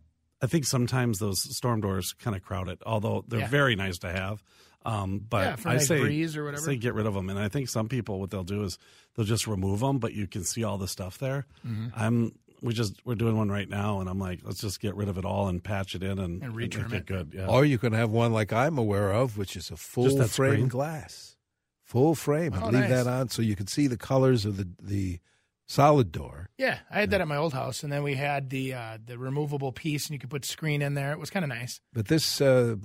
I 0.44 0.46
think 0.46 0.64
sometimes 0.66 1.18
those 1.18 1.40
storm 1.56 1.80
doors 1.80 2.12
kind 2.12 2.36
of 2.36 2.42
crowd 2.42 2.68
it, 2.68 2.80
although 2.84 3.24
they're 3.26 3.40
Yeah. 3.40 3.48
very 3.48 3.74
nice 3.76 3.98
to 3.98 4.10
have. 4.12 4.42
Um, 4.86 5.18
but 5.28 5.44
Yeah, 5.46 5.56
for 5.56 5.68
I 5.70 5.72
nice 5.74 5.86
say 5.88 6.00
breeze 6.00 6.36
or 6.36 6.48
I 6.52 6.56
say 6.56 6.76
get 6.76 6.92
rid 6.94 7.06
of 7.06 7.14
them, 7.14 7.30
and 7.30 7.38
I 7.38 7.48
think 7.48 7.68
some 7.70 7.88
people 7.88 8.20
what 8.20 8.30
they'll 8.30 8.44
do 8.44 8.62
is 8.64 8.78
they'll 9.14 9.24
just 9.24 9.46
remove 9.46 9.80
them, 9.80 9.98
but 9.98 10.12
you 10.12 10.26
can 10.26 10.44
see 10.44 10.62
all 10.62 10.76
the 10.78 10.88
stuff 10.88 11.16
there. 11.18 11.46
Mm-hmm. 11.66 11.86
I'm 11.96 12.32
we 12.60 12.72
just 12.74 12.94
we're 13.06 13.14
doing 13.14 13.36
one 13.36 13.50
right 13.50 13.68
now, 13.68 14.00
and 14.00 14.08
I'm 14.10 14.18
like, 14.18 14.40
let's 14.44 14.60
just 14.60 14.80
get 14.80 14.94
rid 14.94 15.08
of 15.08 15.16
it 15.18 15.24
all 15.24 15.48
and 15.48 15.62
patch 15.64 15.94
it 15.94 16.02
in 16.02 16.18
and, 16.18 16.42
And 16.42 16.54
make 16.56 16.70
retrim 16.72 16.92
it 16.92 16.96
it. 16.98 17.06
good. 17.06 17.32
Yeah. 17.34 17.46
Or 17.46 17.64
you 17.64 17.78
can 17.78 17.92
have 17.94 18.10
one 18.10 18.32
like 18.32 18.52
I'm 18.52 18.76
aware 18.78 19.12
of, 19.12 19.36
which 19.38 19.56
is 19.56 19.70
a 19.70 19.76
full 19.76 20.10
frame 20.26 20.28
screen? 20.28 20.68
glass, 20.68 21.36
full 21.82 22.14
frame, 22.14 22.52
and 22.54 22.62
Oh, 22.62 22.66
leave 22.66 22.88
nice. 22.88 22.90
that 22.90 23.06
on 23.06 23.28
so 23.30 23.40
you 23.42 23.56
can 23.56 23.66
see 23.66 23.86
the 23.86 23.96
colors 23.98 24.44
of 24.44 24.56
the 24.58 24.68
the 24.82 25.18
solid 25.66 26.12
door. 26.12 26.50
Yeah, 26.58 26.78
I 26.90 27.00
had 27.00 27.10
that 27.10 27.20
at 27.20 27.28
my 27.28 27.36
old 27.36 27.52
house, 27.52 27.82
and 27.82 27.92
then 27.92 28.02
we 28.02 28.14
had 28.14 28.50
the 28.50 28.74
uh, 28.74 28.98
the 29.04 29.18
removable 29.18 29.72
piece, 29.72 30.06
and 30.06 30.12
you 30.14 30.18
could 30.18 30.30
put 30.30 30.44
screen 30.44 30.82
in 30.82 30.94
there. 30.94 31.12
It 31.12 31.18
was 31.18 31.30
kind 31.30 31.44
of 31.44 31.48
nice. 31.48 31.80
But 31.92 32.08
this, 32.08 32.40
uh, 32.40 32.76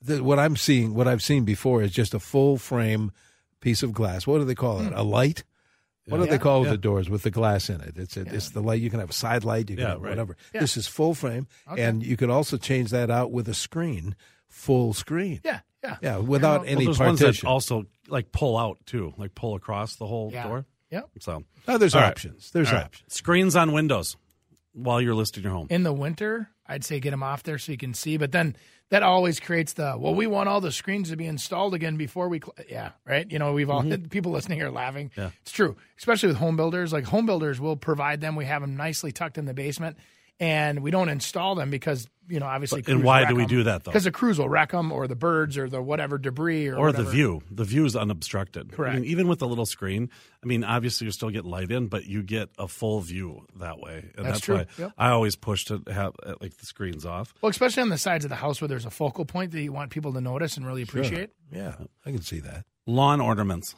the, 0.00 0.22
what 0.22 0.38
I'm 0.38 0.56
seeing, 0.56 0.94
what 0.94 1.08
I've 1.08 1.22
seen 1.22 1.44
before, 1.44 1.82
is 1.82 1.92
just 1.92 2.14
a 2.14 2.18
full 2.20 2.56
frame 2.58 3.12
piece 3.60 3.82
of 3.82 3.92
glass. 3.92 4.26
What 4.26 4.38
do 4.38 4.44
they 4.44 4.54
call 4.54 4.80
it? 4.80 4.92
A 4.94 5.02
light. 5.02 5.44
What 6.08 6.18
do 6.18 6.26
they 6.26 6.38
call 6.38 6.64
Yeah. 6.64 6.70
the 6.72 6.78
doors 6.78 7.08
with 7.08 7.22
the 7.22 7.30
glass 7.30 7.70
in 7.70 7.80
it? 7.80 7.92
It's 7.96 8.16
a, 8.16 8.22
it's 8.22 8.50
the 8.50 8.60
light. 8.60 8.80
You 8.80 8.90
can 8.90 8.98
have 8.98 9.10
a 9.10 9.12
side 9.12 9.44
light. 9.44 9.70
You 9.70 9.76
can 9.76 9.84
Yeah, 9.84 9.90
have 9.92 10.02
right. 10.02 10.10
whatever. 10.10 10.36
Yeah. 10.52 10.60
This 10.60 10.76
is 10.76 10.88
full 10.88 11.14
frame, 11.14 11.46
Okay. 11.70 11.80
and 11.82 12.04
you 12.04 12.16
can 12.16 12.28
also 12.28 12.56
change 12.56 12.90
that 12.90 13.08
out 13.08 13.30
with 13.30 13.48
a 13.48 13.54
screen, 13.54 14.16
full 14.48 14.94
screen. 14.94 15.40
Yeah, 15.44 15.60
yeah, 15.84 15.96
Yeah, 16.02 16.16
without 16.18 16.62
Well, 16.62 16.70
any 16.70 16.84
there's 16.86 16.98
ones 16.98 17.20
that 17.20 17.26
partition. 17.26 17.48
also 17.48 17.84
like 18.08 18.32
pull 18.32 18.58
out 18.58 18.78
too, 18.84 19.14
like 19.16 19.36
pull 19.36 19.54
across 19.54 19.94
the 19.94 20.06
whole 20.08 20.30
Yeah. 20.32 20.48
door. 20.48 20.66
Yep. 20.92 21.10
So 21.20 21.42
Oh, 21.66 21.78
there's 21.78 21.94
All 21.94 22.02
right. 22.02 22.08
options. 22.10 22.50
There's 22.52 22.68
All 22.68 22.74
right. 22.74 22.84
options. 22.84 23.12
Screens 23.12 23.56
on 23.56 23.72
windows 23.72 24.16
while 24.72 25.00
you're 25.00 25.14
listing 25.14 25.42
your 25.42 25.52
home. 25.52 25.66
In 25.70 25.82
the 25.82 25.92
winter, 25.92 26.50
I'd 26.66 26.84
say 26.84 27.00
get 27.00 27.10
them 27.10 27.22
off 27.22 27.42
there 27.42 27.58
so 27.58 27.72
you 27.72 27.78
can 27.78 27.94
see. 27.94 28.16
But 28.16 28.32
then 28.32 28.56
that 28.90 29.02
always 29.02 29.40
creates 29.40 29.72
the 29.72 29.96
well, 29.98 30.14
we 30.14 30.26
want 30.26 30.48
all 30.48 30.60
the 30.60 30.70
screens 30.70 31.10
to 31.10 31.16
be 31.16 31.26
installed 31.26 31.74
again 31.74 31.96
before 31.96 32.28
we. 32.28 32.40
Cl-. 32.40 32.54
Yeah, 32.68 32.90
right. 33.06 33.30
You 33.30 33.38
know, 33.38 33.54
we've 33.54 33.70
all 33.70 33.82
mm-hmm. 33.82 34.04
people 34.08 34.32
listening 34.32 34.60
are 34.62 34.70
laughing. 34.70 35.10
Yeah. 35.16 35.30
It's 35.40 35.52
true, 35.52 35.76
especially 35.98 36.28
with 36.28 36.36
home 36.36 36.56
builders. 36.56 36.92
Like 36.92 37.04
home 37.04 37.26
builders 37.26 37.58
will 37.58 37.76
provide 37.76 38.20
them. 38.20 38.36
We 38.36 38.44
have 38.44 38.60
them 38.60 38.76
nicely 38.76 39.10
tucked 39.12 39.38
in 39.38 39.46
the 39.46 39.54
basement, 39.54 39.96
and 40.38 40.82
we 40.82 40.90
don't 40.90 41.08
install 41.08 41.54
them 41.54 41.70
because 41.70 42.06
you 42.32 42.40
know 42.40 42.46
obviously. 42.46 42.82
But- 42.82 42.92
and 42.92 43.04
why 43.04 43.24
do 43.26 43.34
we 43.34 43.46
do 43.46 43.64
that, 43.64 43.84
though? 43.84 43.90
Because 43.90 44.04
the 44.04 44.10
crews 44.10 44.38
will 44.38 44.48
wreck 44.48 44.70
them, 44.72 44.90
or 44.90 45.06
the 45.06 45.14
birds, 45.14 45.58
or 45.58 45.68
the 45.68 45.82
whatever 45.82 46.18
debris, 46.18 46.66
or 46.68 46.76
or 46.76 46.90
the 46.92 47.04
view. 47.04 47.42
The 47.50 47.64
view 47.64 47.84
is 47.84 47.94
unobstructed. 47.94 48.70
I 48.72 48.76
Correct. 48.76 48.94
mean, 48.96 49.04
even 49.04 49.28
with 49.28 49.40
the 49.40 49.46
little 49.46 49.66
screen, 49.66 50.08
I 50.42 50.46
mean, 50.46 50.64
obviously 50.64 51.04
you 51.06 51.10
still 51.12 51.30
get 51.30 51.44
light 51.44 51.70
in, 51.70 51.88
but 51.88 52.06
you 52.06 52.22
get 52.22 52.48
a 52.58 52.66
full 52.66 53.00
view 53.00 53.46
that 53.56 53.78
way. 53.78 54.10
And 54.16 54.24
That's 54.26 54.38
that's, 54.38 54.40
true. 54.40 54.54
why 54.56 54.66
Yep. 54.78 54.92
I 54.98 55.08
always 55.10 55.36
push 55.36 55.66
to 55.66 55.82
have 55.92 56.14
uh, 56.24 56.34
like 56.40 56.56
the 56.56 56.66
screens 56.66 57.04
off. 57.04 57.34
Well, 57.42 57.50
especially 57.50 57.82
on 57.82 57.90
the 57.90 57.98
sides 57.98 58.24
of 58.24 58.30
the 58.30 58.36
house 58.36 58.60
where 58.60 58.68
there's 58.68 58.86
a 58.86 58.90
focal 58.90 59.24
point 59.24 59.52
that 59.52 59.60
you 59.62 59.72
want 59.72 59.90
people 59.90 60.12
to 60.14 60.20
notice 60.20 60.56
and 60.56 60.66
really 60.66 60.82
appreciate. 60.82 61.30
Yeah, 61.52 61.74
I 62.06 62.10
can 62.12 62.22
see 62.22 62.40
that. 62.40 62.64
Lawn 62.86 63.20
ornaments. 63.20 63.74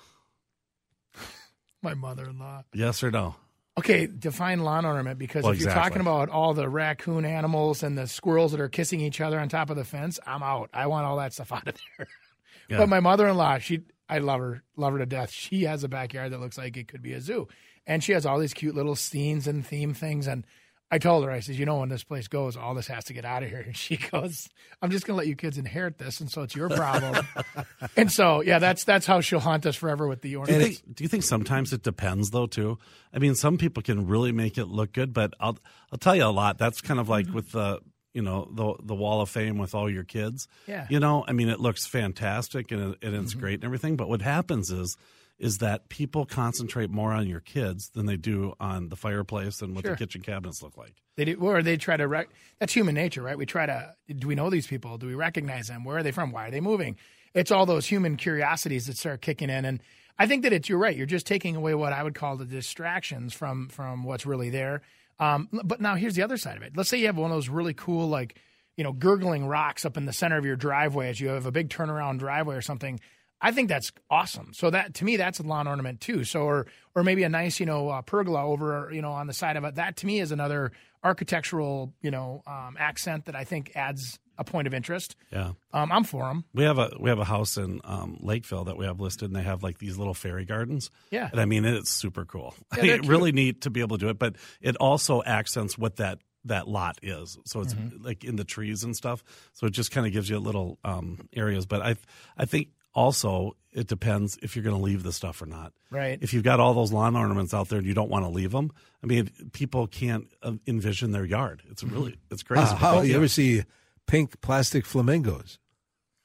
My 1.82 1.94
mother-in-law. 1.94 2.64
Yes 2.72 3.02
or 3.02 3.10
no? 3.10 3.34
Okay, 3.76 4.06
define 4.06 4.60
lawn 4.60 4.84
ornament 4.84 5.18
because 5.18 5.42
Well, 5.42 5.52
if 5.52 5.58
you're 5.58 5.68
exactly. 5.68 5.90
talking 5.98 6.00
about 6.00 6.28
all 6.28 6.54
the 6.54 6.68
raccoon 6.68 7.24
animals 7.24 7.82
and 7.82 7.98
the 7.98 8.06
squirrels 8.06 8.52
that 8.52 8.60
are 8.60 8.68
kissing 8.68 9.00
each 9.00 9.20
other 9.20 9.38
on 9.40 9.48
top 9.48 9.68
of 9.68 9.76
the 9.76 9.84
fence, 9.84 10.20
I'm 10.24 10.42
out. 10.44 10.70
I 10.72 10.86
want 10.86 11.06
all 11.06 11.16
that 11.16 11.32
stuff 11.32 11.52
out 11.52 11.66
of 11.68 11.74
there. 11.98 12.06
Yeah. 12.66 12.78
But 12.78 12.88
my 12.88 13.00
mother-in-law, 13.00 13.58
she 13.58 13.82
I 14.08 14.18
love 14.18 14.40
her, 14.40 14.62
love 14.76 14.94
her 14.94 14.98
to 15.00 15.04
death. 15.06 15.30
She 15.30 15.64
has 15.64 15.84
a 15.84 15.88
backyard 15.88 16.32
that 16.32 16.40
looks 16.40 16.56
like 16.56 16.78
it 16.78 16.88
could 16.88 17.02
be 17.02 17.12
a 17.12 17.20
zoo. 17.20 17.46
And 17.86 18.02
she 18.02 18.12
has 18.12 18.24
all 18.24 18.38
these 18.38 18.54
cute 18.54 18.74
little 18.74 18.96
scenes 18.96 19.46
and 19.46 19.66
theme 19.66 19.92
things 19.92 20.26
and 20.26 20.46
I 20.90 20.98
told 20.98 21.24
her, 21.24 21.30
I 21.30 21.40
said, 21.40 21.56
you 21.56 21.66
know, 21.66 21.78
when 21.78 21.88
this 21.88 22.04
place 22.04 22.28
goes, 22.28 22.56
all 22.56 22.74
this 22.74 22.86
has 22.86 23.04
to 23.04 23.12
get 23.12 23.24
out 23.24 23.42
of 23.42 23.48
here. 23.48 23.60
And 23.60 23.76
she 23.76 23.96
goes, 24.12 24.48
I'm 24.80 24.90
just 24.90 25.06
going 25.06 25.14
to 25.14 25.18
let 25.18 25.26
you 25.26 25.34
kids 25.34 25.58
inherit 25.58 25.98
this. 25.98 26.20
And 26.20 26.30
so 26.30 26.42
it's 26.42 26.54
your 26.54 26.68
problem. 26.68 27.26
and 27.96 28.12
so, 28.12 28.42
yeah, 28.42 28.58
that's, 28.58 28.84
that's 28.84 29.06
how 29.06 29.20
she'll 29.20 29.40
haunt 29.40 29.66
us 29.66 29.76
forever 29.76 30.06
with 30.06 30.20
the 30.20 30.28
Do 30.28 30.32
you, 30.32 30.38
ornaments. 30.40 30.78
think, 30.80 30.96
do 30.96 31.04
you 31.04 31.08
think 31.08 31.24
sometimes 31.24 31.72
it 31.72 31.82
depends 31.82 32.30
though 32.30 32.46
too? 32.46 32.78
I 33.12 33.18
mean, 33.18 33.34
some 33.34 33.58
people 33.58 33.82
can 33.82 34.06
really 34.06 34.32
make 34.32 34.58
it 34.58 34.66
look 34.66 34.92
good, 34.92 35.12
but 35.12 35.34
I'll 35.40 35.58
I'll 35.92 35.98
tell 35.98 36.16
you 36.16 36.24
a 36.24 36.26
lot. 36.26 36.58
That's 36.58 36.80
kind 36.80 37.00
of 37.00 37.08
like 37.08 37.26
mm-hmm. 37.26 37.34
with 37.34 37.52
the 37.52 37.80
you 38.12 38.22
know 38.22 38.48
the 38.52 38.74
the 38.82 38.94
wall 38.94 39.20
of 39.20 39.28
fame 39.28 39.58
with 39.58 39.74
all 39.74 39.90
your 39.90 40.04
kids. 40.04 40.48
Yeah. 40.66 40.86
You 40.90 41.00
know, 41.00 41.24
I 41.26 41.32
mean, 41.32 41.48
it 41.48 41.60
looks 41.60 41.86
fantastic 41.86 42.70
and 42.72 42.94
it, 42.94 42.98
and 43.02 43.14
it's 43.14 43.32
mm-hmm. 43.32 43.40
great 43.40 43.54
and 43.54 43.64
everything. 43.64 43.96
But 43.96 44.08
what 44.08 44.22
happens 44.22 44.70
is 44.70 44.96
is 45.38 45.58
that 45.58 45.88
people 45.88 46.24
concentrate 46.26 46.90
more 46.90 47.12
on 47.12 47.26
your 47.26 47.40
kids 47.40 47.90
than 47.90 48.06
they 48.06 48.16
do 48.16 48.54
on 48.60 48.88
the 48.88 48.96
fireplace 48.96 49.60
and 49.62 49.74
what 49.74 49.84
Sure. 49.84 49.92
the 49.94 49.98
kitchen 49.98 50.22
cabinets 50.22 50.62
look 50.62 50.76
like. 50.76 50.94
They 51.16 51.24
do, 51.24 51.34
or 51.40 51.62
they 51.62 51.76
try 51.76 51.96
to. 51.96 52.06
Rec- 52.08 52.28
that's 52.58 52.72
human 52.72 52.94
nature, 52.94 53.22
right? 53.22 53.36
We 53.38 53.46
try 53.46 53.66
to. 53.66 53.94
Do 54.16 54.26
we 54.28 54.34
know 54.34 54.50
these 54.50 54.66
people? 54.66 54.96
Do 54.98 55.06
we 55.06 55.14
recognize 55.14 55.68
them? 55.68 55.84
Where 55.84 55.98
are 55.98 56.02
they 56.02 56.10
from? 56.12 56.30
Why 56.32 56.48
are 56.48 56.50
they 56.50 56.60
moving? 56.60 56.96
It's 57.34 57.50
all 57.50 57.66
those 57.66 57.86
human 57.86 58.16
curiosities 58.16 58.86
that 58.86 58.96
start 58.96 59.20
kicking 59.22 59.50
in, 59.50 59.64
and 59.64 59.80
I 60.18 60.26
think 60.26 60.42
that 60.44 60.52
it's. 60.52 60.68
You're 60.68 60.78
right. 60.78 60.96
You're 60.96 61.06
just 61.06 61.26
taking 61.26 61.56
away 61.56 61.74
what 61.74 61.92
I 61.92 62.02
would 62.02 62.14
call 62.14 62.36
the 62.36 62.44
distractions 62.44 63.32
from 63.34 63.68
from 63.68 64.04
what's 64.04 64.26
really 64.26 64.50
there. 64.50 64.82
Um, 65.20 65.48
but 65.64 65.80
now 65.80 65.94
here's 65.94 66.14
the 66.16 66.22
other 66.22 66.36
side 66.36 66.56
of 66.56 66.62
it. 66.62 66.76
Let's 66.76 66.88
say 66.88 66.98
you 66.98 67.06
have 67.06 67.16
one 67.16 67.30
of 67.30 67.36
those 67.36 67.48
really 67.48 67.74
cool, 67.74 68.08
like 68.08 68.38
you 68.76 68.82
know, 68.82 68.92
gurgling 68.92 69.46
rocks 69.46 69.84
up 69.84 69.96
in 69.96 70.04
the 70.04 70.12
center 70.12 70.36
of 70.36 70.44
your 70.44 70.56
driveway 70.56 71.08
as 71.08 71.20
you 71.20 71.28
have 71.28 71.46
a 71.46 71.52
big 71.52 71.68
turnaround 71.68 72.18
driveway 72.18 72.56
or 72.56 72.60
something. 72.62 72.98
I 73.46 73.52
think 73.52 73.68
that's 73.68 73.92
awesome. 74.10 74.52
So 74.54 74.70
that 74.70 74.94
to 74.94 75.04
me, 75.04 75.16
that's 75.18 75.38
a 75.38 75.42
lawn 75.42 75.68
ornament 75.68 76.00
too. 76.00 76.24
So 76.24 76.42
or 76.42 76.66
or 76.94 77.04
maybe 77.04 77.22
a 77.24 77.28
nice 77.28 77.60
you 77.60 77.66
know 77.66 77.90
uh, 77.90 78.00
pergola 78.02 78.42
over 78.44 78.88
you 78.92 79.02
know 79.02 79.12
on 79.12 79.26
the 79.26 79.34
side 79.34 79.56
of 79.56 79.64
it. 79.64 79.74
That 79.74 79.96
to 79.98 80.06
me 80.06 80.18
is 80.20 80.32
another 80.32 80.72
architectural 81.14 81.92
you 82.02 82.10
know 82.10 82.42
um, 82.46 82.76
accent 82.78 83.26
that 83.26 83.36
I 83.36 83.44
think 83.44 83.72
adds 83.74 84.18
a 84.36 84.42
point 84.42 84.66
of 84.66 84.74
interest. 84.74 85.14
Yeah. 85.30 85.52
Um, 85.72 85.92
I'm 85.92 86.02
for 86.02 86.24
them. 86.24 86.44
We 86.54 86.64
have 86.64 86.78
a 86.78 86.90
we 86.98 87.08
have 87.08 87.20
a 87.20 87.24
house 87.24 87.56
in 87.56 87.80
um, 87.84 88.16
Lakeville 88.20 88.64
that 88.64 88.76
we 88.76 88.84
have 88.86 88.98
listed, 89.00 89.28
and 89.28 89.36
they 89.36 89.42
have 89.42 89.62
like 89.62 89.78
these 89.78 89.96
little 89.96 90.14
fairy 90.14 90.44
gardens. 90.44 90.90
Yeah. 91.10 91.28
and 91.30 91.40
I 91.40 91.44
mean 91.44 91.64
it's 91.64 91.90
super 91.92 92.24
cool. 92.24 92.54
Yeah, 92.82 92.98
really 93.04 93.30
neat 93.32 93.60
to 93.62 93.70
be 93.70 93.80
able 93.80 93.96
to 93.98 94.06
do 94.06 94.08
it, 94.10 94.18
but 94.18 94.36
it 94.60 94.76
also 94.76 95.22
accents 95.22 95.78
what 95.78 95.96
that 95.96 96.18
that 96.46 96.66
lot 96.68 96.98
is. 97.02 97.38
So 97.46 97.60
it's 97.60 97.74
Mm-hmm. 97.74 98.04
like 98.04 98.24
in 98.24 98.36
the 98.36 98.44
trees 98.44 98.82
and 98.84 98.94
stuff. 98.96 99.22
So 99.52 99.66
it 99.66 99.70
just 99.70 99.90
kind 99.90 100.06
of 100.06 100.12
gives 100.12 100.28
you 100.28 100.38
little 100.38 100.78
um, 100.84 101.28
areas. 101.34 101.64
But 101.66 101.82
I 101.82 101.96
I 102.36 102.44
think 102.44 102.68
also 102.94 103.56
it 103.72 103.88
depends 103.88 104.38
if 104.40 104.54
you're 104.54 104.62
going 104.62 104.76
to 104.76 104.80
leave 104.82 105.02
the 105.02 105.12
stuff 105.12 105.42
or 105.42 105.46
not. 105.46 105.72
Right. 105.90 106.16
If 106.20 106.32
you've 106.32 106.44
got 106.44 106.60
all 106.60 106.74
those 106.74 106.92
lawn 106.92 107.16
ornaments 107.16 107.52
out 107.52 107.68
there 107.68 107.78
and 107.78 107.86
you 107.88 107.92
don't 107.94 108.08
want 108.08 108.24
to 108.24 108.28
leave 108.28 108.52
them, 108.52 108.70
I 109.02 109.06
mean 109.06 109.30
people 109.52 109.86
can't 109.88 110.28
uh, 110.42 110.52
envision 110.66 111.10
their 111.10 111.24
yard. 111.24 111.62
It's 111.70 111.82
really 111.82 112.16
it's 112.30 112.42
crazy. 112.44 112.62
Uh, 112.70 112.76
how, 112.76 113.00
you 113.02 113.10
Yeah. 113.10 113.16
ever 113.16 113.28
see 113.28 113.64
pink 114.06 114.40
plastic 114.40 114.86
flamingos? 114.86 115.58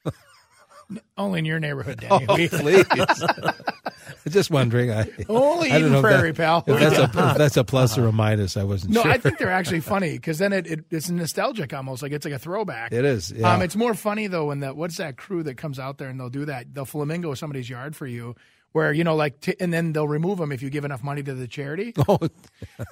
Only 1.16 1.40
in 1.40 1.44
your 1.44 1.58
neighborhood, 1.60 2.00
Danny. 2.08 2.26
We- 2.28 2.48
Please. 2.48 2.84
Just 4.28 4.50
wondering. 4.50 4.90
I, 4.90 5.08
Only 5.28 5.70
I 5.70 5.78
don't 5.78 5.80
Eden 5.88 5.92
know 5.92 6.00
Prairie, 6.02 6.32
that- 6.32 6.36
pal. 6.36 6.64
If 6.66 6.78
that's, 6.78 6.98
a, 6.98 7.04
if 7.30 7.36
that's 7.38 7.56
a 7.56 7.64
plus 7.64 7.96
or 7.98 8.06
a 8.06 8.12
minus, 8.12 8.56
I 8.56 8.64
wasn't 8.64 8.92
no, 8.94 9.02
sure. 9.02 9.10
I 9.10 9.18
think 9.18 9.38
they're 9.38 9.50
actually 9.50 9.80
funny 9.94 10.12
because 10.12 10.38
then 10.38 10.52
it, 10.52 10.66
it 10.66 10.84
it's 10.90 11.08
nostalgic 11.10 11.72
almost 11.72 12.02
like 12.02 12.12
it's 12.12 12.24
like 12.24 12.34
a 12.34 12.38
throwback. 12.38 12.92
it 12.92 13.04
is. 13.04 13.32
Yeah. 13.32 13.52
Um, 13.54 13.62
it's 13.62 13.76
more 13.76 13.94
funny 13.94 14.26
though 14.26 14.46
when 14.46 14.60
that 14.60 14.76
what's 14.76 14.96
that 14.98 15.16
crew 15.16 15.42
that 15.44 15.56
comes 15.56 15.78
out 15.78 15.98
there 15.98 16.08
and 16.08 16.18
they'll 16.20 16.28
do 16.30 16.44
that? 16.46 16.72
They'll 16.74 16.84
flamingo 16.84 17.34
somebody's 17.34 17.68
yard 17.70 17.96
for 17.96 18.06
you, 18.06 18.34
where 18.72 18.92
you 18.92 19.04
know 19.04 19.16
like, 19.16 19.40
t- 19.40 19.56
and 19.58 19.72
then 19.72 19.92
they'll 19.92 20.06
remove 20.08 20.38
them 20.38 20.52
if 20.52 20.62
you 20.62 20.70
give 20.70 20.84
enough 20.84 21.02
money 21.02 21.22
to 21.22 21.34
the 21.34 21.48
charity. 21.48 21.92
oh, 22.08 22.18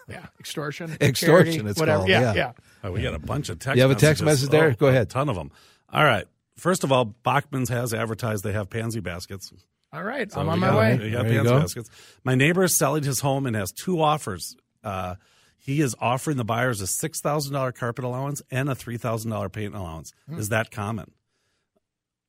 Yeah, 0.08 0.26
extortion. 0.40 0.96
Extortion, 1.00 1.52
charity, 1.52 1.70
it's 1.70 1.78
whatever. 1.80 1.98
called, 1.98 2.08
yeah, 2.10 2.20
yeah. 2.20 2.34
yeah. 2.34 2.52
Oh, 2.84 2.92
we 2.92 3.02
got 3.02 3.14
a 3.14 3.18
bunch 3.18 3.48
of 3.48 3.58
text. 3.58 3.76
You 3.76 3.82
have 3.82 3.90
a 3.90 3.94
text 3.94 4.22
messages. 4.22 4.50
message 4.50 4.50
there? 4.50 4.70
Oh, 4.70 4.74
Go 4.74 4.86
ahead. 4.88 5.02
A 5.02 5.06
ton 5.06 5.28
of 5.28 5.36
them. 5.36 5.50
All 5.92 6.04
right. 6.04 6.24
First 6.56 6.82
of 6.84 6.90
all, 6.90 7.04
Bachman's 7.04 7.68
has 7.68 7.94
advertised 7.94 8.42
they 8.44 8.52
have 8.52 8.68
pansy 8.70 9.00
baskets. 9.00 9.52
All 9.92 10.02
right, 10.02 10.30
So 10.30 10.40
I'm 10.40 10.48
on 10.50 10.58
my 10.60 10.68
got- 10.68 10.78
way. 10.78 10.98
We 10.98 11.10
got 11.10 11.22
There 11.22 11.28
the 11.28 11.32
you 11.32 11.38
answer 11.40 11.50
go. 11.50 11.60
baskets. 11.60 11.90
My 12.24 12.34
neighbor 12.34 12.62
is 12.64 12.76
selling 12.76 13.04
his 13.04 13.20
home 13.20 13.46
and 13.46 13.56
has 13.56 13.72
two 13.72 14.02
offers. 14.02 14.54
Uh, 14.84 15.14
he 15.56 15.80
is 15.80 15.94
offering 16.00 16.36
the 16.36 16.44
buyers 16.44 16.80
a 16.80 16.86
six 16.86 17.20
thousand 17.20 17.52
dollar 17.54 17.72
carpet 17.72 18.04
allowance 18.04 18.42
and 18.50 18.68
a 18.68 18.74
three 18.74 18.96
thousand 18.98 19.30
dollar 19.30 19.48
paint 19.48 19.74
allowance. 19.74 20.12
Hmm. 20.28 20.38
Is 20.38 20.50
that 20.50 20.70
common? 20.70 21.12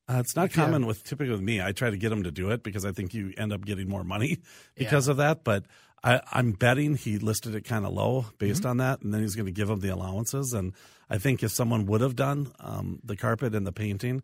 Uh, 0.08 0.18
it's 0.20 0.34
not 0.34 0.50
Yeah. 0.56 0.64
common 0.64 0.86
with 0.86 1.04
typically 1.04 1.30
with 1.32 1.40
me. 1.42 1.60
I 1.62 1.72
try 1.72 1.90
to 1.90 1.96
get 1.96 2.10
him 2.10 2.24
to 2.24 2.30
do 2.32 2.50
it 2.50 2.62
because 2.62 2.84
I 2.84 2.92
think 2.92 3.14
you 3.14 3.32
end 3.36 3.52
up 3.52 3.64
getting 3.64 3.88
more 3.88 4.04
money 4.04 4.38
because 4.76 5.06
of 5.08 5.18
that. 5.18 5.44
But 5.44 5.64
I, 6.02 6.20
I'm 6.32 6.52
betting 6.52 6.96
he 6.96 7.18
listed 7.18 7.54
it 7.54 7.64
kind 7.64 7.84
of 7.84 7.92
low 7.92 8.26
based 8.38 8.62
Mm-hmm. 8.62 8.70
on 8.70 8.76
that, 8.78 9.02
and 9.02 9.12
then 9.14 9.20
he's 9.20 9.36
going 9.36 9.46
to 9.46 9.52
give 9.52 9.68
them 9.68 9.80
the 9.80 9.90
allowances. 9.90 10.52
And 10.54 10.72
I 11.10 11.18
think 11.18 11.42
if 11.42 11.52
someone 11.52 11.84
would 11.86 12.00
have 12.00 12.16
done 12.16 12.52
um, 12.58 13.00
the 13.04 13.16
carpet 13.16 13.54
and 13.54 13.66
the 13.66 13.72
painting, 13.72 14.22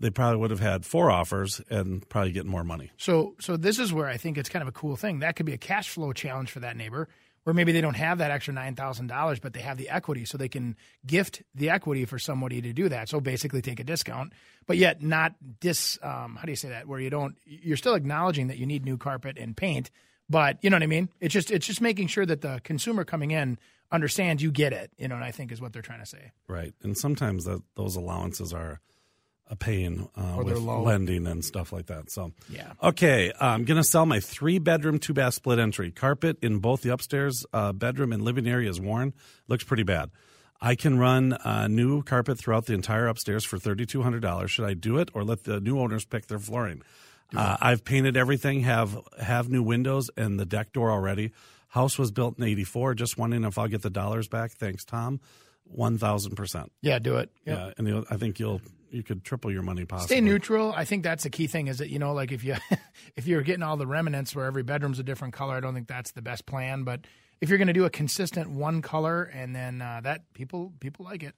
they 0.00 0.10
probably 0.10 0.38
would 0.38 0.50
have 0.50 0.60
had 0.60 0.86
four 0.86 1.10
offers 1.10 1.60
and 1.70 2.08
probably 2.08 2.32
get 2.32 2.46
more 2.46 2.64
money. 2.64 2.90
So, 2.96 3.34
so 3.40 3.56
this 3.56 3.78
is 3.78 3.92
where 3.92 4.06
I 4.06 4.16
think 4.16 4.38
it's 4.38 4.48
kind 4.48 4.62
of 4.62 4.68
a 4.68 4.72
cool 4.72 4.96
thing. 4.96 5.20
That 5.20 5.36
could 5.36 5.46
be 5.46 5.54
a 5.54 5.58
cash 5.58 5.88
flow 5.88 6.12
challenge 6.12 6.50
for 6.50 6.60
that 6.60 6.76
neighbor, 6.76 7.08
where 7.44 7.54
maybe 7.54 7.72
they 7.72 7.80
don't 7.80 7.96
have 7.96 8.18
that 8.18 8.30
extra 8.30 8.52
nine 8.54 8.74
thousand 8.76 9.06
dollars, 9.06 9.40
but 9.40 9.54
they 9.54 9.60
have 9.60 9.78
the 9.78 9.88
equity, 9.88 10.24
so 10.24 10.36
they 10.36 10.48
can 10.48 10.76
gift 11.06 11.42
the 11.54 11.70
equity 11.70 12.04
for 12.04 12.18
somebody 12.18 12.60
to 12.60 12.72
do 12.72 12.88
that. 12.90 13.08
So 13.08 13.20
basically, 13.20 13.62
take 13.62 13.80
a 13.80 13.84
discount, 13.84 14.32
but 14.66 14.76
yet 14.76 15.02
not 15.02 15.34
dis. 15.60 15.98
Um, 16.02 16.36
how 16.36 16.44
do 16.44 16.52
you 16.52 16.56
say 16.56 16.68
that? 16.68 16.86
Where 16.86 17.00
you 17.00 17.10
don't, 17.10 17.36
you're 17.44 17.76
still 17.76 17.94
acknowledging 17.94 18.48
that 18.48 18.58
you 18.58 18.66
need 18.66 18.84
new 18.84 18.98
carpet 18.98 19.38
and 19.38 19.56
paint, 19.56 19.90
but 20.28 20.58
you 20.62 20.70
know 20.70 20.76
what 20.76 20.82
I 20.82 20.88
mean. 20.88 21.08
It's 21.20 21.32
just, 21.32 21.50
it's 21.50 21.66
just 21.66 21.80
making 21.80 22.08
sure 22.08 22.26
that 22.26 22.42
the 22.42 22.60
consumer 22.64 23.04
coming 23.04 23.30
in 23.30 23.58
understands 23.90 24.42
you 24.42 24.52
get 24.52 24.72
it. 24.74 24.92
You 24.98 25.08
know, 25.08 25.14
and 25.14 25.24
I 25.24 25.30
think 25.30 25.50
is 25.50 25.60
what 25.60 25.72
they're 25.72 25.82
trying 25.82 26.00
to 26.00 26.06
say. 26.06 26.32
Right, 26.46 26.74
and 26.82 26.96
sometimes 26.96 27.46
that 27.46 27.62
those 27.74 27.96
allowances 27.96 28.52
are 28.52 28.80
a 29.50 29.56
pain 29.56 30.08
uh, 30.16 30.42
with 30.42 30.58
lending 30.58 31.26
and 31.26 31.44
stuff 31.44 31.72
like 31.72 31.86
that. 31.86 32.10
So 32.10 32.32
Yeah. 32.50 32.72
okay, 32.82 33.32
I'm 33.40 33.64
gonna 33.64 33.84
sell 33.84 34.04
my 34.06 34.20
three 34.20 34.58
bedroom, 34.58 34.98
two 34.98 35.14
bath 35.14 35.34
split 35.34 35.58
entry. 35.58 35.90
Carpet 35.90 36.38
in 36.42 36.58
both 36.58 36.82
the 36.82 36.90
upstairs 36.92 37.46
uh, 37.52 37.72
bedroom 37.72 38.12
and 38.12 38.22
living 38.22 38.46
area 38.46 38.68
is 38.68 38.80
worn. 38.80 39.14
Looks 39.48 39.64
pretty 39.64 39.84
bad. 39.84 40.10
I 40.60 40.74
can 40.74 40.98
run 40.98 41.32
uh, 41.34 41.68
new 41.68 42.02
carpet 42.02 42.38
throughout 42.38 42.66
the 42.66 42.74
entire 42.74 43.06
upstairs 43.06 43.44
for 43.44 43.58
thirty 43.58 43.86
two 43.86 44.02
hundred 44.02 44.20
dollars. 44.22 44.50
Should 44.50 44.66
I 44.66 44.74
do 44.74 44.98
it 44.98 45.08
or 45.14 45.24
let 45.24 45.44
the 45.44 45.60
new 45.60 45.78
owners 45.78 46.04
pick 46.04 46.26
their 46.26 46.38
flooring? 46.40 46.82
Uh, 47.36 47.56
I've 47.60 47.84
painted 47.84 48.16
everything, 48.16 48.60
have 48.60 48.98
have 49.20 49.48
new 49.50 49.62
windows 49.62 50.10
and 50.16 50.40
the 50.40 50.46
deck 50.46 50.72
door 50.72 50.90
already. 50.90 51.32
House 51.68 51.98
was 51.98 52.10
built 52.10 52.38
in 52.38 52.44
'84. 52.44 52.94
Just 52.94 53.16
wondering 53.18 53.44
if 53.44 53.56
I'll 53.58 53.68
get 53.68 53.82
the 53.82 53.90
dollars 53.90 54.28
back. 54.28 54.52
Thanks, 54.52 54.84
Tom. 54.84 55.20
One 55.64 55.96
thousand 55.98 56.34
percent. 56.36 56.72
Yeah, 56.80 56.98
do 56.98 57.16
it. 57.18 57.30
Yep. 57.44 57.58
Yeah, 57.58 57.72
and 57.76 58.06
I 58.10 58.16
think 58.16 58.40
you'll 58.40 58.62
you 58.90 59.02
could 59.02 59.24
triple 59.24 59.50
your 59.50 59.62
money 59.62 59.84
possibly. 59.84 60.16
Stay 60.16 60.20
neutral. 60.20 60.72
I 60.72 60.84
think 60.84 61.02
that's 61.02 61.24
the 61.24 61.30
key 61.30 61.46
thing. 61.46 61.68
Is 61.68 61.78
that 61.78 61.90
you 61.90 61.98
know, 61.98 62.12
like 62.12 62.32
if 62.32 62.44
you 62.44 62.56
if 63.16 63.26
you're 63.26 63.42
getting 63.42 63.62
all 63.62 63.76
the 63.76 63.86
remnants 63.86 64.34
where 64.34 64.46
every 64.46 64.62
bedroom's 64.62 64.98
a 64.98 65.02
different 65.02 65.34
color, 65.34 65.54
I 65.54 65.60
don't 65.60 65.74
think 65.74 65.88
that's 65.88 66.12
the 66.12 66.22
best 66.22 66.46
plan. 66.46 66.84
But 66.84 67.02
if 67.40 67.48
you're 67.48 67.58
going 67.58 67.68
to 67.68 67.74
do 67.74 67.84
a 67.84 67.90
consistent 67.90 68.50
one 68.50 68.82
color, 68.82 69.22
and 69.22 69.54
then 69.54 69.82
uh, 69.82 70.00
that 70.04 70.32
people 70.34 70.72
people 70.80 71.04
like 71.04 71.22
it. 71.22 71.34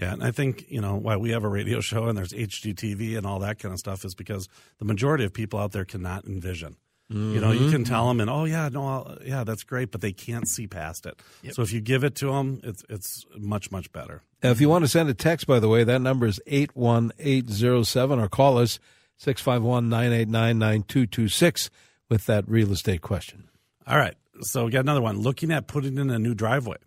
Yeah, 0.00 0.12
and 0.12 0.24
I 0.24 0.32
think 0.32 0.64
you 0.68 0.80
know 0.80 0.96
why 0.96 1.16
we 1.16 1.30
have 1.30 1.44
a 1.44 1.48
radio 1.48 1.80
show 1.82 2.06
and 2.06 2.16
there's 2.16 2.32
HGTV 2.32 3.16
and 3.16 3.26
all 3.26 3.38
that 3.40 3.58
kind 3.58 3.72
of 3.72 3.78
stuff 3.78 4.04
is 4.04 4.14
because 4.14 4.48
the 4.78 4.84
majority 4.84 5.24
of 5.24 5.32
people 5.32 5.58
out 5.58 5.72
there 5.72 5.84
cannot 5.84 6.24
envision. 6.26 6.76
You 7.10 7.38
know, 7.38 7.52
you 7.52 7.70
can 7.70 7.82
mm-hmm. 7.82 7.92
tell 7.92 8.08
them, 8.08 8.20
and 8.20 8.30
oh 8.30 8.44
yeah, 8.44 8.70
no, 8.70 8.86
I'll, 8.86 9.18
yeah, 9.24 9.44
that's 9.44 9.62
great, 9.62 9.90
but 9.90 10.00
they 10.00 10.12
can't 10.12 10.48
see 10.48 10.66
past 10.66 11.04
it. 11.04 11.20
So 11.52 11.60
if 11.60 11.70
you 11.70 11.82
give 11.82 12.02
it 12.02 12.14
to 12.16 12.28
them, 12.28 12.60
it's 12.64 12.82
it's 12.88 13.26
much 13.38 13.70
much 13.70 13.92
better. 13.92 14.22
If 14.42 14.60
you 14.60 14.70
want 14.70 14.84
to 14.84 14.88
send 14.88 15.10
a 15.10 15.14
text, 15.14 15.46
by 15.46 15.60
the 15.60 15.68
way, 15.68 15.84
that 15.84 16.00
number 16.00 16.26
is 16.26 16.40
81807 16.46 18.18
or 18.18 18.28
call 18.28 18.58
us 18.58 18.78
651 19.18 19.88
989 19.90 20.58
9226 20.58 21.70
with 22.08 22.24
that 22.26 22.48
real 22.48 22.72
estate 22.72 23.02
question. 23.02 23.48
All 23.86 23.98
right, 23.98 24.14
so 24.40 24.64
we 24.64 24.70
got 24.70 24.80
another 24.80 25.02
one. 25.02 25.18
Looking 25.18 25.52
at 25.52 25.66
putting 25.66 25.98
in 25.98 26.10
a 26.10 26.18
new 26.18 26.34
driveway. 26.34 26.78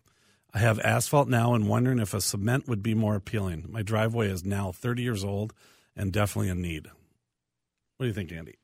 I 0.53 0.59
have 0.59 0.79
asphalt 0.79 1.27
now 1.27 1.53
and 1.53 1.67
wondering 1.67 1.99
if 1.99 2.15
a 2.15 2.21
cement 2.21 2.67
would 2.67 2.81
be 2.81 2.95
more 2.95 3.15
appealing. 3.15 3.65
My 3.69 3.83
driveway 3.83 4.29
is 4.29 4.43
now 4.43 4.71
30 4.71 5.03
years 5.03 5.23
old 5.23 5.53
and 5.95 6.11
definitely 6.11 6.49
in 6.49 6.61
need. 6.61 6.87
What 7.97 8.05
do 8.05 8.07
you 8.07 8.13
think, 8.13 8.31
Andy? 8.31 8.55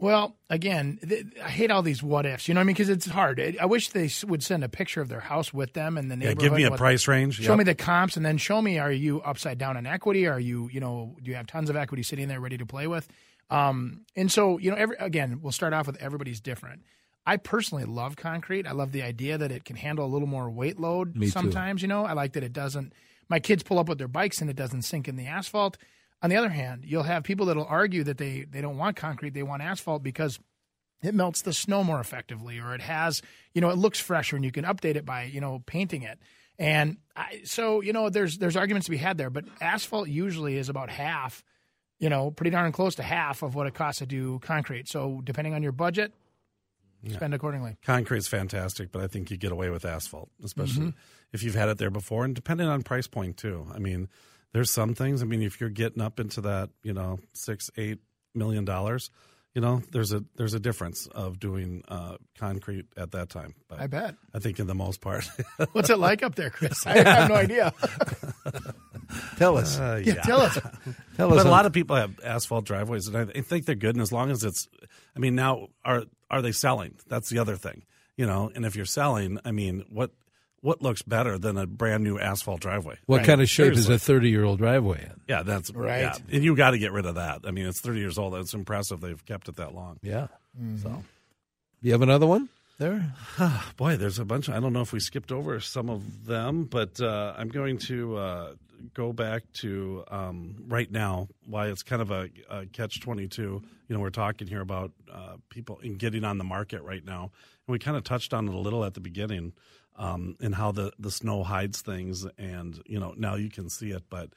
Well, 0.00 0.34
again, 0.48 0.98
th- 1.06 1.26
I 1.44 1.50
hate 1.50 1.70
all 1.70 1.82
these 1.82 2.02
what 2.02 2.24
ifs. 2.24 2.48
You 2.48 2.54
know 2.54 2.60
what 2.60 2.62
I 2.62 2.64
mean? 2.64 2.74
Because 2.74 2.88
it's 2.88 3.06
hard. 3.06 3.38
I- 3.38 3.56
I 3.60 3.66
wish 3.66 3.90
they 3.90 4.06
s- 4.06 4.24
would 4.24 4.42
send 4.42 4.64
a 4.64 4.68
picture 4.68 5.02
of 5.02 5.08
their 5.08 5.20
house 5.20 5.52
with 5.52 5.74
them 5.74 5.98
and 5.98 6.10
the 6.10 6.14
Yeah, 6.14 6.18
neighborhood. 6.30 6.38
give 6.40 6.52
me 6.54 6.64
a 6.64 6.70
what- 6.70 6.78
price 6.78 7.06
range. 7.06 7.34
Show 7.36 7.52
Yep. 7.52 7.58
me 7.58 7.64
the 7.64 7.74
comps, 7.74 8.16
and 8.16 8.24
then 8.24 8.38
show 8.38 8.62
me: 8.62 8.78
Are 8.78 8.90
you 8.90 9.20
upside 9.20 9.58
down 9.58 9.76
in 9.76 9.86
equity? 9.86 10.26
Are 10.26 10.40
you, 10.40 10.70
you 10.72 10.80
know, 10.80 11.16
do 11.22 11.30
you 11.30 11.36
have 11.36 11.46
tons 11.46 11.68
of 11.68 11.76
equity 11.76 12.02
sitting 12.02 12.28
there 12.28 12.40
ready 12.40 12.56
to 12.56 12.64
play 12.66 12.86
with? 12.86 13.08
Um, 13.50 14.06
and 14.16 14.32
so, 14.32 14.58
you 14.58 14.70
know, 14.70 14.76
every, 14.76 14.96
again, 14.98 15.40
we'll 15.42 15.52
start 15.52 15.74
off 15.74 15.86
with 15.86 15.96
everybody's 15.98 16.40
different. 16.40 16.82
I 17.26 17.36
personally 17.36 17.84
love 17.84 18.16
concrete. 18.16 18.66
I 18.66 18.72
love 18.72 18.92
the 18.92 19.02
idea 19.02 19.36
that 19.36 19.52
it 19.52 19.64
can 19.64 19.76
handle 19.76 20.06
a 20.06 20.08
little 20.08 20.28
more 20.28 20.48
weight 20.50 20.80
load. 20.80 21.14
Me 21.16 21.26
too. 21.26 21.32
sometimes, 21.32 21.82
you 21.82 21.88
know, 21.88 22.06
I 22.06 22.14
like 22.14 22.32
that 22.32 22.42
it 22.42 22.52
doesn't. 22.54 22.94
My 23.28 23.38
kids 23.38 23.62
pull 23.62 23.78
up 23.78 23.88
with 23.88 23.98
their 23.98 24.08
bikes 24.08 24.40
and 24.40 24.48
it 24.48 24.56
doesn't 24.56 24.82
sink 24.82 25.08
in 25.08 25.16
the 25.16 25.26
asphalt. 25.26 25.76
On 26.22 26.28
the 26.30 26.36
other 26.36 26.50
hand, 26.50 26.84
you'll 26.84 27.02
have 27.04 27.24
people 27.24 27.46
that'll 27.46 27.64
argue 27.64 28.04
that 28.04 28.18
they 28.18 28.44
they 28.48 28.60
don't 28.60 28.76
want 28.76 28.96
concrete, 28.96 29.34
they 29.34 29.42
want 29.42 29.62
asphalt 29.62 30.02
because 30.02 30.38
it 31.02 31.14
melts 31.14 31.40
the 31.42 31.52
snow 31.54 31.82
more 31.82 31.98
effectively 31.98 32.58
or 32.58 32.74
it 32.74 32.82
has 32.82 33.22
you 33.54 33.60
know 33.62 33.70
it 33.70 33.78
looks 33.78 33.98
fresher 33.98 34.36
and 34.36 34.44
you 34.44 34.52
can 34.52 34.64
update 34.66 34.96
it 34.96 35.06
by 35.06 35.24
you 35.24 35.40
know 35.40 35.62
painting 35.64 36.02
it 36.02 36.18
and 36.58 36.98
I, 37.16 37.40
so 37.44 37.80
you 37.80 37.94
know 37.94 38.10
there's 38.10 38.36
there's 38.36 38.54
arguments 38.54 38.84
to 38.84 38.90
be 38.90 38.98
had 38.98 39.16
there 39.16 39.30
but 39.30 39.46
asphalt 39.62 40.08
usually 40.10 40.58
is 40.58 40.68
about 40.68 40.90
half 40.90 41.42
you 42.00 42.10
know 42.10 42.30
pretty 42.30 42.50
darn 42.50 42.70
close 42.72 42.96
to 42.96 43.02
half 43.02 43.42
of 43.42 43.54
what 43.54 43.66
it 43.66 43.72
costs 43.72 44.00
to 44.00 44.06
do 44.06 44.40
concrete 44.40 44.88
so 44.88 45.22
depending 45.24 45.54
on 45.54 45.62
your 45.62 45.72
budget 45.72 46.12
spend 47.08 47.32
accordingly 47.32 47.78
Concrete's 47.82 48.28
fantastic, 48.28 48.92
but 48.92 49.02
I 49.02 49.06
think 49.06 49.30
you 49.30 49.38
get 49.38 49.52
away 49.52 49.70
with 49.70 49.86
asphalt, 49.86 50.28
especially 50.44 50.88
Mm-hmm. 50.88 50.98
if 51.32 51.42
you've 51.42 51.54
had 51.54 51.70
it 51.70 51.78
there 51.78 51.88
before, 51.90 52.26
and 52.26 52.34
depending 52.34 52.66
on 52.68 52.82
price 52.82 53.06
point 53.06 53.38
too. 53.38 53.66
I 53.74 53.78
mean, 53.78 54.10
there's 54.52 54.70
some 54.70 54.94
things. 54.94 55.22
I 55.22 55.26
mean, 55.26 55.42
if 55.42 55.60
you're 55.60 55.70
getting 55.70 56.02
up 56.02 56.20
into 56.20 56.40
that, 56.42 56.70
you 56.82 56.92
know, 56.92 57.18
six, 57.32 57.70
eight 57.76 57.98
million 58.34 58.64
dollars, 58.64 59.10
you 59.54 59.60
know, 59.60 59.82
there's 59.90 60.12
a 60.12 60.24
there's 60.36 60.54
a 60.54 60.60
difference 60.60 61.06
of 61.08 61.40
doing 61.40 61.82
uh, 61.88 62.16
concrete 62.38 62.86
at 62.96 63.10
that 63.12 63.30
time. 63.30 63.54
But 63.68 63.80
i 63.80 63.86
bet 63.88 64.14
I 64.32 64.38
think 64.38 64.58
in 64.60 64.66
the 64.66 64.74
most 64.74 65.00
part, 65.00 65.28
what's 65.72 65.90
it 65.90 65.98
like 65.98 66.22
up 66.22 66.36
there 66.36 66.50
chris 66.50 66.86
i 66.86 66.98
have 66.98 67.28
no 67.28 67.34
idea 67.34 67.72
Tell 69.36 69.56
us. 69.58 69.78
uh, 69.78 70.00
yeah, 70.04 70.14
tell 70.22 70.40
us 70.40 70.54
Tell 71.16 71.32
us. 71.32 71.42
But 71.42 71.46
a 71.46 71.50
lot 71.50 71.66
of 71.66 71.72
people 71.72 71.96
have 71.96 72.20
asphalt 72.22 72.64
driveways, 72.64 73.08
and 73.08 73.16
I 73.16 73.38
I 73.38 73.40
think 73.42 73.66
they're 73.66 73.74
good. 73.74 73.96
And 73.96 74.02
as 74.02 74.12
long 74.12 74.30
as 74.30 74.44
it's, 74.44 74.68
I 75.16 75.18
mean, 75.18 75.34
now 75.34 75.68
are 75.84 76.04
are 76.30 76.42
they 76.42 76.52
selling? 76.52 76.94
That's 77.08 77.28
the 77.28 77.38
other 77.38 77.56
thing, 77.56 77.82
you 78.16 78.26
know. 78.26 78.52
And 78.54 78.64
if 78.64 78.76
you're 78.76 78.84
selling, 78.84 79.38
I 79.44 79.50
mean, 79.50 79.84
what 79.90 80.12
what 80.62 80.82
looks 80.82 81.02
better 81.02 81.38
than 81.38 81.56
a 81.56 81.66
brand 81.66 82.04
new 82.04 82.18
asphalt 82.18 82.60
driveway? 82.60 82.96
what 83.06 83.18
Right. 83.18 83.26
kind 83.26 83.40
of 83.40 83.48
shape 83.48 83.72
is 83.72 83.88
a 83.88 83.98
30 83.98 84.28
year 84.30 84.44
old 84.44 84.58
driveway 84.58 85.04
in? 85.04 85.20
Yeah, 85.28 85.42
that's 85.42 85.70
Right. 85.72 86.00
Yeah. 86.00 86.14
And 86.32 86.44
you 86.44 86.54
got 86.56 86.72
to 86.72 86.78
get 86.78 86.92
rid 86.92 87.06
of 87.06 87.14
that. 87.16 87.40
I 87.46 87.50
mean, 87.50 87.66
it's 87.66 87.80
30 87.80 88.00
years 88.00 88.18
old. 88.18 88.34
It's 88.34 88.54
impressive 88.54 89.00
they've 89.00 89.24
kept 89.24 89.48
it 89.48 89.56
that 89.56 89.74
long. 89.74 89.98
Yeah. 90.02 90.28
Mm-hmm. 90.60 90.78
So, 90.82 91.02
You 91.82 91.92
have 91.92 92.02
another 92.02 92.26
one 92.26 92.48
there? 92.80 93.12
boy, 93.76 93.96
there's 93.96 94.18
a 94.18 94.24
bunch. 94.24 94.48
I 94.48 94.58
don't 94.58 94.72
know 94.72 94.80
if 94.80 94.92
we 94.92 95.00
skipped 95.00 95.30
over 95.30 95.60
some 95.60 95.88
of 95.88 96.26
them, 96.26 96.64
but 96.64 97.00
uh, 97.00 97.34
I'm 97.36 97.48
going 97.48 97.78
to 97.78 98.16
uh, 98.16 98.54
go 98.94 99.12
back 99.12 99.42
to 99.60 100.02
um, 100.10 100.56
right 100.66 100.90
now. 100.90 101.28
Why 101.46 101.68
it's 101.68 101.82
kind 101.82 102.02
of 102.02 102.10
a, 102.10 102.30
a 102.48 102.66
catch 102.66 103.00
22. 103.00 103.42
You 103.42 103.62
know, 103.88 104.00
we're 104.00 104.10
talking 104.10 104.48
here 104.48 104.62
about 104.62 104.92
uh, 105.12 105.36
people 105.50 105.78
in 105.82 105.96
getting 105.96 106.24
on 106.24 106.38
the 106.38 106.44
market 106.44 106.82
right 106.82 107.04
now, 107.04 107.24
and 107.24 107.72
we 107.72 107.78
kind 107.78 107.98
of 107.98 108.02
touched 108.02 108.32
on 108.32 108.48
it 108.48 108.54
a 108.54 108.58
little 108.58 108.84
at 108.84 108.94
the 108.94 109.00
beginning, 109.00 109.52
um, 109.96 110.36
and 110.40 110.54
how 110.54 110.72
the 110.72 110.90
the 110.98 111.10
snow 111.10 111.44
hides 111.44 111.82
things, 111.82 112.26
and 112.38 112.80
you 112.86 112.98
know 112.98 113.14
now 113.16 113.36
you 113.36 113.50
can 113.50 113.70
see 113.70 113.92
it, 113.92 114.02
but. 114.10 114.30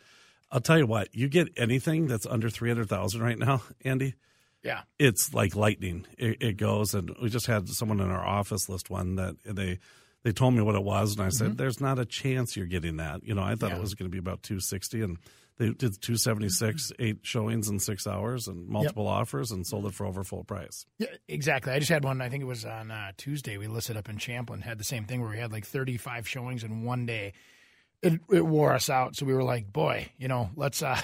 I'll 0.51 0.61
tell 0.61 0.77
you 0.77 0.85
what, 0.85 1.15
you 1.15 1.29
get 1.29 1.49
anything 1.57 2.05
that's 2.05 2.27
under 2.27 2.47
300,000 2.47 3.23
right 3.23 3.39
now, 3.39 3.63
Andy, 3.83 4.13
yeah 4.63 4.81
it's 4.99 5.33
like 5.33 5.55
lightning. 5.55 6.05
It, 6.17 6.41
it 6.41 6.57
goes, 6.57 6.93
and 6.93 7.13
we 7.21 7.29
just 7.29 7.45
had 7.47 7.67
someone 7.69 7.99
in 7.99 8.09
our 8.09 8.25
office 8.25 8.69
list 8.69 8.89
one 8.89 9.15
that 9.15 9.35
they 9.43 9.79
they 10.23 10.31
told 10.31 10.53
me 10.53 10.61
what 10.61 10.75
it 10.75 10.83
was, 10.83 11.15
and 11.17 11.21
I 11.25 11.29
said, 11.29 11.57
"There's 11.57 11.81
not 11.81 11.99
a 11.99 12.05
chance 12.05 12.55
you're 12.55 12.65
getting 12.65 12.97
that." 12.97 13.23
You 13.25 13.35
know, 13.35 13.43
I 13.43 13.55
thought 13.55 13.71
Yeah. 13.71 13.77
it 13.77 13.81
was 13.81 13.93
going 13.93 14.09
to 14.09 14.11
be 14.13 14.19
about 14.19 14.41
260, 14.41 15.01
and 15.01 15.17
they 15.57 15.65
did 15.65 16.01
276, 16.01 16.93
eight 16.99 17.17
showings 17.23 17.67
in 17.67 17.77
six 17.79 18.07
hours, 18.07 18.47
and 18.47 18.67
multiple 18.69 19.05
offers, 19.05 19.51
and 19.51 19.67
sold 19.67 19.85
it 19.85 19.93
for 19.93 20.05
over 20.05 20.23
full 20.23 20.45
price. 20.45 20.85
Yeah, 20.97 21.07
exactly. 21.27 21.73
I 21.73 21.79
just 21.79 21.91
had 21.91 22.05
one. 22.05 22.21
I 22.21 22.29
think 22.29 22.41
it 22.41 22.47
was 22.47 22.63
on 22.63 22.89
uh, 22.89 23.11
Tuesday. 23.17 23.57
We 23.57 23.67
listed 23.67 23.97
up 23.97 24.07
in 24.07 24.17
Champlin. 24.17 24.61
Had 24.61 24.77
the 24.77 24.83
same 24.85 25.03
thing 25.03 25.19
where 25.19 25.29
we 25.29 25.37
had 25.37 25.51
like 25.51 25.65
35 25.65 26.25
showings 26.27 26.63
in 26.63 26.83
one 26.85 27.05
day. 27.05 27.33
It 28.01 28.21
it 28.31 28.45
wore 28.45 28.73
us 28.73 28.89
out. 28.89 29.15
So 29.17 29.25
we 29.25 29.33
were 29.33 29.43
like, 29.43 29.71
boy, 29.73 30.09
you 30.17 30.27
know, 30.29 30.49
let's 30.55 30.81
uh, 30.81 30.99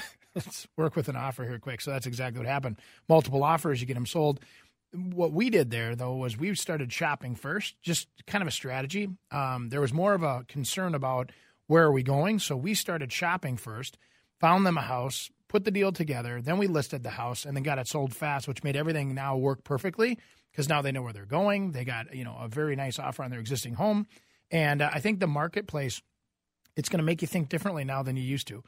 let's 0.45 0.67
work 0.77 0.95
with 0.95 1.09
an 1.09 1.15
offer 1.15 1.43
here 1.43 1.59
quick. 1.59 1.81
So 1.81 1.91
that's 1.91 2.05
exactly 2.05 2.39
what 2.39 2.47
happened. 2.47 2.77
Multiple 3.07 3.43
offers, 3.43 3.81
you 3.81 3.87
get 3.87 3.95
them 3.95 4.05
sold. 4.05 4.39
What 4.91 5.31
we 5.31 5.49
did 5.49 5.69
there 5.69 5.95
though 5.95 6.15
was 6.15 6.37
we 6.37 6.53
started 6.55 6.91
shopping 6.91 7.35
first, 7.35 7.79
just 7.81 8.07
kind 8.25 8.41
of 8.41 8.47
a 8.47 8.51
strategy. 8.51 9.09
Um, 9.31 9.69
there 9.69 9.81
was 9.81 9.93
more 9.93 10.13
of 10.13 10.23
a 10.23 10.45
concern 10.47 10.95
about 10.95 11.31
where 11.67 11.83
are 11.83 11.91
we 11.91 12.01
going, 12.01 12.39
so 12.39 12.55
we 12.55 12.73
started 12.73 13.11
shopping 13.11 13.57
first. 13.57 13.97
Found 14.41 14.65
them 14.65 14.77
a 14.77 14.81
house, 14.81 15.29
put 15.47 15.65
the 15.65 15.71
deal 15.71 15.91
together, 15.91 16.41
then 16.41 16.57
we 16.57 16.65
listed 16.65 17.03
the 17.03 17.09
house, 17.11 17.45
and 17.45 17.55
then 17.55 17.63
got 17.63 17.77
it 17.77 17.87
sold 17.87 18.15
fast, 18.15 18.47
which 18.47 18.63
made 18.63 18.75
everything 18.75 19.13
now 19.13 19.35
work 19.37 19.63
perfectly 19.63 20.17
because 20.51 20.69
now 20.69 20.81
they 20.81 20.91
know 20.91 21.01
where 21.01 21.13
they're 21.13 21.25
going. 21.25 21.71
They 21.71 21.85
got 21.85 22.15
you 22.15 22.23
know 22.23 22.37
a 22.39 22.47
very 22.47 22.75
nice 22.75 22.97
offer 22.97 23.21
on 23.21 23.29
their 23.29 23.39
existing 23.39 23.75
home, 23.75 24.07
and 24.49 24.81
uh, 24.81 24.89
I 24.91 24.99
think 24.99 25.19
the 25.19 25.27
marketplace 25.27 26.01
it's 26.75 26.89
going 26.89 26.99
to 26.99 27.05
make 27.05 27.21
you 27.21 27.27
think 27.27 27.49
differently 27.49 27.83
now 27.83 28.03
than 28.03 28.15
you 28.15 28.23
used 28.23 28.47
to. 28.47 28.63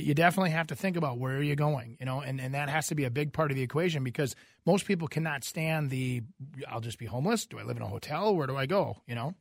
You 0.00 0.14
definitely 0.14 0.50
have 0.50 0.68
to 0.68 0.76
think 0.76 0.96
about 0.96 1.18
where 1.18 1.36
are 1.36 1.42
you 1.42 1.56
going, 1.56 1.96
you 2.00 2.06
know, 2.06 2.20
and, 2.20 2.40
and 2.40 2.54
that 2.54 2.68
has 2.68 2.88
to 2.88 2.94
be 2.94 3.04
a 3.04 3.10
big 3.10 3.32
part 3.32 3.50
of 3.50 3.56
the 3.56 3.62
equation 3.62 4.04
because 4.04 4.34
most 4.64 4.86
people 4.86 5.08
cannot 5.08 5.44
stand 5.44 5.90
the 5.90 6.22
I'll 6.68 6.80
just 6.80 6.98
be 6.98 7.06
homeless. 7.06 7.46
Do 7.46 7.58
I 7.58 7.62
live 7.62 7.76
in 7.76 7.82
a 7.82 7.88
hotel? 7.88 8.34
Where 8.34 8.46
do 8.46 8.56
I 8.56 8.66
go? 8.66 8.96
You 9.06 9.14
know. 9.14 9.34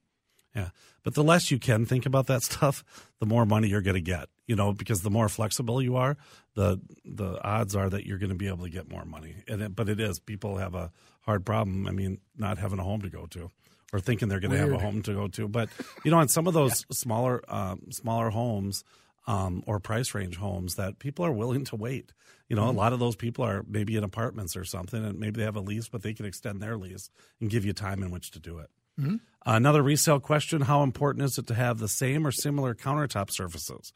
Yeah. 0.55 0.69
But 1.03 1.13
the 1.13 1.23
less 1.23 1.51
you 1.51 1.59
can 1.59 1.85
think 1.85 2.05
about 2.05 2.27
that 2.27 2.41
stuff, 2.51 2.83
the 3.19 3.25
more 3.25 3.45
money 3.45 3.67
you're 3.67 3.81
going 3.81 3.95
to 3.95 4.01
get, 4.01 4.29
you 4.47 4.55
know, 4.55 4.71
because 4.71 5.01
the 5.01 5.09
more 5.09 5.29
flexible 5.29 5.81
you 5.81 5.97
are, 5.97 6.17
the 6.55 6.79
the 7.03 7.43
odds 7.43 7.75
are 7.75 7.89
that 7.89 8.05
you're 8.05 8.17
going 8.17 8.29
to 8.29 8.35
be 8.35 8.47
able 8.47 8.63
to 8.63 8.69
get 8.69 8.89
more 8.89 9.05
money. 9.05 9.35
And 9.47 9.61
it, 9.61 9.75
but 9.75 9.89
it 9.89 9.99
is 9.99 10.19
people 10.19 10.57
have 10.57 10.73
a 10.73 10.91
hard 11.21 11.45
problem. 11.45 11.87
I 11.87 11.91
mean, 11.91 12.19
not 12.37 12.57
having 12.57 12.79
a 12.79 12.83
home 12.83 13.01
to 13.01 13.09
go 13.09 13.25
to 13.27 13.51
or 13.93 13.99
thinking 13.99 14.29
they're 14.29 14.39
going 14.39 14.51
to 14.51 14.57
have 14.57 14.71
a 14.71 14.79
home 14.79 15.01
to 15.03 15.13
go 15.13 15.27
to. 15.27 15.47
But 15.47 15.69
you 16.03 16.11
know, 16.11 16.19
in 16.19 16.27
some 16.27 16.47
of 16.47 16.53
those 16.53 16.85
smaller 16.91 17.41
um, 17.47 17.91
smaller 17.91 18.29
homes 18.29 18.83
um, 19.27 19.63
or 19.65 19.79
price 19.79 20.13
range 20.13 20.37
homes, 20.37 20.75
that 20.75 20.99
people 20.99 21.25
are 21.25 21.31
willing 21.31 21.65
to 21.65 21.75
wait. 21.75 22.13
You 22.49 22.55
know, 22.55 22.63
Mm-hmm. 22.63 22.77
a 22.77 22.79
lot 22.79 22.93
of 22.93 22.99
those 22.99 23.15
people 23.15 23.43
are 23.43 23.63
maybe 23.67 23.95
in 23.95 24.03
apartments 24.03 24.55
or 24.55 24.63
something, 24.65 25.03
and 25.03 25.19
maybe 25.19 25.39
they 25.39 25.45
have 25.45 25.55
a 25.55 25.61
lease, 25.61 25.89
but 25.89 26.03
they 26.03 26.13
can 26.13 26.25
extend 26.25 26.61
their 26.61 26.77
lease 26.77 27.09
and 27.41 27.49
give 27.49 27.65
you 27.65 27.73
time 27.73 28.03
in 28.03 28.11
which 28.11 28.31
to 28.31 28.39
do 28.39 28.59
it. 28.59 28.69
Mm-hmm. 28.99 29.15
Another 29.45 29.81
resale 29.83 30.19
question: 30.19 30.61
How 30.61 30.83
important 30.83 31.25
is 31.25 31.37
it 31.37 31.47
to 31.47 31.53
have 31.55 31.79
the 31.79 31.87
same 31.87 32.25
or 32.25 32.31
similar 32.31 32.73
countertop 32.75 33.31
surfaces? 33.31 33.91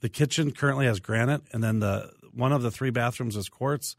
The 0.00 0.08
kitchen 0.08 0.50
currently 0.52 0.86
has 0.86 1.00
granite, 1.00 1.42
and 1.52 1.62
then 1.62 1.78
the 1.80 2.10
one 2.32 2.52
of 2.52 2.62
the 2.62 2.70
three 2.70 2.90
bathrooms 2.90 3.36
is 3.36 3.48
quartz, 3.48 3.96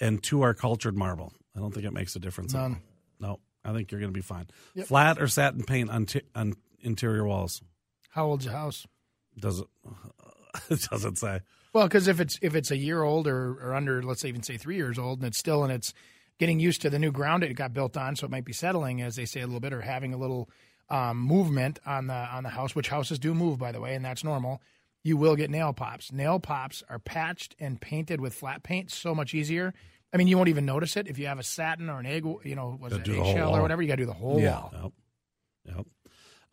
and 0.00 0.22
two 0.22 0.42
are 0.42 0.54
cultured 0.54 0.96
marble. 0.96 1.32
I 1.56 1.60
don't 1.60 1.72
think 1.72 1.86
it 1.86 1.92
makes 1.92 2.14
a 2.14 2.20
difference. 2.20 2.52
None. 2.54 2.80
No, 3.18 3.40
I 3.64 3.72
think 3.72 3.90
you're 3.90 4.00
going 4.00 4.12
to 4.12 4.16
be 4.16 4.20
fine. 4.22 4.46
Flat 4.84 5.20
or 5.20 5.26
satin 5.26 5.64
paint 5.64 5.90
on, 5.90 6.06
t- 6.06 6.20
on 6.36 6.54
interior 6.80 7.24
walls? 7.26 7.60
How 8.10 8.26
old's 8.26 8.44
your 8.44 8.54
house? 8.54 8.86
Does 9.40 9.60
it? 9.60 10.88
Doesn't 10.90 11.18
say. 11.18 11.40
Well, 11.72 11.86
because 11.86 12.08
if 12.08 12.20
it's 12.20 12.38
if 12.42 12.54
it's 12.54 12.70
a 12.70 12.76
year 12.76 13.02
old 13.02 13.26
or, 13.26 13.52
or 13.62 13.74
under, 13.74 14.02
let's 14.02 14.22
say 14.22 14.28
even 14.28 14.42
say 14.42 14.56
three 14.56 14.76
years 14.76 14.98
old, 14.98 15.18
and 15.18 15.26
it's 15.28 15.38
still 15.38 15.62
and 15.62 15.72
it's 15.72 15.92
getting 16.38 16.60
used 16.60 16.82
to 16.82 16.90
the 16.90 16.98
new 16.98 17.12
ground 17.12 17.42
it 17.44 17.52
got 17.54 17.72
built 17.74 17.96
on, 17.96 18.16
so 18.16 18.24
it 18.26 18.30
might 18.30 18.44
be 18.44 18.52
settling, 18.52 19.02
as 19.02 19.16
they 19.16 19.24
say, 19.24 19.40
a 19.40 19.46
little 19.46 19.60
bit, 19.60 19.72
or 19.72 19.80
having 19.82 20.14
a 20.14 20.16
little 20.16 20.48
um, 20.88 21.18
movement 21.18 21.78
on 21.84 22.06
the 22.06 22.14
on 22.14 22.42
the 22.42 22.48
house, 22.48 22.74
which 22.74 22.88
houses 22.88 23.18
do 23.18 23.34
move, 23.34 23.58
by 23.58 23.72
the 23.72 23.80
way, 23.80 23.94
and 23.94 24.04
that's 24.04 24.24
normal. 24.24 24.60
You 25.04 25.16
will 25.16 25.36
get 25.36 25.50
nail 25.50 25.72
pops. 25.72 26.10
Nail 26.12 26.40
pops 26.40 26.82
are 26.88 26.98
patched 26.98 27.54
and 27.60 27.80
painted 27.80 28.20
with 28.20 28.34
flat 28.34 28.62
paint, 28.62 28.90
so 28.90 29.14
much 29.14 29.34
easier. 29.34 29.74
I 30.12 30.16
mean, 30.16 30.26
you 30.26 30.36
won't 30.36 30.48
even 30.48 30.64
notice 30.64 30.96
it 30.96 31.06
if 31.06 31.18
you 31.18 31.26
have 31.26 31.38
a 31.38 31.42
satin 31.42 31.90
or 31.90 32.00
an 32.00 32.06
egg, 32.06 32.24
you 32.44 32.56
know, 32.56 32.78
was 32.80 32.94
it 32.94 33.04
do 33.04 33.12
the 33.12 33.20
whole 33.20 33.30
eggshell 33.30 33.54
or 33.56 33.60
whatever. 33.62 33.82
You 33.82 33.88
got 33.88 33.96
to 33.96 34.02
do 34.02 34.06
the 34.06 34.14
whole 34.14 34.40
Yeah. 34.40 34.54
wall. 34.60 34.72
Yep. 35.66 35.76
Yep. 35.76 35.86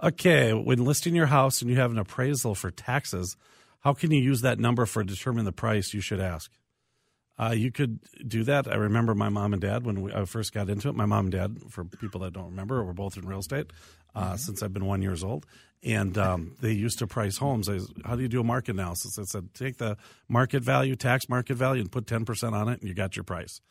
Okay. 0.04 0.54
When 0.54 0.84
listing 0.84 1.16
your 1.16 1.28
house 1.28 1.62
and 1.62 1.70
you 1.70 1.78
have 1.78 1.92
an 1.92 1.98
appraisal 1.98 2.56
for 2.56 2.72
taxes, 2.72 3.36
how 3.80 3.94
can 3.94 4.12
you 4.12 4.22
use 4.22 4.42
that 4.42 4.60
number 4.60 4.86
for 4.86 5.04
determining 5.04 5.46
the 5.46 5.52
price 5.52 5.94
you 5.94 6.02
should 6.02 6.20
ask? 6.20 6.52
Uh, 7.38 7.54
you 7.56 7.72
could 7.72 8.00
do 8.26 8.44
that. 8.46 8.68
I 8.72 8.76
remember 8.76 9.14
my 9.14 9.30
mom 9.30 9.54
and 9.54 9.62
dad 9.62 9.86
when 9.86 10.02
we, 10.02 10.14
I 10.14 10.24
first 10.26 10.54
got 10.54 10.70
into 10.70 10.88
it. 10.88 10.96
My 10.96 11.06
mom 11.06 11.26
and 11.26 11.32
dad, 11.32 11.58
for 11.70 11.84
people 11.84 12.22
that 12.22 12.34
don't 12.34 12.46
remember, 12.46 12.84
were 12.84 12.94
both 12.94 13.18
in 13.18 13.28
real 13.28 13.40
estate 13.40 13.72
uh, 14.16 14.38
since 14.38 14.64
I've 14.64 14.74
been 14.74 14.86
one 14.86 15.02
years 15.02 15.24
old, 15.24 15.46
and 15.86 16.18
um, 16.18 16.56
they 16.62 16.72
used 16.72 17.00
to 17.00 17.08
price 17.08 17.38
homes. 17.38 17.70
I, 17.70 17.80
how 18.04 18.16
do 18.16 18.24
you 18.24 18.28
do 18.28 18.42
a 18.42 18.44
market 18.44 18.72
analysis? 18.72 19.20
I 19.20 19.24
said, 19.24 19.54
take 19.54 19.78
the 19.78 19.98
market 20.28 20.64
value, 20.64 20.96
tax 20.96 21.30
market 21.30 21.56
value, 21.56 21.82
and 21.82 21.92
put 21.92 22.08
ten 22.08 22.26
percent 22.26 22.56
on 22.56 22.68
it, 22.68 22.80
and 22.80 22.90
you 22.90 22.96
got 22.96 23.16
your 23.16 23.24
price. 23.24 23.62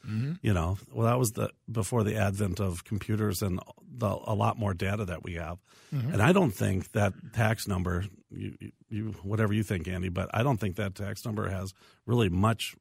You 0.41 0.55
know, 0.55 0.79
well, 0.93 1.07
that 1.09 1.19
was 1.19 1.33
the 1.33 1.51
before 1.71 2.05
the 2.05 2.17
advent 2.17 2.61
of 2.61 2.85
computers 2.85 3.43
and 3.43 3.59
the, 3.97 4.07
a 4.07 4.35
lot 4.35 4.59
more 4.59 4.75
data 4.75 5.05
that 5.05 5.25
we 5.25 5.35
have. 5.35 5.59
And 6.13 6.21
I 6.23 6.33
don't 6.33 6.51
think 6.51 6.91
that 6.93 7.13
tax 7.35 7.69
number, 7.69 8.07
you, 8.31 8.55
you 8.89 9.15
whatever 9.23 9.53
you 9.53 9.63
think, 9.63 9.87
Andy, 9.87 10.09
but 10.09 10.29
I 10.33 10.43
don't 10.43 10.59
think 10.59 10.77
that 10.77 10.95
tax 10.95 11.25
number 11.25 11.49
has 11.49 11.73
really 12.07 12.29
much 12.29 12.75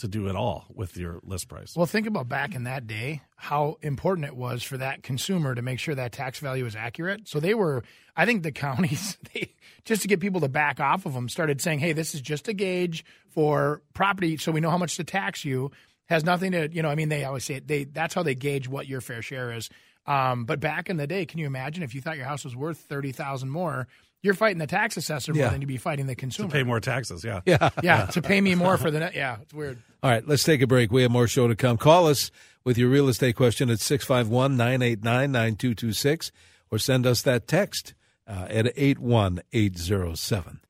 to 0.00 0.08
do 0.08 0.28
at 0.28 0.36
all 0.36 0.66
with 0.74 0.96
your 0.96 1.20
list 1.22 1.48
price. 1.48 1.74
Well, 1.76 1.86
think 1.86 2.06
about 2.06 2.28
back 2.28 2.54
in 2.54 2.64
that 2.64 2.86
day, 2.86 3.22
how 3.36 3.78
important 3.82 4.26
it 4.26 4.36
was 4.36 4.62
for 4.62 4.76
that 4.78 5.02
consumer 5.02 5.54
to 5.54 5.62
make 5.62 5.78
sure 5.78 5.94
that 5.94 6.12
tax 6.12 6.38
value 6.38 6.66
is 6.66 6.76
accurate. 6.76 7.28
So 7.28 7.40
they 7.40 7.54
were, 7.54 7.82
I 8.16 8.26
think 8.26 8.42
the 8.42 8.52
counties, 8.52 9.16
they, 9.32 9.54
just 9.84 10.02
to 10.02 10.08
get 10.08 10.20
people 10.20 10.40
to 10.40 10.48
back 10.48 10.80
off 10.80 11.06
of 11.06 11.14
them, 11.14 11.28
started 11.28 11.60
saying, 11.60 11.78
hey, 11.78 11.92
this 11.92 12.14
is 12.14 12.20
just 12.20 12.48
a 12.48 12.52
gauge 12.52 13.04
for 13.28 13.82
property 13.94 14.36
so 14.36 14.52
we 14.52 14.60
know 14.60 14.70
how 14.70 14.78
much 14.78 14.96
to 14.96 15.04
tax 15.04 15.44
you. 15.44 15.70
Has 16.06 16.24
nothing 16.24 16.52
to, 16.52 16.68
you 16.72 16.82
know, 16.82 16.88
I 16.88 16.96
mean, 16.96 17.08
they 17.08 17.24
always 17.24 17.44
say 17.44 17.54
it, 17.54 17.68
they, 17.68 17.84
that's 17.84 18.14
how 18.14 18.24
they 18.24 18.34
gauge 18.34 18.68
what 18.68 18.88
your 18.88 19.00
fair 19.00 19.22
share 19.22 19.52
is. 19.52 19.70
Um, 20.06 20.44
but 20.44 20.58
back 20.58 20.90
in 20.90 20.96
the 20.96 21.06
day, 21.06 21.24
can 21.24 21.38
you 21.38 21.46
imagine 21.46 21.84
if 21.84 21.94
you 21.94 22.00
thought 22.00 22.16
your 22.16 22.26
house 22.26 22.44
was 22.44 22.56
worth 22.56 22.86
30000 22.88 23.48
more, 23.48 23.86
you're 24.22 24.34
fighting 24.34 24.58
the 24.58 24.66
tax 24.66 24.96
assessor 24.96 25.32
more 25.32 25.44
Yeah. 25.44 25.50
than 25.50 25.60
you'd 25.60 25.68
be 25.68 25.76
fighting 25.76 26.06
the 26.06 26.14
consumer. 26.14 26.48
To 26.48 26.52
pay 26.52 26.62
more 26.62 26.80
taxes, 26.80 27.24
yeah. 27.24 27.40
Yeah. 27.46 27.70
yeah, 27.82 28.06
to 28.06 28.22
pay 28.22 28.40
me 28.40 28.54
more 28.54 28.76
for 28.76 28.90
the 28.90 29.00
net. 29.00 29.14
Yeah, 29.14 29.38
it's 29.42 29.54
weird. 29.54 29.78
All 30.02 30.10
right, 30.10 30.26
let's 30.26 30.42
take 30.42 30.62
a 30.62 30.66
break. 30.66 30.90
We 30.90 31.02
have 31.02 31.10
more 31.10 31.26
show 31.28 31.48
to 31.48 31.56
come. 31.56 31.76
Call 31.76 32.06
us 32.06 32.30
with 32.64 32.76
your 32.78 32.88
real 32.88 33.08
estate 33.08 33.36
question 33.36 33.70
at 33.70 33.80
651 33.80 34.56
989 34.56 35.32
9226 35.32 36.32
or 36.70 36.78
send 36.78 37.06
us 37.06 37.22
that 37.22 37.46
text 37.48 37.94
uh, 38.26 38.46
at 38.48 38.66
81807. 38.76 40.60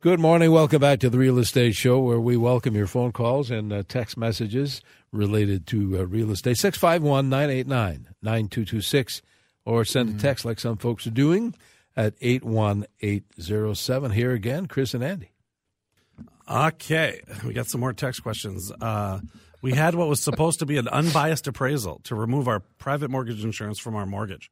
Good 0.00 0.20
morning. 0.20 0.52
Welcome 0.52 0.80
back 0.80 1.00
to 1.00 1.10
the 1.10 1.18
Real 1.18 1.38
Estate 1.40 1.74
Show, 1.74 1.98
where 1.98 2.20
we 2.20 2.36
welcome 2.36 2.76
your 2.76 2.86
phone 2.86 3.10
calls 3.10 3.50
and 3.50 3.72
uh, 3.72 3.82
text 3.88 4.16
messages 4.16 4.80
related 5.12 5.66
to 5.66 5.98
uh, 5.98 6.06
real 6.06 6.30
estate. 6.30 6.56
651 6.56 7.28
989 7.28 8.06
9226 8.22 9.22
or 9.64 9.84
send 9.84 10.14
a 10.16 10.22
text 10.22 10.44
like 10.44 10.60
some 10.60 10.76
folks 10.76 11.06
are 11.06 11.10
doing 11.10 11.52
at 11.98 12.14
81807. 12.20 14.12
Here 14.12 14.32
again, 14.32 14.66
Chris 14.66 14.94
and 14.94 15.02
Andy. 15.02 15.32
Okay, 16.48 17.20
we 17.44 17.52
got 17.52 17.66
some 17.66 17.80
more 17.80 17.92
text 17.92 18.22
questions. 18.22 18.72
Uh, 18.80 19.18
we 19.60 19.72
had 19.72 19.96
what 19.96 20.08
was 20.08 20.22
supposed 20.22 20.60
to 20.60 20.66
be 20.66 20.78
an 20.78 20.86
unbiased 20.88 21.48
appraisal 21.48 22.00
to 22.04 22.14
remove 22.14 22.46
our 22.46 22.60
private 22.78 23.10
mortgage 23.10 23.44
insurance 23.44 23.80
from 23.80 23.96
our 23.96 24.06
mortgage, 24.06 24.48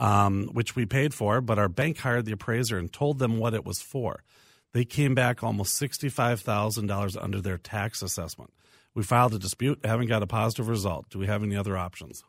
um, 0.00 0.48
which 0.52 0.74
we 0.74 0.84
paid 0.84 1.14
for, 1.14 1.40
but 1.40 1.60
our 1.60 1.68
bank 1.68 1.98
hired 1.98 2.24
the 2.24 2.32
appraiser 2.32 2.76
and 2.76 2.92
told 2.92 3.20
them 3.20 3.38
what 3.38 3.54
it 3.54 3.64
was 3.64 3.80
for. 3.80 4.24
They 4.72 4.84
came 4.84 5.14
back 5.14 5.44
almost 5.44 5.80
$65,000 5.80 7.22
under 7.22 7.40
their 7.40 7.58
tax 7.58 8.02
assessment. 8.02 8.52
We 8.94 9.04
filed 9.04 9.32
a 9.34 9.38
dispute, 9.38 9.78
haven't 9.84 10.08
got 10.08 10.24
a 10.24 10.26
positive 10.26 10.68
result. 10.68 11.08
Do 11.08 11.20
we 11.20 11.26
have 11.28 11.44
any 11.44 11.54
other 11.54 11.76
options? 11.76 12.24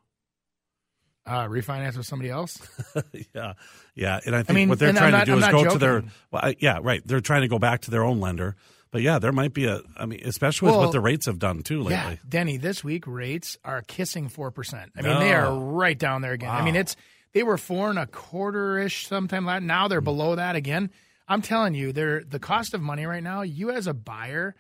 Uh, 1.24 1.48
refinance 1.48 1.96
with 1.96 2.06
somebody 2.08 2.32
else. 2.32 2.60
yeah, 3.36 3.54
yeah, 3.94 4.20
and 4.26 4.36
I 4.36 4.42
think 4.42 4.56
mean, 4.56 4.70
what 4.70 4.80
they're 4.80 4.92
trying 4.92 5.12
not- 5.12 5.20
to 5.20 5.26
do 5.26 5.34
I'm 5.34 5.44
is 5.44 5.64
go 5.64 5.72
to 5.72 5.78
their. 5.78 6.04
Well, 6.32 6.42
I, 6.44 6.56
yeah, 6.60 6.80
right. 6.82 7.02
They're 7.06 7.22
trying 7.22 7.42
to 7.42 7.48
go 7.48 7.60
back 7.60 7.82
to 7.82 7.92
their 7.92 8.04
own 8.04 8.20
lender, 8.20 8.56
but 8.90 9.04
yeah, 9.04 9.20
there 9.20 9.32
might 9.32 9.54
be 9.54 9.66
a. 9.66 9.82
I 9.96 10.08
mean, 10.08 10.22
especially 10.26 10.72
with 10.72 10.78
what 10.78 10.92
the 10.92 11.00
rates 11.00 11.28
have 11.28 11.38
done 11.38 11.62
too 11.62 11.84
lately. 11.84 11.94
Yeah, 11.94 12.16
Denny, 12.28 12.58
this 12.58 12.84
week 12.84 13.06
rates 13.06 13.58
are 13.64 13.84
kissing 13.84 14.30
four 14.30 14.50
percent. 14.50 14.94
I 14.98 15.04
mean, 15.04 15.20
they 15.20 15.32
are 15.32 15.54
right 15.54 15.98
down 15.98 16.24
there 16.24 16.34
again. 16.34 16.50
I 16.50 16.64
mean, 16.66 16.76
it's 16.76 16.96
they 17.34 17.44
were 17.44 17.58
four 17.58 17.92
and 17.92 18.00
a 18.00 18.08
quarter 18.08 18.80
ish 18.80 19.08
sometime 19.08 19.46
last. 19.46 19.62
Now 19.62 19.88
they're 19.88 20.02
below 20.02 20.36
that 20.36 20.56
again. 20.56 20.90
I'm 21.28 21.42
telling 21.44 21.76
you, 21.76 21.94
they're 21.94 22.24
the 22.24 22.40
cost 22.40 22.74
of 22.74 22.82
money 22.82 23.06
right 23.06 23.24
now. 23.24 23.44
You 23.44 23.70
as 23.72 23.86
a 23.88 23.94
buyer 23.94 24.56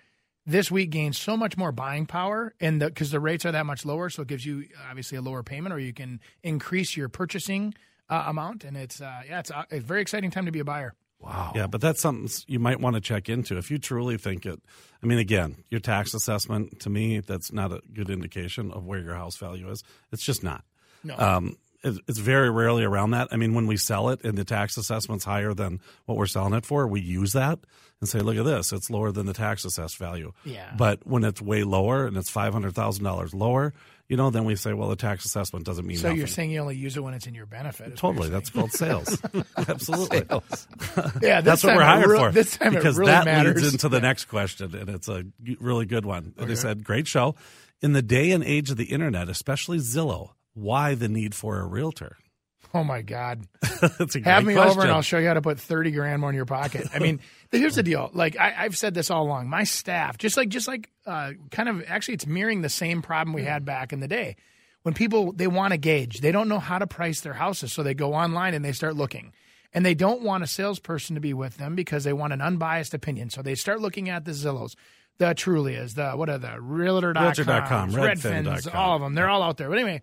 this 0.45 0.71
week 0.71 0.89
gains 0.89 1.17
so 1.17 1.37
much 1.37 1.57
more 1.57 1.71
buying 1.71 2.05
power, 2.05 2.53
and 2.59 2.79
because 2.79 3.11
the, 3.11 3.19
rates 3.19 3.45
are 3.45 3.51
that 3.51 3.65
much 3.65 3.85
lower, 3.85 4.09
so 4.09 4.23
it 4.23 4.27
gives 4.27 4.45
you 4.45 4.65
obviously 4.89 5.17
a 5.17 5.21
lower 5.21 5.43
payment, 5.43 5.73
or 5.73 5.79
you 5.79 5.93
can 5.93 6.19
increase 6.43 6.97
your 6.97 7.09
purchasing 7.09 7.73
uh, 8.09 8.25
amount. 8.27 8.63
And 8.63 8.75
it's 8.75 9.01
uh, 9.01 9.21
yeah, 9.27 9.39
it's 9.39 9.51
a, 9.51 9.65
a 9.71 9.79
very 9.79 10.01
exciting 10.01 10.31
time 10.31 10.45
to 10.45 10.51
be 10.51 10.59
a 10.59 10.65
buyer. 10.65 10.93
Wow 11.19 11.51
yeah, 11.55 11.67
but 11.67 11.81
that's 11.81 12.01
something 12.01 12.29
you 12.47 12.59
might 12.59 12.79
want 12.79 12.95
to 12.95 13.01
check 13.01 13.29
into 13.29 13.57
if 13.57 13.69
you 13.69 13.77
truly 13.77 14.17
think 14.17 14.45
it. 14.45 14.59
I 15.03 15.05
mean, 15.05 15.19
again, 15.19 15.63
your 15.69 15.79
tax 15.79 16.13
assessment 16.13 16.79
to 16.81 16.89
me 16.89 17.19
that's 17.19 17.51
not 17.51 17.71
a 17.71 17.81
good 17.93 18.09
indication 18.09 18.71
of 18.71 18.85
where 18.85 18.99
your 18.99 19.15
house 19.15 19.37
value 19.37 19.69
is. 19.69 19.83
It's 20.11 20.23
just 20.23 20.43
not. 20.43 20.63
No. 21.03 21.17
Um, 21.17 21.45
it, 21.47 21.57
it's 21.83 22.19
very 22.19 22.49
rarely 22.49 22.83
around 22.83 23.11
that. 23.11 23.29
I 23.31 23.37
mean, 23.37 23.53
when 23.53 23.67
we 23.67 23.77
sell 23.77 24.09
it 24.09 24.23
and 24.23 24.37
the 24.37 24.45
tax 24.45 24.77
assessment's 24.77 25.25
higher 25.25 25.53
than 25.53 25.79
what 26.05 26.17
we're 26.17 26.27
selling 26.27 26.53
it 26.53 26.65
for, 26.65 26.87
we 26.87 27.01
use 27.01 27.33
that 27.33 27.59
and 27.99 28.09
say, 28.09 28.19
"Look 28.19 28.37
at 28.37 28.45
this, 28.45 28.71
it's 28.73 28.89
lower 28.89 29.11
than 29.11 29.25
the 29.25 29.33
tax 29.33 29.65
assessed 29.65 29.97
value." 29.97 30.31
Yeah. 30.45 30.71
But 30.77 31.05
when 31.07 31.23
it's 31.23 31.41
way 31.41 31.63
lower 31.63 32.05
and 32.05 32.17
it's 32.17 32.29
five 32.29 32.53
hundred 32.53 32.75
thousand 32.75 33.03
dollars 33.03 33.33
lower, 33.33 33.73
you 34.07 34.17
know, 34.17 34.29
then 34.29 34.45
we 34.45 34.55
say, 34.55 34.73
"Well, 34.73 34.89
the 34.89 34.95
tax 34.95 35.25
assessment 35.25 35.65
doesn't 35.65 35.85
mean 35.87 35.97
So 35.97 36.07
nothing." 36.09 36.17
you're 36.19 36.27
saying 36.27 36.51
you 36.51 36.59
only 36.59 36.75
use 36.75 36.97
it 36.97 37.01
when 37.03 37.13
it's 37.13 37.25
in 37.27 37.33
your 37.35 37.45
benefit? 37.45 37.95
Totally, 37.97 38.29
that's 38.29 38.49
called 38.49 38.71
sales. 38.71 39.19
Absolutely. 39.57 40.23
Yeah, 41.21 41.41
That's 41.41 41.63
what 41.63 41.75
we're 41.75 41.81
it 41.81 41.85
hired 41.85 42.09
real- 42.09 42.19
for. 42.19 42.31
This 42.31 42.57
time 42.57 42.73
because 42.73 42.97
it 42.97 42.99
really 43.01 43.11
that 43.11 43.25
matters. 43.25 43.61
leads 43.61 43.73
into 43.73 43.89
the 43.89 43.97
Yeah. 43.97 44.01
next 44.01 44.25
question, 44.25 44.75
and 44.75 44.89
it's 44.89 45.07
a 45.07 45.23
really 45.59 45.85
good 45.85 46.05
one. 46.05 46.33
And 46.37 46.49
They 46.49 46.55
said, 46.55 46.83
"Great 46.83 47.07
show." 47.07 47.35
In 47.81 47.93
the 47.93 48.01
day 48.01 48.31
and 48.31 48.43
age 48.43 48.69
of 48.69 48.77
the 48.77 48.85
internet, 48.85 49.29
especially 49.29 49.77
Zillow, 49.79 50.31
why 50.53 50.95
the 50.95 51.07
need 51.07 51.35
for 51.35 51.59
a 51.59 51.65
realtor? 51.65 52.17
Oh 52.73 52.85
my 52.85 53.01
God! 53.01 53.41
That's 53.81 54.15
a 54.15 54.21
great 54.21 54.25
Have 54.25 54.45
me 54.45 54.53
question. 54.53 54.71
over 54.71 54.81
and 54.83 54.91
I'll 54.91 55.01
show 55.01 55.17
you 55.17 55.27
how 55.27 55.33
to 55.33 55.41
put 55.41 55.59
thirty 55.59 55.91
grand 55.91 56.21
more 56.21 56.29
in 56.29 56.37
your 56.37 56.45
pocket. 56.45 56.87
I 56.93 56.99
mean, 56.99 57.19
here's 57.51 57.75
the 57.75 57.83
deal. 57.83 58.09
Like 58.13 58.39
I, 58.39 58.53
I've 58.59 58.77
said 58.77 58.93
this 58.93 59.11
all 59.11 59.23
along. 59.23 59.49
My 59.49 59.65
staff, 59.65 60.17
just 60.17 60.37
like 60.37 60.47
just 60.47 60.69
like 60.69 60.89
uh, 61.05 61.31
kind 61.49 61.67
of 61.67 61.83
actually, 61.89 62.13
it's 62.13 62.25
mirroring 62.25 62.61
the 62.61 62.69
same 62.69 63.01
problem 63.01 63.33
we 63.33 63.43
had 63.43 63.65
back 63.65 63.91
in 63.91 63.99
the 63.99 64.07
day. 64.07 64.37
When 64.83 64.93
people 64.93 65.33
they 65.33 65.47
want 65.47 65.73
to 65.73 65.77
gauge, 65.77 66.21
they 66.21 66.31
don't 66.31 66.47
know 66.47 66.59
how 66.59 66.79
to 66.79 66.87
price 66.87 67.19
their 67.19 67.33
houses, 67.33 67.73
so 67.73 67.83
they 67.83 67.93
go 67.93 68.13
online 68.13 68.53
and 68.53 68.63
they 68.63 68.71
start 68.71 68.95
looking. 68.95 69.33
And 69.73 69.85
they 69.85 69.95
don't 69.95 70.21
want 70.21 70.43
a 70.43 70.47
salesperson 70.47 71.15
to 71.15 71.19
be 71.19 71.33
with 71.33 71.57
them 71.57 71.75
because 71.75 72.05
they 72.05 72.13
want 72.13 72.31
an 72.31 72.39
unbiased 72.41 72.93
opinion. 72.93 73.31
So 73.31 73.41
they 73.41 73.55
start 73.55 73.81
looking 73.81 74.07
at 74.07 74.23
the 74.23 74.31
Zillows, 74.31 74.75
the 75.17 75.35
Trulias, 75.35 75.95
the 75.95 76.11
what 76.11 76.29
are 76.29 76.37
the 76.37 76.61
Realtor.com, 76.61 77.21
Realtor.com, 77.21 77.91
Redfins, 77.95 78.47
Redfin.com. 78.47 78.79
all 78.79 78.95
of 78.95 79.01
them. 79.01 79.13
They're 79.13 79.29
all 79.29 79.43
out 79.43 79.57
there. 79.57 79.67
But 79.67 79.79
anyway, 79.79 80.01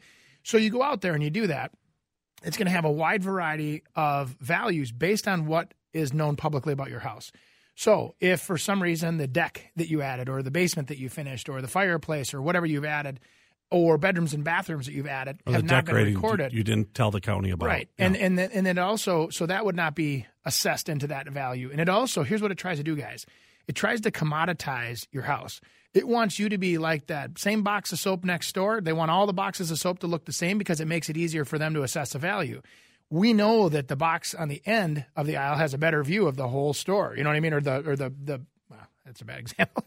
so 0.49 0.57
you 0.57 0.71
go 0.71 0.83
out 0.83 1.01
there 1.01 1.15
and 1.15 1.23
you 1.23 1.31
do 1.31 1.47
that 1.47 1.71
it's 2.43 2.57
going 2.57 2.67
to 2.67 2.73
have 2.73 2.85
a 2.85 2.91
wide 2.91 3.23
variety 3.23 3.83
of 3.97 4.37
values 4.41 4.93
based 4.93 5.27
on 5.27 5.47
what 5.47 5.75
is 5.93 6.13
known 6.13 6.37
publicly 6.37 6.73
about 6.73 6.91
your 6.91 7.01
house. 7.01 7.33
So, 7.75 8.15
if 8.21 8.41
for 8.41 8.59
some 8.59 8.83
reason 8.83 9.19
the 9.19 9.29
deck 9.29 9.71
that 9.77 9.89
you 9.89 10.03
added, 10.03 10.29
or 10.29 10.43
the 10.43 10.51
basement 10.51 10.89
that 10.89 10.99
you 10.99 11.09
finished, 11.09 11.49
or 11.49 11.63
the 11.63 11.69
fireplace, 11.69 12.35
or 12.35 12.43
whatever 12.43 12.67
you've 12.67 12.85
added, 12.85 13.21
or 13.71 13.99
bedrooms 13.99 14.35
and 14.35 14.43
bathrooms 14.43 14.87
that 14.87 14.93
you've 14.93 15.07
added 15.07 15.39
Or 15.47 15.53
have 15.53 15.67
the 15.67 15.73
not 15.73 15.85
been 15.85 15.95
recorded, 15.95 16.53
you 16.53 16.65
didn't 16.65 16.95
tell 16.95 17.13
the 17.13 17.21
county 17.21 17.51
about. 17.51 17.67
It. 17.67 17.69
Right? 17.69 17.89
Yeah. 17.99 18.07
And 18.07 18.17
and 18.17 18.39
then, 18.39 18.51
and 18.53 18.67
then 18.67 18.79
also, 18.79 19.29
so 19.29 19.47
that 19.47 19.65
would 19.65 19.77
not 19.77 19.95
be 19.95 20.27
assessed 20.45 20.89
into 20.89 21.07
that 21.09 21.29
value. 21.29 21.71
And 21.71 21.81
it 21.81 21.89
also, 21.89 22.25
here's 22.25 22.43
what 22.43 22.51
it 22.51 22.59
tries 22.59 22.79
to 22.79 22.85
do, 22.85 22.97
guys. 22.97 23.27
It 23.69 23.77
tries 23.77 24.01
to 24.01 24.11
commoditize 24.11 25.07
your 25.13 25.25
house. 25.25 25.61
It 25.95 26.07
wants 26.07 26.39
you 26.39 26.49
to 26.51 26.59
be 26.59 26.79
like 26.79 27.07
that 27.07 27.39
same 27.39 27.63
box 27.63 27.93
of 27.93 27.99
soap 27.99 28.25
next 28.25 28.55
door. 28.55 28.81
They 28.81 28.93
want 28.93 29.11
all 29.11 29.27
the 29.27 29.33
boxes 29.33 29.71
of 29.71 29.79
soap 29.79 30.01
to 30.01 30.07
look 30.07 30.27
the 30.27 30.33
same 30.33 30.59
because 30.59 30.81
it 30.81 30.89
makes 30.89 31.09
it 31.09 31.17
easier 31.17 31.45
for 31.45 31.59
them 31.59 31.75
to 31.75 31.83
assess 31.83 32.11
the 32.13 32.19
value. 32.19 32.63
We 33.11 33.33
know 33.33 33.71
that 33.71 33.89
the 33.89 33.97
box 33.97 34.35
on 34.35 34.49
the 34.49 34.63
end 34.67 35.07
of 35.17 35.27
the 35.27 35.37
aisle 35.39 35.57
has 35.57 35.73
a 35.73 35.79
better 35.79 36.05
view 36.05 36.27
of 36.27 36.37
the 36.37 36.49
whole 36.49 36.75
store. 36.75 37.15
You 37.17 37.25
know 37.25 37.31
what 37.31 37.37
I 37.37 37.41
mean? 37.41 37.55
Or 37.55 37.61
the 37.61 37.89
or 37.89 37.97
the 37.97 38.11
the 38.11 38.43
well, 38.71 38.81
that's 39.05 39.21
a 39.21 39.25
bad 39.25 39.39
example. 39.41 39.85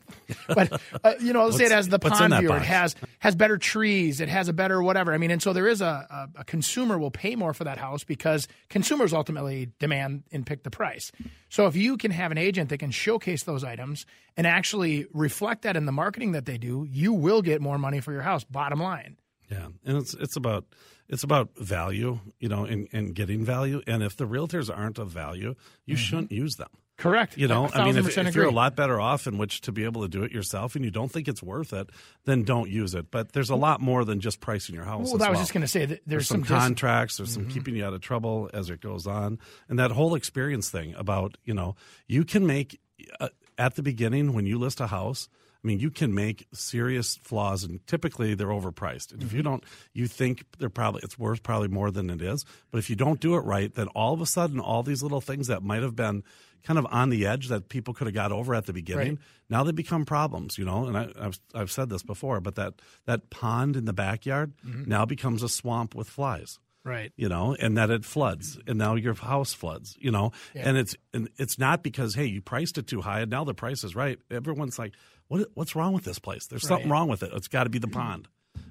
but 0.47 0.81
uh, 1.03 1.13
you 1.19 1.33
know, 1.33 1.45
let's 1.45 1.57
say 1.57 1.65
it 1.65 1.71
has 1.71 1.87
the 1.89 1.99
pond 1.99 2.33
view. 2.35 2.51
It 2.53 2.61
has 2.61 2.95
has 3.19 3.35
better 3.35 3.57
trees. 3.57 4.21
It 4.21 4.29
has 4.29 4.47
a 4.47 4.53
better 4.53 4.81
whatever. 4.81 5.13
I 5.13 5.17
mean, 5.17 5.31
and 5.31 5.41
so 5.41 5.53
there 5.53 5.67
is 5.67 5.81
a, 5.81 6.29
a, 6.35 6.41
a 6.41 6.43
consumer 6.43 6.97
will 6.97 7.11
pay 7.11 7.35
more 7.35 7.53
for 7.53 7.63
that 7.63 7.77
house 7.77 8.03
because 8.03 8.47
consumers 8.69 9.13
ultimately 9.13 9.69
demand 9.79 10.23
and 10.31 10.45
pick 10.45 10.63
the 10.63 10.71
price. 10.71 11.11
So 11.49 11.67
if 11.67 11.75
you 11.75 11.97
can 11.97 12.11
have 12.11 12.31
an 12.31 12.37
agent 12.37 12.69
that 12.69 12.79
can 12.79 12.91
showcase 12.91 13.43
those 13.43 13.63
items 13.63 14.05
and 14.35 14.47
actually 14.47 15.05
reflect 15.13 15.63
that 15.63 15.77
in 15.77 15.85
the 15.85 15.91
marketing 15.91 16.31
that 16.31 16.45
they 16.45 16.57
do, 16.57 16.87
you 16.89 17.13
will 17.13 17.41
get 17.41 17.61
more 17.61 17.77
money 17.77 17.99
for 17.99 18.11
your 18.11 18.21
house. 18.21 18.43
Bottom 18.43 18.79
line. 18.81 19.17
Yeah, 19.49 19.67
and 19.85 19.97
it's 19.97 20.13
it's 20.13 20.37
about 20.37 20.65
it's 21.09 21.23
about 21.23 21.49
value, 21.57 22.19
you 22.39 22.47
know, 22.47 22.63
and, 22.63 22.87
and 22.93 23.13
getting 23.13 23.43
value. 23.43 23.81
And 23.85 24.01
if 24.01 24.15
the 24.15 24.25
realtors 24.25 24.75
aren't 24.75 24.97
of 24.97 25.09
value, 25.09 25.55
you 25.85 25.97
shouldn't 25.97 26.31
use 26.31 26.55
them. 26.55 26.69
Correct. 27.01 27.37
You 27.37 27.47
know, 27.47 27.69
I 27.73 27.83
mean, 27.85 27.97
if, 27.97 28.17
if 28.17 28.35
you're 28.35 28.45
a 28.45 28.51
lot 28.51 28.75
better 28.75 28.99
off 29.01 29.27
in 29.27 29.37
which 29.37 29.61
to 29.61 29.71
be 29.71 29.83
able 29.83 30.03
to 30.03 30.07
do 30.07 30.23
it 30.23 30.31
yourself, 30.31 30.75
and 30.75 30.85
you 30.85 30.91
don't 30.91 31.11
think 31.11 31.27
it's 31.27 31.41
worth 31.43 31.73
it, 31.73 31.89
then 32.25 32.43
don't 32.43 32.69
use 32.69 32.93
it. 32.95 33.11
But 33.11 33.33
there's 33.33 33.49
a 33.49 33.55
lot 33.55 33.81
more 33.81 34.05
than 34.05 34.19
just 34.19 34.39
pricing 34.39 34.75
your 34.75 34.85
house. 34.85 35.11
Well, 35.11 35.21
I 35.23 35.29
was 35.29 35.35
well. 35.37 35.41
just 35.43 35.53
going 35.53 35.61
to 35.61 35.67
say 35.67 35.85
that 35.85 36.01
there's, 36.05 36.05
there's 36.05 36.27
some, 36.27 36.45
some, 36.45 36.57
Mm-hmm. 36.57 36.65
contracts 36.67 37.17
there's 37.17 37.33
some 37.33 37.47
keeping 37.47 37.75
you 37.75 37.83
out 37.85 37.93
of 37.93 38.01
trouble 38.01 38.49
as 38.53 38.69
it 38.69 38.79
goes 38.81 39.07
on 39.07 39.39
and 39.67 39.79
that 39.79 39.91
whole 39.91 40.15
experience 40.15 40.69
thing 40.69 40.93
about 40.95 41.37
you 41.43 41.53
know 41.53 41.75
you 42.07 42.23
can 42.23 42.45
make 42.45 42.79
uh, 43.19 43.29
at 43.57 43.75
the 43.75 43.81
beginning 43.83 44.33
when 44.33 44.45
you 44.45 44.59
list 44.59 44.79
a 44.79 44.87
house 44.87 45.27
i 45.63 45.67
mean 45.67 45.79
you 45.79 45.89
can 45.89 46.13
make 46.13 46.47
serious 46.53 47.17
flaws 47.23 47.63
and 47.63 47.85
typically 47.87 48.33
they're 48.35 48.47
overpriced 48.47 49.11
and 49.11 49.21
if 49.23 49.29
Mm-hmm. 49.29 49.37
you 49.37 49.43
don't 49.43 49.63
you 49.93 50.07
think 50.07 50.43
they're 50.59 50.69
probably 50.69 51.01
it's 51.03 51.17
worth 51.17 51.41
probably 51.43 51.67
more 51.67 51.89
than 51.91 52.09
it 52.09 52.21
is 52.21 52.45
but 52.71 52.77
if 52.77 52.89
you 52.89 52.95
don't 52.95 53.19
do 53.19 53.35
it 53.35 53.39
right 53.41 53.73
then 53.73 53.87
all 53.89 54.13
of 54.13 54.21
a 54.21 54.25
sudden 54.25 54.59
all 54.59 54.83
these 54.83 55.01
little 55.03 55.21
things 55.21 55.47
that 55.47 55.63
might 55.63 55.81
have 55.81 55.95
been 55.95 56.23
kind 56.63 56.77
of 56.79 56.85
on 56.89 57.09
the 57.09 57.25
edge 57.25 57.47
that 57.49 57.69
people 57.69 57.93
could 57.93 58.07
have 58.07 58.13
got 58.13 58.31
over 58.31 58.53
at 58.55 58.65
the 58.65 58.73
beginning 58.73 59.15
Right. 59.15 59.17
now 59.49 59.63
they 59.63 59.71
become 59.71 60.05
problems 60.05 60.57
you 60.57 60.65
know 60.65 60.85
and 60.85 60.97
I, 60.97 61.09
I've, 61.19 61.39
I've 61.53 61.71
said 61.71 61.89
this 61.89 62.03
before 62.03 62.39
but 62.41 62.55
that 62.55 62.75
that 63.05 63.29
pond 63.29 63.75
in 63.75 63.85
the 63.85 63.93
backyard 63.93 64.53
Mm-hmm. 64.65 64.89
now 64.89 65.05
becomes 65.05 65.43
a 65.43 65.49
swamp 65.49 65.95
with 65.95 66.07
flies 66.09 66.59
right. 66.83 67.11
you 67.15 67.29
know, 67.29 67.55
and 67.59 67.77
that 67.77 67.89
it 67.91 68.03
floods, 68.03 68.57
and 68.65 68.77
now 68.79 68.95
your 68.95 69.13
house 69.13 69.53
floods, 69.53 69.95
you 69.99 70.09
know, 70.09 70.31
and 70.55 70.77
it's 70.77 70.95
and 71.13 71.29
it's 71.37 71.59
not 71.59 71.83
because 71.83 72.15
hey 72.15 72.25
you 72.25 72.41
priced 72.41 72.77
it 72.79 72.87
too 72.87 73.01
high 73.01 73.19
and 73.21 73.29
now 73.29 73.43
the 73.43 73.53
price 73.53 73.83
is 73.83 73.95
right. 73.95 74.17
Everyone's 74.31 74.79
like, 74.79 74.93
what 75.27 75.47
what's 75.53 75.75
wrong 75.75 75.93
with 75.93 76.03
this 76.05 76.17
place? 76.19 76.47
There's 76.47 76.67
something 76.67 76.89
wrong 76.89 77.07
with 77.07 77.21
it. 77.23 77.31
It's 77.33 77.47
got 77.47 77.65
to 77.65 77.69
be 77.69 77.77
the 77.79 77.87
pond, 77.87 78.27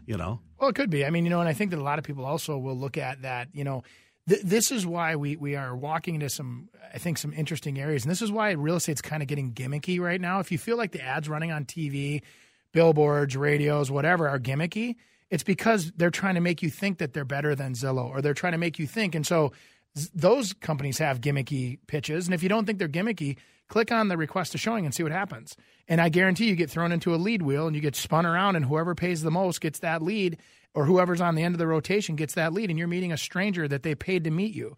you 0.07 0.16
know. 0.16 0.40
Well, 0.59 0.70
it 0.70 0.74
could 0.74 0.90
be. 0.90 1.05
I 1.07 1.11
mean, 1.11 1.24
you 1.24 1.31
know, 1.31 1.38
and 1.40 1.48
I 1.48 1.53
think 1.53 1.70
that 1.70 1.79
a 1.79 1.83
lot 1.85 1.98
of 2.00 2.05
people 2.05 2.24
also 2.24 2.59
will 2.59 2.76
look 2.76 2.98
at 2.98 3.22
that. 3.22 3.48
You 3.53 3.62
know, 3.64 3.85
th- 4.30 4.42
this 4.42 4.70
is 4.70 4.86
why 4.86 5.16
we 5.16 5.36
we 5.36 5.56
are 5.56 5.76
walking 5.76 6.14
into 6.14 6.30
some, 6.30 6.68
I 6.94 6.98
think, 6.98 7.18
some 7.18 7.32
interesting 7.32 7.78
areas, 7.78 8.04
and 8.04 8.10
this 8.10 8.22
is 8.22 8.32
why 8.32 8.52
real 8.52 8.76
estate's 8.76 9.02
kind 9.02 9.22
of 9.22 9.28
getting 9.28 9.52
gimmicky 9.52 10.00
right 10.00 10.20
now. 10.20 10.40
If 10.40 10.52
you 10.52 10.58
feel 10.58 10.76
like 10.76 10.92
the 10.92 11.02
ads 11.02 11.28
running 11.28 11.52
on 11.52 11.64
TV, 11.64 12.22
billboards, 12.72 13.36
radios, 13.36 13.90
whatever, 13.90 14.28
are 14.28 14.38
gimmicky, 14.38 14.96
it's 15.28 15.42
because 15.42 15.92
they're 15.96 16.10
trying 16.10 16.36
to 16.36 16.40
make 16.40 16.62
you 16.62 16.70
think 16.70 16.98
that 16.98 17.12
they're 17.12 17.24
better 17.24 17.54
than 17.54 17.74
Zillow, 17.74 18.08
or 18.08 18.22
they're 18.22 18.34
trying 18.34 18.52
to 18.52 18.58
make 18.58 18.78
you 18.78 18.86
think, 18.86 19.14
and 19.14 19.26
so 19.26 19.52
those 20.14 20.52
companies 20.52 20.98
have 20.98 21.20
gimmicky 21.20 21.78
pitches. 21.88 22.26
And 22.26 22.34
if 22.34 22.42
you 22.42 22.48
don't 22.48 22.64
think 22.64 22.78
they're 22.78 22.88
gimmicky, 22.88 23.36
click 23.68 23.90
on 23.90 24.08
the 24.08 24.16
request 24.16 24.54
a 24.54 24.58
showing 24.58 24.84
and 24.84 24.94
see 24.94 25.02
what 25.02 25.10
happens. 25.12 25.56
And 25.88 26.00
I 26.00 26.08
guarantee 26.08 26.46
you 26.46 26.54
get 26.54 26.70
thrown 26.70 26.92
into 26.92 27.12
a 27.12 27.16
lead 27.16 27.42
wheel 27.42 27.66
and 27.66 27.74
you 27.74 27.82
get 27.82 27.96
spun 27.96 28.24
around, 28.24 28.54
and 28.54 28.64
whoever 28.64 28.94
pays 28.94 29.22
the 29.22 29.32
most 29.32 29.60
gets 29.60 29.80
that 29.80 30.00
lead, 30.00 30.38
or 30.74 30.85
whoever's 30.85 31.20
on 31.20 31.35
the 31.35 31.42
end 31.42 31.54
of 31.54 31.59
the 31.59 31.66
rotation 31.66 32.16
gets 32.16 32.35
that 32.35 32.52
lead, 32.52 32.70
and 32.70 32.78
you're 32.78 32.88
meeting 32.88 33.12
a 33.12 33.16
stranger 33.16 33.66
that 33.68 33.83
they 33.83 33.94
paid 33.94 34.24
to 34.24 34.30
meet 34.30 34.54
you. 34.54 34.76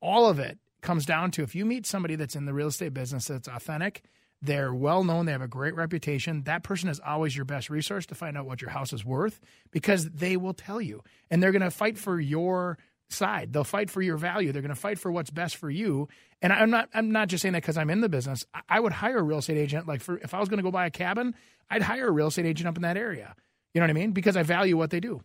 All 0.00 0.28
of 0.28 0.38
it 0.38 0.58
comes 0.80 1.06
down 1.06 1.30
to 1.32 1.42
if 1.42 1.54
you 1.54 1.64
meet 1.64 1.86
somebody 1.86 2.16
that's 2.16 2.36
in 2.36 2.44
the 2.44 2.52
real 2.54 2.68
estate 2.68 2.92
business 2.94 3.26
that's 3.26 3.48
authentic, 3.48 4.02
they're 4.40 4.74
well 4.74 5.04
known, 5.04 5.26
they 5.26 5.32
have 5.32 5.42
a 5.42 5.46
great 5.48 5.76
reputation. 5.76 6.42
That 6.44 6.64
person 6.64 6.88
is 6.88 7.00
always 7.04 7.36
your 7.36 7.44
best 7.44 7.70
resource 7.70 8.06
to 8.06 8.14
find 8.16 8.36
out 8.36 8.46
what 8.46 8.60
your 8.60 8.70
house 8.70 8.92
is 8.92 9.04
worth 9.04 9.38
because 9.70 10.10
they 10.10 10.36
will 10.36 10.54
tell 10.54 10.80
you. 10.80 11.02
And 11.30 11.40
they're 11.40 11.52
going 11.52 11.62
to 11.62 11.70
fight 11.70 11.96
for 11.96 12.20
your 12.20 12.76
side. 13.08 13.52
They'll 13.52 13.62
fight 13.62 13.88
for 13.90 14.02
your 14.02 14.16
value. 14.16 14.50
They're 14.50 14.62
going 14.62 14.74
to 14.74 14.80
fight 14.80 14.98
for 14.98 15.12
what's 15.12 15.30
best 15.30 15.56
for 15.56 15.70
you. 15.70 16.08
And 16.40 16.52
I'm 16.52 16.70
not 16.70 16.88
I'm 16.92 17.12
not 17.12 17.28
just 17.28 17.42
saying 17.42 17.52
that 17.52 17.62
cuz 17.62 17.76
I'm 17.76 17.90
in 17.90 18.00
the 18.00 18.08
business. 18.08 18.44
I- 18.52 18.62
I 18.68 18.80
would 18.80 18.92
hire 18.92 19.18
a 19.18 19.22
real 19.22 19.38
estate 19.38 19.58
agent 19.58 19.86
like 19.86 20.00
for 20.00 20.18
if 20.18 20.34
I 20.34 20.40
was 20.40 20.48
going 20.48 20.58
to 20.58 20.64
go 20.64 20.72
buy 20.72 20.86
a 20.86 20.90
cabin, 20.90 21.34
I'd 21.70 21.82
hire 21.82 22.08
a 22.08 22.10
real 22.10 22.26
estate 22.28 22.46
agent 22.46 22.66
up 22.66 22.74
in 22.76 22.82
that 22.82 22.96
area. 22.96 23.36
You 23.74 23.80
know 23.80 23.84
what 23.84 23.90
I 23.90 23.94
mean? 23.94 24.10
Because 24.12 24.36
I 24.36 24.42
value 24.42 24.76
what 24.76 24.90
they 24.90 24.98
do. 25.00 25.22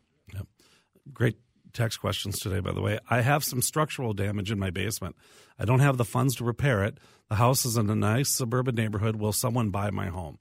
Great 1.13 1.37
text 1.73 1.99
questions 1.99 2.39
today, 2.39 2.59
by 2.59 2.71
the 2.71 2.81
way. 2.81 2.99
I 3.09 3.21
have 3.21 3.43
some 3.43 3.61
structural 3.61 4.13
damage 4.13 4.51
in 4.51 4.59
my 4.59 4.69
basement. 4.69 5.15
I 5.59 5.65
don't 5.65 5.79
have 5.79 5.97
the 5.97 6.05
funds 6.05 6.35
to 6.35 6.43
repair 6.43 6.83
it. 6.83 6.97
The 7.29 7.35
house 7.35 7.65
is 7.65 7.77
in 7.77 7.89
a 7.89 7.95
nice 7.95 8.29
suburban 8.29 8.75
neighborhood. 8.75 9.17
Will 9.17 9.33
someone 9.33 9.69
buy 9.69 9.91
my 9.91 10.07
home? 10.07 10.39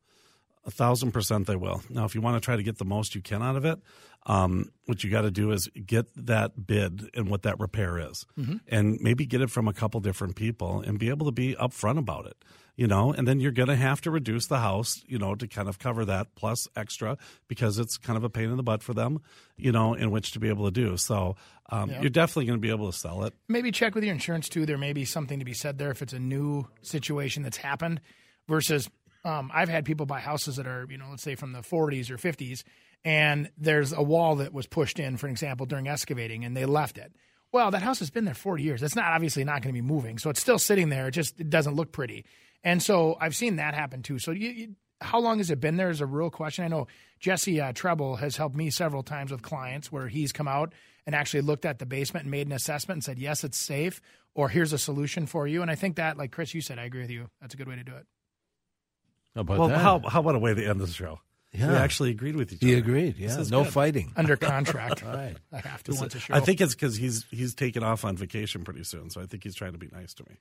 A 0.65 0.71
thousand 0.71 1.13
percent 1.13 1.47
they 1.47 1.57
will. 1.57 1.83
Now, 1.91 2.05
if 2.07 2.15
you 2.15 2.21
want 2.21 2.37
to 2.37 2.45
try 2.45 2.57
to 2.57 2.63
get 2.63 2.79
the 2.79 2.85
most 2.85 3.15
you 3.15 3.21
can 3.23 3.43
out 3.43 3.55
of 3.55 3.65
it, 3.65 3.79
um, 4.27 4.73
what 4.87 5.05
you 5.05 5.11
got 5.11 5.23
to 5.23 5.31
do 5.31 5.53
is 5.53 5.69
get 5.69 6.07
that 6.17 6.67
bid 6.67 7.09
and 7.15 7.29
what 7.29 7.43
that 7.43 7.61
repair 7.61 7.99
is, 7.99 8.27
and 8.67 8.99
maybe 9.01 9.27
get 9.27 9.41
it 9.41 9.51
from 9.51 9.69
a 9.69 9.73
couple 9.73 10.01
different 10.01 10.35
people 10.35 10.81
and 10.81 10.99
be 10.99 11.09
able 11.09 11.27
to 11.27 11.33
be 11.33 11.55
upfront 11.55 11.99
about 11.99 12.27
it. 12.27 12.37
You 12.77 12.87
know, 12.87 13.11
and 13.11 13.27
then 13.27 13.41
you're 13.41 13.53
going 13.53 13.71
to 13.71 13.77
have 13.77 14.03
to 14.03 14.11
reduce 14.11 14.49
the 14.49 14.59
house, 14.59 15.03
you 15.07 15.19
know, 15.19 15.35
to 15.35 15.49
kind 15.49 15.67
of 15.67 15.79
cover 15.79 16.05
that 16.05 16.35
plus 16.35 16.69
extra 16.77 17.17
because 17.49 17.79
it's 17.79 17.97
kind 17.97 18.19
of 18.19 18.25
a 18.25 18.29
pain 18.29 18.51
in 18.51 18.59
the 18.59 18.63
butt 18.63 18.83
for 18.83 18.93
them, 18.93 19.23
you 19.57 19.73
know, 19.73 19.95
in 19.95 20.11
which 20.11 20.33
to 20.33 20.39
be 20.39 20.51
able 20.51 20.67
to 20.67 20.71
do. 20.71 20.99
So 20.99 21.37
um, 21.71 21.91
you're 21.91 22.11
definitely 22.11 22.45
going 22.45 22.59
to 22.59 22.61
be 22.61 22.69
able 22.69 22.93
to 22.93 22.97
sell 22.97 23.25
it. 23.25 23.33
maybe 23.49 23.73
check 23.73 23.95
with 23.95 24.05
your 24.05 24.13
insurance 24.13 24.51
too. 24.51 24.67
There 24.67 24.77
may 24.77 24.93
be 24.93 25.07
something 25.07 25.39
to 25.39 25.45
be 25.47 25.55
said 25.55 25.79
there 25.79 25.91
if 25.91 26.03
it's 26.03 26.13
a 26.13 26.19
new 26.19 26.69
situation 26.83 27.43
that's 27.43 27.57
happened 27.57 28.03
versus 28.47 28.91
um, 29.25 29.51
I've 29.53 29.69
had 29.69 29.85
people 29.85 30.07
buy 30.07 30.21
houses 30.21 30.57
that 30.57 30.67
are, 30.67 30.87
you 30.89 30.99
know, 30.99 31.07
let's 31.11 31.23
say 31.23 31.35
from 31.35 31.53
the 31.53 31.61
40s 31.61 32.11
or 32.11 32.17
50s, 32.17 32.63
and 33.05 33.51
there's 33.59 33.93
a 33.93 34.03
wall 34.03 34.37
that 34.37 34.53
was 34.53 34.67
pushed 34.67 35.01
in, 35.01 35.17
for 35.17 35.29
example, 35.29 35.67
during 35.67 35.89
excavating, 35.89 36.45
and 36.45 36.57
they 36.57 36.65
left 36.65 36.97
it. 36.97 37.13
Well, 37.53 37.71
that 37.71 37.83
house 37.83 37.99
has 37.99 38.11
been 38.11 38.25
there 38.25 38.35
40 38.35 38.63
years. 38.63 38.83
It's 38.83 38.97
not 38.97 39.13
obviously 39.13 39.43
not 39.45 39.63
going 39.63 39.75
to 39.75 39.81
be 39.81 39.87
moving, 39.87 40.19
so 40.19 40.31
it's 40.31 40.41
still 40.41 40.59
sitting 40.59 40.91
there. 40.91 41.09
It 41.09 41.13
just 41.13 41.41
it 41.41 41.51
doesn't 41.51 41.75
look 41.75 41.91
pretty. 41.91 42.25
And 42.65 42.83
so 42.83 43.17
I've 43.21 43.37
seen 43.37 43.57
that 43.57 43.75
happen 43.75 44.03
too. 44.03 44.19
So 44.19 44.31
you, 44.33 44.49
you, 44.51 44.69
how 45.01 45.21
long 45.21 45.39
has 45.39 45.51
it 45.51 45.61
been 45.61 45.77
there 45.77 45.91
is 45.91 46.01
a 46.01 46.07
real 46.07 46.31
question. 46.31 46.65
I 46.65 46.69
know 46.69 46.87
Jesse 47.21 47.61
uh, 47.61 47.73
Treble 47.73 48.17
has 48.17 48.37
helped 48.37 48.57
me 48.57 48.71
several 48.71 49.03
times 49.03 49.31
with 49.31 49.43
clients 49.43 49.93
where 49.93 50.09
he's 50.09 50.33
come 50.33 50.49
out 50.49 50.73
and 51.07 51.15
actually 51.15 51.43
looked 51.43 51.65
at 51.65 51.79
the 51.79 51.87
basement 51.87 52.25
and 52.25 52.31
made 52.31 52.47
an 52.47 52.53
assessment 52.53 52.97
and 52.97 53.05
said, 53.05 53.19
yes, 53.19 53.45
it's 53.45 53.57
safe, 53.59 54.01
or 54.35 54.49
here's 54.49 54.73
a 54.73 54.79
solution 54.79 55.27
for 55.27 55.47
you. 55.47 55.63
And 55.63 55.71
I 55.71 55.75
think 55.77 55.97
that, 55.97 56.17
like 56.19 56.33
Chris, 56.33 56.55
you 56.55 56.61
said, 56.61 56.79
I 56.79 56.85
agree 56.85 57.03
with 57.03 57.11
you. 57.11 57.29
That's 57.41 57.55
a 57.55 57.57
good 57.57 57.69
way 57.69 57.77
to 57.77 57.85
do 57.85 57.95
it. 57.95 58.07
How 59.35 59.43
about 59.43 59.59
Well, 59.59 59.69
that? 59.69 59.79
how, 59.79 60.01
how 60.01 60.21
about 60.21 60.35
a 60.35 60.39
way 60.39 60.55
to 60.55 60.67
end 60.67 60.81
the 60.81 60.87
show? 60.87 61.21
Yeah. 61.53 61.69
We 61.71 61.75
actually 61.77 62.11
agreed 62.11 62.37
with 62.37 62.53
each 62.53 62.59
he 62.61 62.73
other. 62.73 62.79
agreed. 62.83 63.17
Yeah, 63.19 63.37
no 63.51 63.65
good. 63.65 63.73
fighting. 63.73 64.13
Under 64.17 64.37
contract. 64.37 65.03
Right. 65.03 65.37
I 65.53 65.59
have 65.59 65.83
to 65.85 65.95
once 65.95 66.15
a 66.15 66.19
show. 66.19 66.35
I 66.35 66.41
think 66.41 66.61
it's 66.61 66.75
because 66.75 66.97
he's 66.97 67.25
he's 67.31 67.55
taking 67.55 67.83
off 67.83 68.05
on 68.05 68.17
vacation 68.17 68.63
pretty 68.65 68.85
soon, 68.85 69.09
so 69.09 69.23
I 69.23 69.27
think 69.27 69.43
he's 69.45 69.55
trying 69.55 69.73
to 69.73 69.79
be 69.79 69.89
nice 69.91 70.13
to 70.15 70.25
me. 70.29 70.37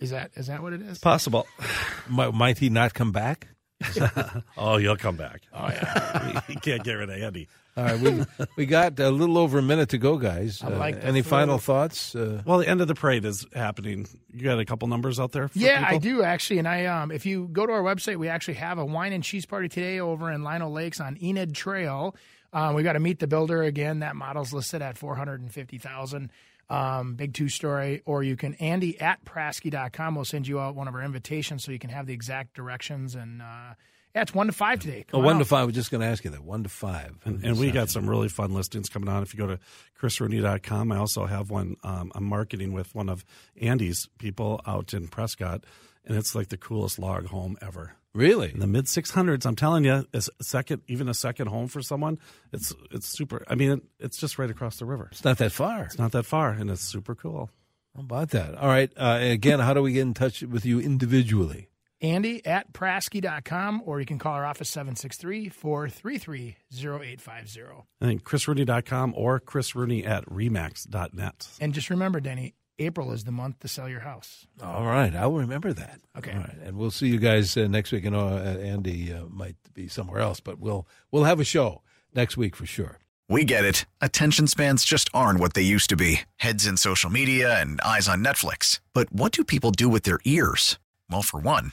Is 0.00 0.10
that 0.10 0.30
is 0.34 0.46
that 0.46 0.62
what 0.62 0.72
it 0.72 0.82
is? 0.82 0.98
Possible. 0.98 1.46
Might, 2.08 2.32
might 2.32 2.58
he 2.58 2.70
not 2.70 2.94
come 2.94 3.12
back? 3.12 3.48
oh, 4.56 4.76
you'll 4.78 4.96
come 4.96 5.16
back. 5.16 5.42
Oh 5.52 5.68
yeah. 5.68 6.40
you 6.48 6.56
can't 6.56 6.82
get 6.82 6.94
rid 6.94 7.10
of 7.10 7.20
Andy. 7.22 7.48
All 7.76 7.84
right, 7.84 8.00
we 8.00 8.24
we 8.56 8.66
got 8.66 8.98
a 8.98 9.08
little 9.10 9.38
over 9.38 9.58
a 9.58 9.62
minute 9.62 9.90
to 9.90 9.98
go, 9.98 10.16
guys. 10.16 10.62
I 10.64 10.68
like 10.70 10.96
uh, 10.96 10.98
the 10.98 11.06
any 11.06 11.22
flow. 11.22 11.38
final 11.38 11.58
thoughts? 11.58 12.12
Uh, 12.12 12.42
Well, 12.44 12.58
the 12.58 12.68
end 12.68 12.80
of 12.80 12.88
the 12.88 12.96
parade 12.96 13.24
is 13.24 13.46
happening. 13.54 14.08
You 14.32 14.42
got 14.42 14.58
a 14.58 14.64
couple 14.64 14.88
numbers 14.88 15.20
out 15.20 15.30
there? 15.30 15.46
For 15.46 15.56
Yeah, 15.56 15.84
I 15.86 15.98
do 15.98 16.22
actually, 16.24 16.58
and 16.58 16.66
I 16.66 16.86
um, 16.86 17.12
if 17.12 17.24
you 17.24 17.46
go 17.52 17.66
to 17.66 17.72
our 17.72 17.82
website, 17.82 18.16
we 18.16 18.28
actually 18.28 18.54
have 18.54 18.78
a 18.78 18.84
wine 18.84 19.12
and 19.12 19.22
cheese 19.22 19.46
party 19.46 19.68
today 19.68 20.00
over 20.00 20.32
in 20.32 20.42
Lino 20.42 20.68
Lakes 20.68 20.98
on 20.98 21.16
Enid 21.22 21.54
Trail. 21.54 22.16
Um, 22.52 22.74
we 22.74 22.82
got 22.82 22.94
to 22.94 23.00
meet 23.00 23.20
the 23.20 23.28
builder 23.28 23.62
again. 23.62 24.00
That 24.00 24.16
model's 24.16 24.52
listed 24.52 24.82
at 24.82 24.98
four 24.98 25.14
hundred 25.14 25.40
and 25.42 25.52
fifty 25.52 25.78
thousand. 25.78 26.32
Um, 26.70 27.14
big 27.14 27.32
two 27.32 27.48
story, 27.48 28.02
or 28.04 28.22
you 28.22 28.36
can 28.36 28.54
Andy 28.54 29.00
at 29.00 29.24
Prasky.com. 29.24 30.14
We'll 30.14 30.26
send 30.26 30.46
you 30.46 30.60
out 30.60 30.74
one 30.74 30.86
of 30.86 30.94
our 30.94 31.02
invitations 31.02 31.64
so 31.64 31.72
you 31.72 31.78
can 31.78 31.90
have 31.90 32.06
the 32.06 32.12
exact 32.12 32.54
directions. 32.54 33.14
And 33.14 33.40
uh, 33.40 33.74
yeah, 34.18 34.22
it's 34.22 34.34
one 34.34 34.48
to 34.48 34.52
five 34.52 34.80
today. 34.80 35.04
oh, 35.08 35.18
Come 35.18 35.22
one 35.24 35.34
on 35.34 35.38
to 35.38 35.42
out. 35.44 35.46
five. 35.46 35.60
I 35.60 35.64
was 35.66 35.74
just 35.76 35.92
going 35.92 36.00
to 36.00 36.06
ask 36.08 36.24
you 36.24 36.30
that. 36.30 36.42
One 36.42 36.64
to 36.64 36.68
five. 36.68 37.16
And, 37.24 37.44
and 37.44 37.56
we 37.56 37.70
got 37.70 37.88
some 37.88 38.10
really 38.10 38.28
fun 38.28 38.52
listings 38.52 38.88
coming 38.88 39.08
on. 39.08 39.22
If 39.22 39.32
you 39.32 39.38
go 39.38 39.46
to 39.46 39.60
chrisrooney.com, 40.00 40.90
I 40.92 40.96
also 40.96 41.26
have 41.26 41.50
one. 41.50 41.76
Um, 41.84 42.10
I'm 42.14 42.24
marketing 42.24 42.72
with 42.72 42.94
one 42.94 43.08
of 43.08 43.24
Andy's 43.60 44.08
people 44.18 44.60
out 44.66 44.92
in 44.92 45.06
Prescott, 45.08 45.64
and 46.04 46.16
it's 46.16 46.34
like 46.34 46.48
the 46.48 46.56
coolest 46.56 46.98
log 46.98 47.26
home 47.26 47.56
ever. 47.62 47.92
really. 48.14 48.50
In 48.52 48.58
the 48.60 48.66
mid 48.66 48.86
600s, 48.86 49.46
I'm 49.46 49.54
telling 49.56 49.84
you, 49.84 50.06
is 50.12 50.28
a 50.40 50.44
second, 50.44 50.82
even 50.88 51.08
a 51.08 51.14
second 51.14 51.46
home 51.48 51.68
for 51.68 51.80
someone, 51.82 52.18
it's 52.52 52.74
it's 52.90 53.06
super. 53.06 53.44
I 53.48 53.54
mean, 53.54 53.70
it, 53.70 53.82
it's 54.00 54.16
just 54.18 54.38
right 54.38 54.50
across 54.50 54.78
the 54.78 54.86
river. 54.86 55.08
It's 55.12 55.24
not 55.24 55.38
that 55.38 55.52
far. 55.52 55.84
It's 55.84 55.98
not 55.98 56.12
that 56.12 56.24
far, 56.24 56.50
and 56.50 56.70
it's 56.70 56.82
super 56.82 57.14
cool. 57.14 57.50
How 57.94 58.02
about 58.02 58.30
that? 58.30 58.56
All 58.56 58.68
right. 58.68 58.90
Uh, 58.96 59.18
again, 59.20 59.60
how 59.60 59.74
do 59.74 59.82
we 59.82 59.92
get 59.92 60.02
in 60.02 60.14
touch 60.14 60.42
with 60.42 60.64
you 60.64 60.80
individually? 60.80 61.68
Andy 62.00 62.44
at 62.46 62.72
Prasky.com, 62.72 63.82
or 63.84 64.00
you 64.00 64.06
can 64.06 64.18
call 64.18 64.34
our 64.34 64.46
office 64.46 64.68
763 64.68 65.48
433 65.48 66.56
0850. 66.72 67.60
I 68.00 68.04
think 68.04 68.22
chrisrooney.com 68.24 69.14
or 69.16 69.40
chrisrooney 69.40 70.06
at 70.06 70.24
remax.net. 70.26 71.48
And 71.60 71.74
just 71.74 71.90
remember, 71.90 72.20
Denny, 72.20 72.54
April 72.78 73.10
is 73.12 73.24
the 73.24 73.32
month 73.32 73.58
to 73.60 73.68
sell 73.68 73.88
your 73.88 74.00
house. 74.00 74.46
All 74.62 74.86
right, 74.86 75.14
I'll 75.14 75.32
remember 75.32 75.72
that. 75.72 76.00
Okay. 76.16 76.32
All 76.32 76.38
right, 76.38 76.56
and 76.62 76.76
we'll 76.76 76.92
see 76.92 77.08
you 77.08 77.18
guys 77.18 77.56
uh, 77.56 77.66
next 77.66 77.90
week. 77.90 78.06
I 78.06 78.10
know 78.10 78.28
uh, 78.28 78.58
Andy 78.60 79.12
uh, 79.12 79.24
might 79.28 79.56
be 79.74 79.88
somewhere 79.88 80.20
else, 80.20 80.40
but 80.40 80.58
we'll 80.58 80.86
we'll 81.10 81.24
have 81.24 81.40
a 81.40 81.44
show 81.44 81.82
next 82.14 82.36
week 82.36 82.54
for 82.54 82.66
sure. 82.66 82.98
We 83.28 83.44
get 83.44 83.64
it. 83.64 83.84
Attention 84.00 84.46
spans 84.46 84.84
just 84.84 85.10
aren't 85.12 85.38
what 85.38 85.52
they 85.52 85.62
used 85.62 85.90
to 85.90 85.96
be 85.96 86.20
heads 86.36 86.66
in 86.66 86.76
social 86.78 87.10
media 87.10 87.60
and 87.60 87.80
eyes 87.82 88.08
on 88.08 88.24
Netflix. 88.24 88.80
But 88.94 89.12
what 89.12 89.32
do 89.32 89.44
people 89.44 89.70
do 89.70 89.88
with 89.88 90.04
their 90.04 90.18
ears? 90.24 90.78
Well, 91.10 91.22
for 91.22 91.40
one, 91.40 91.72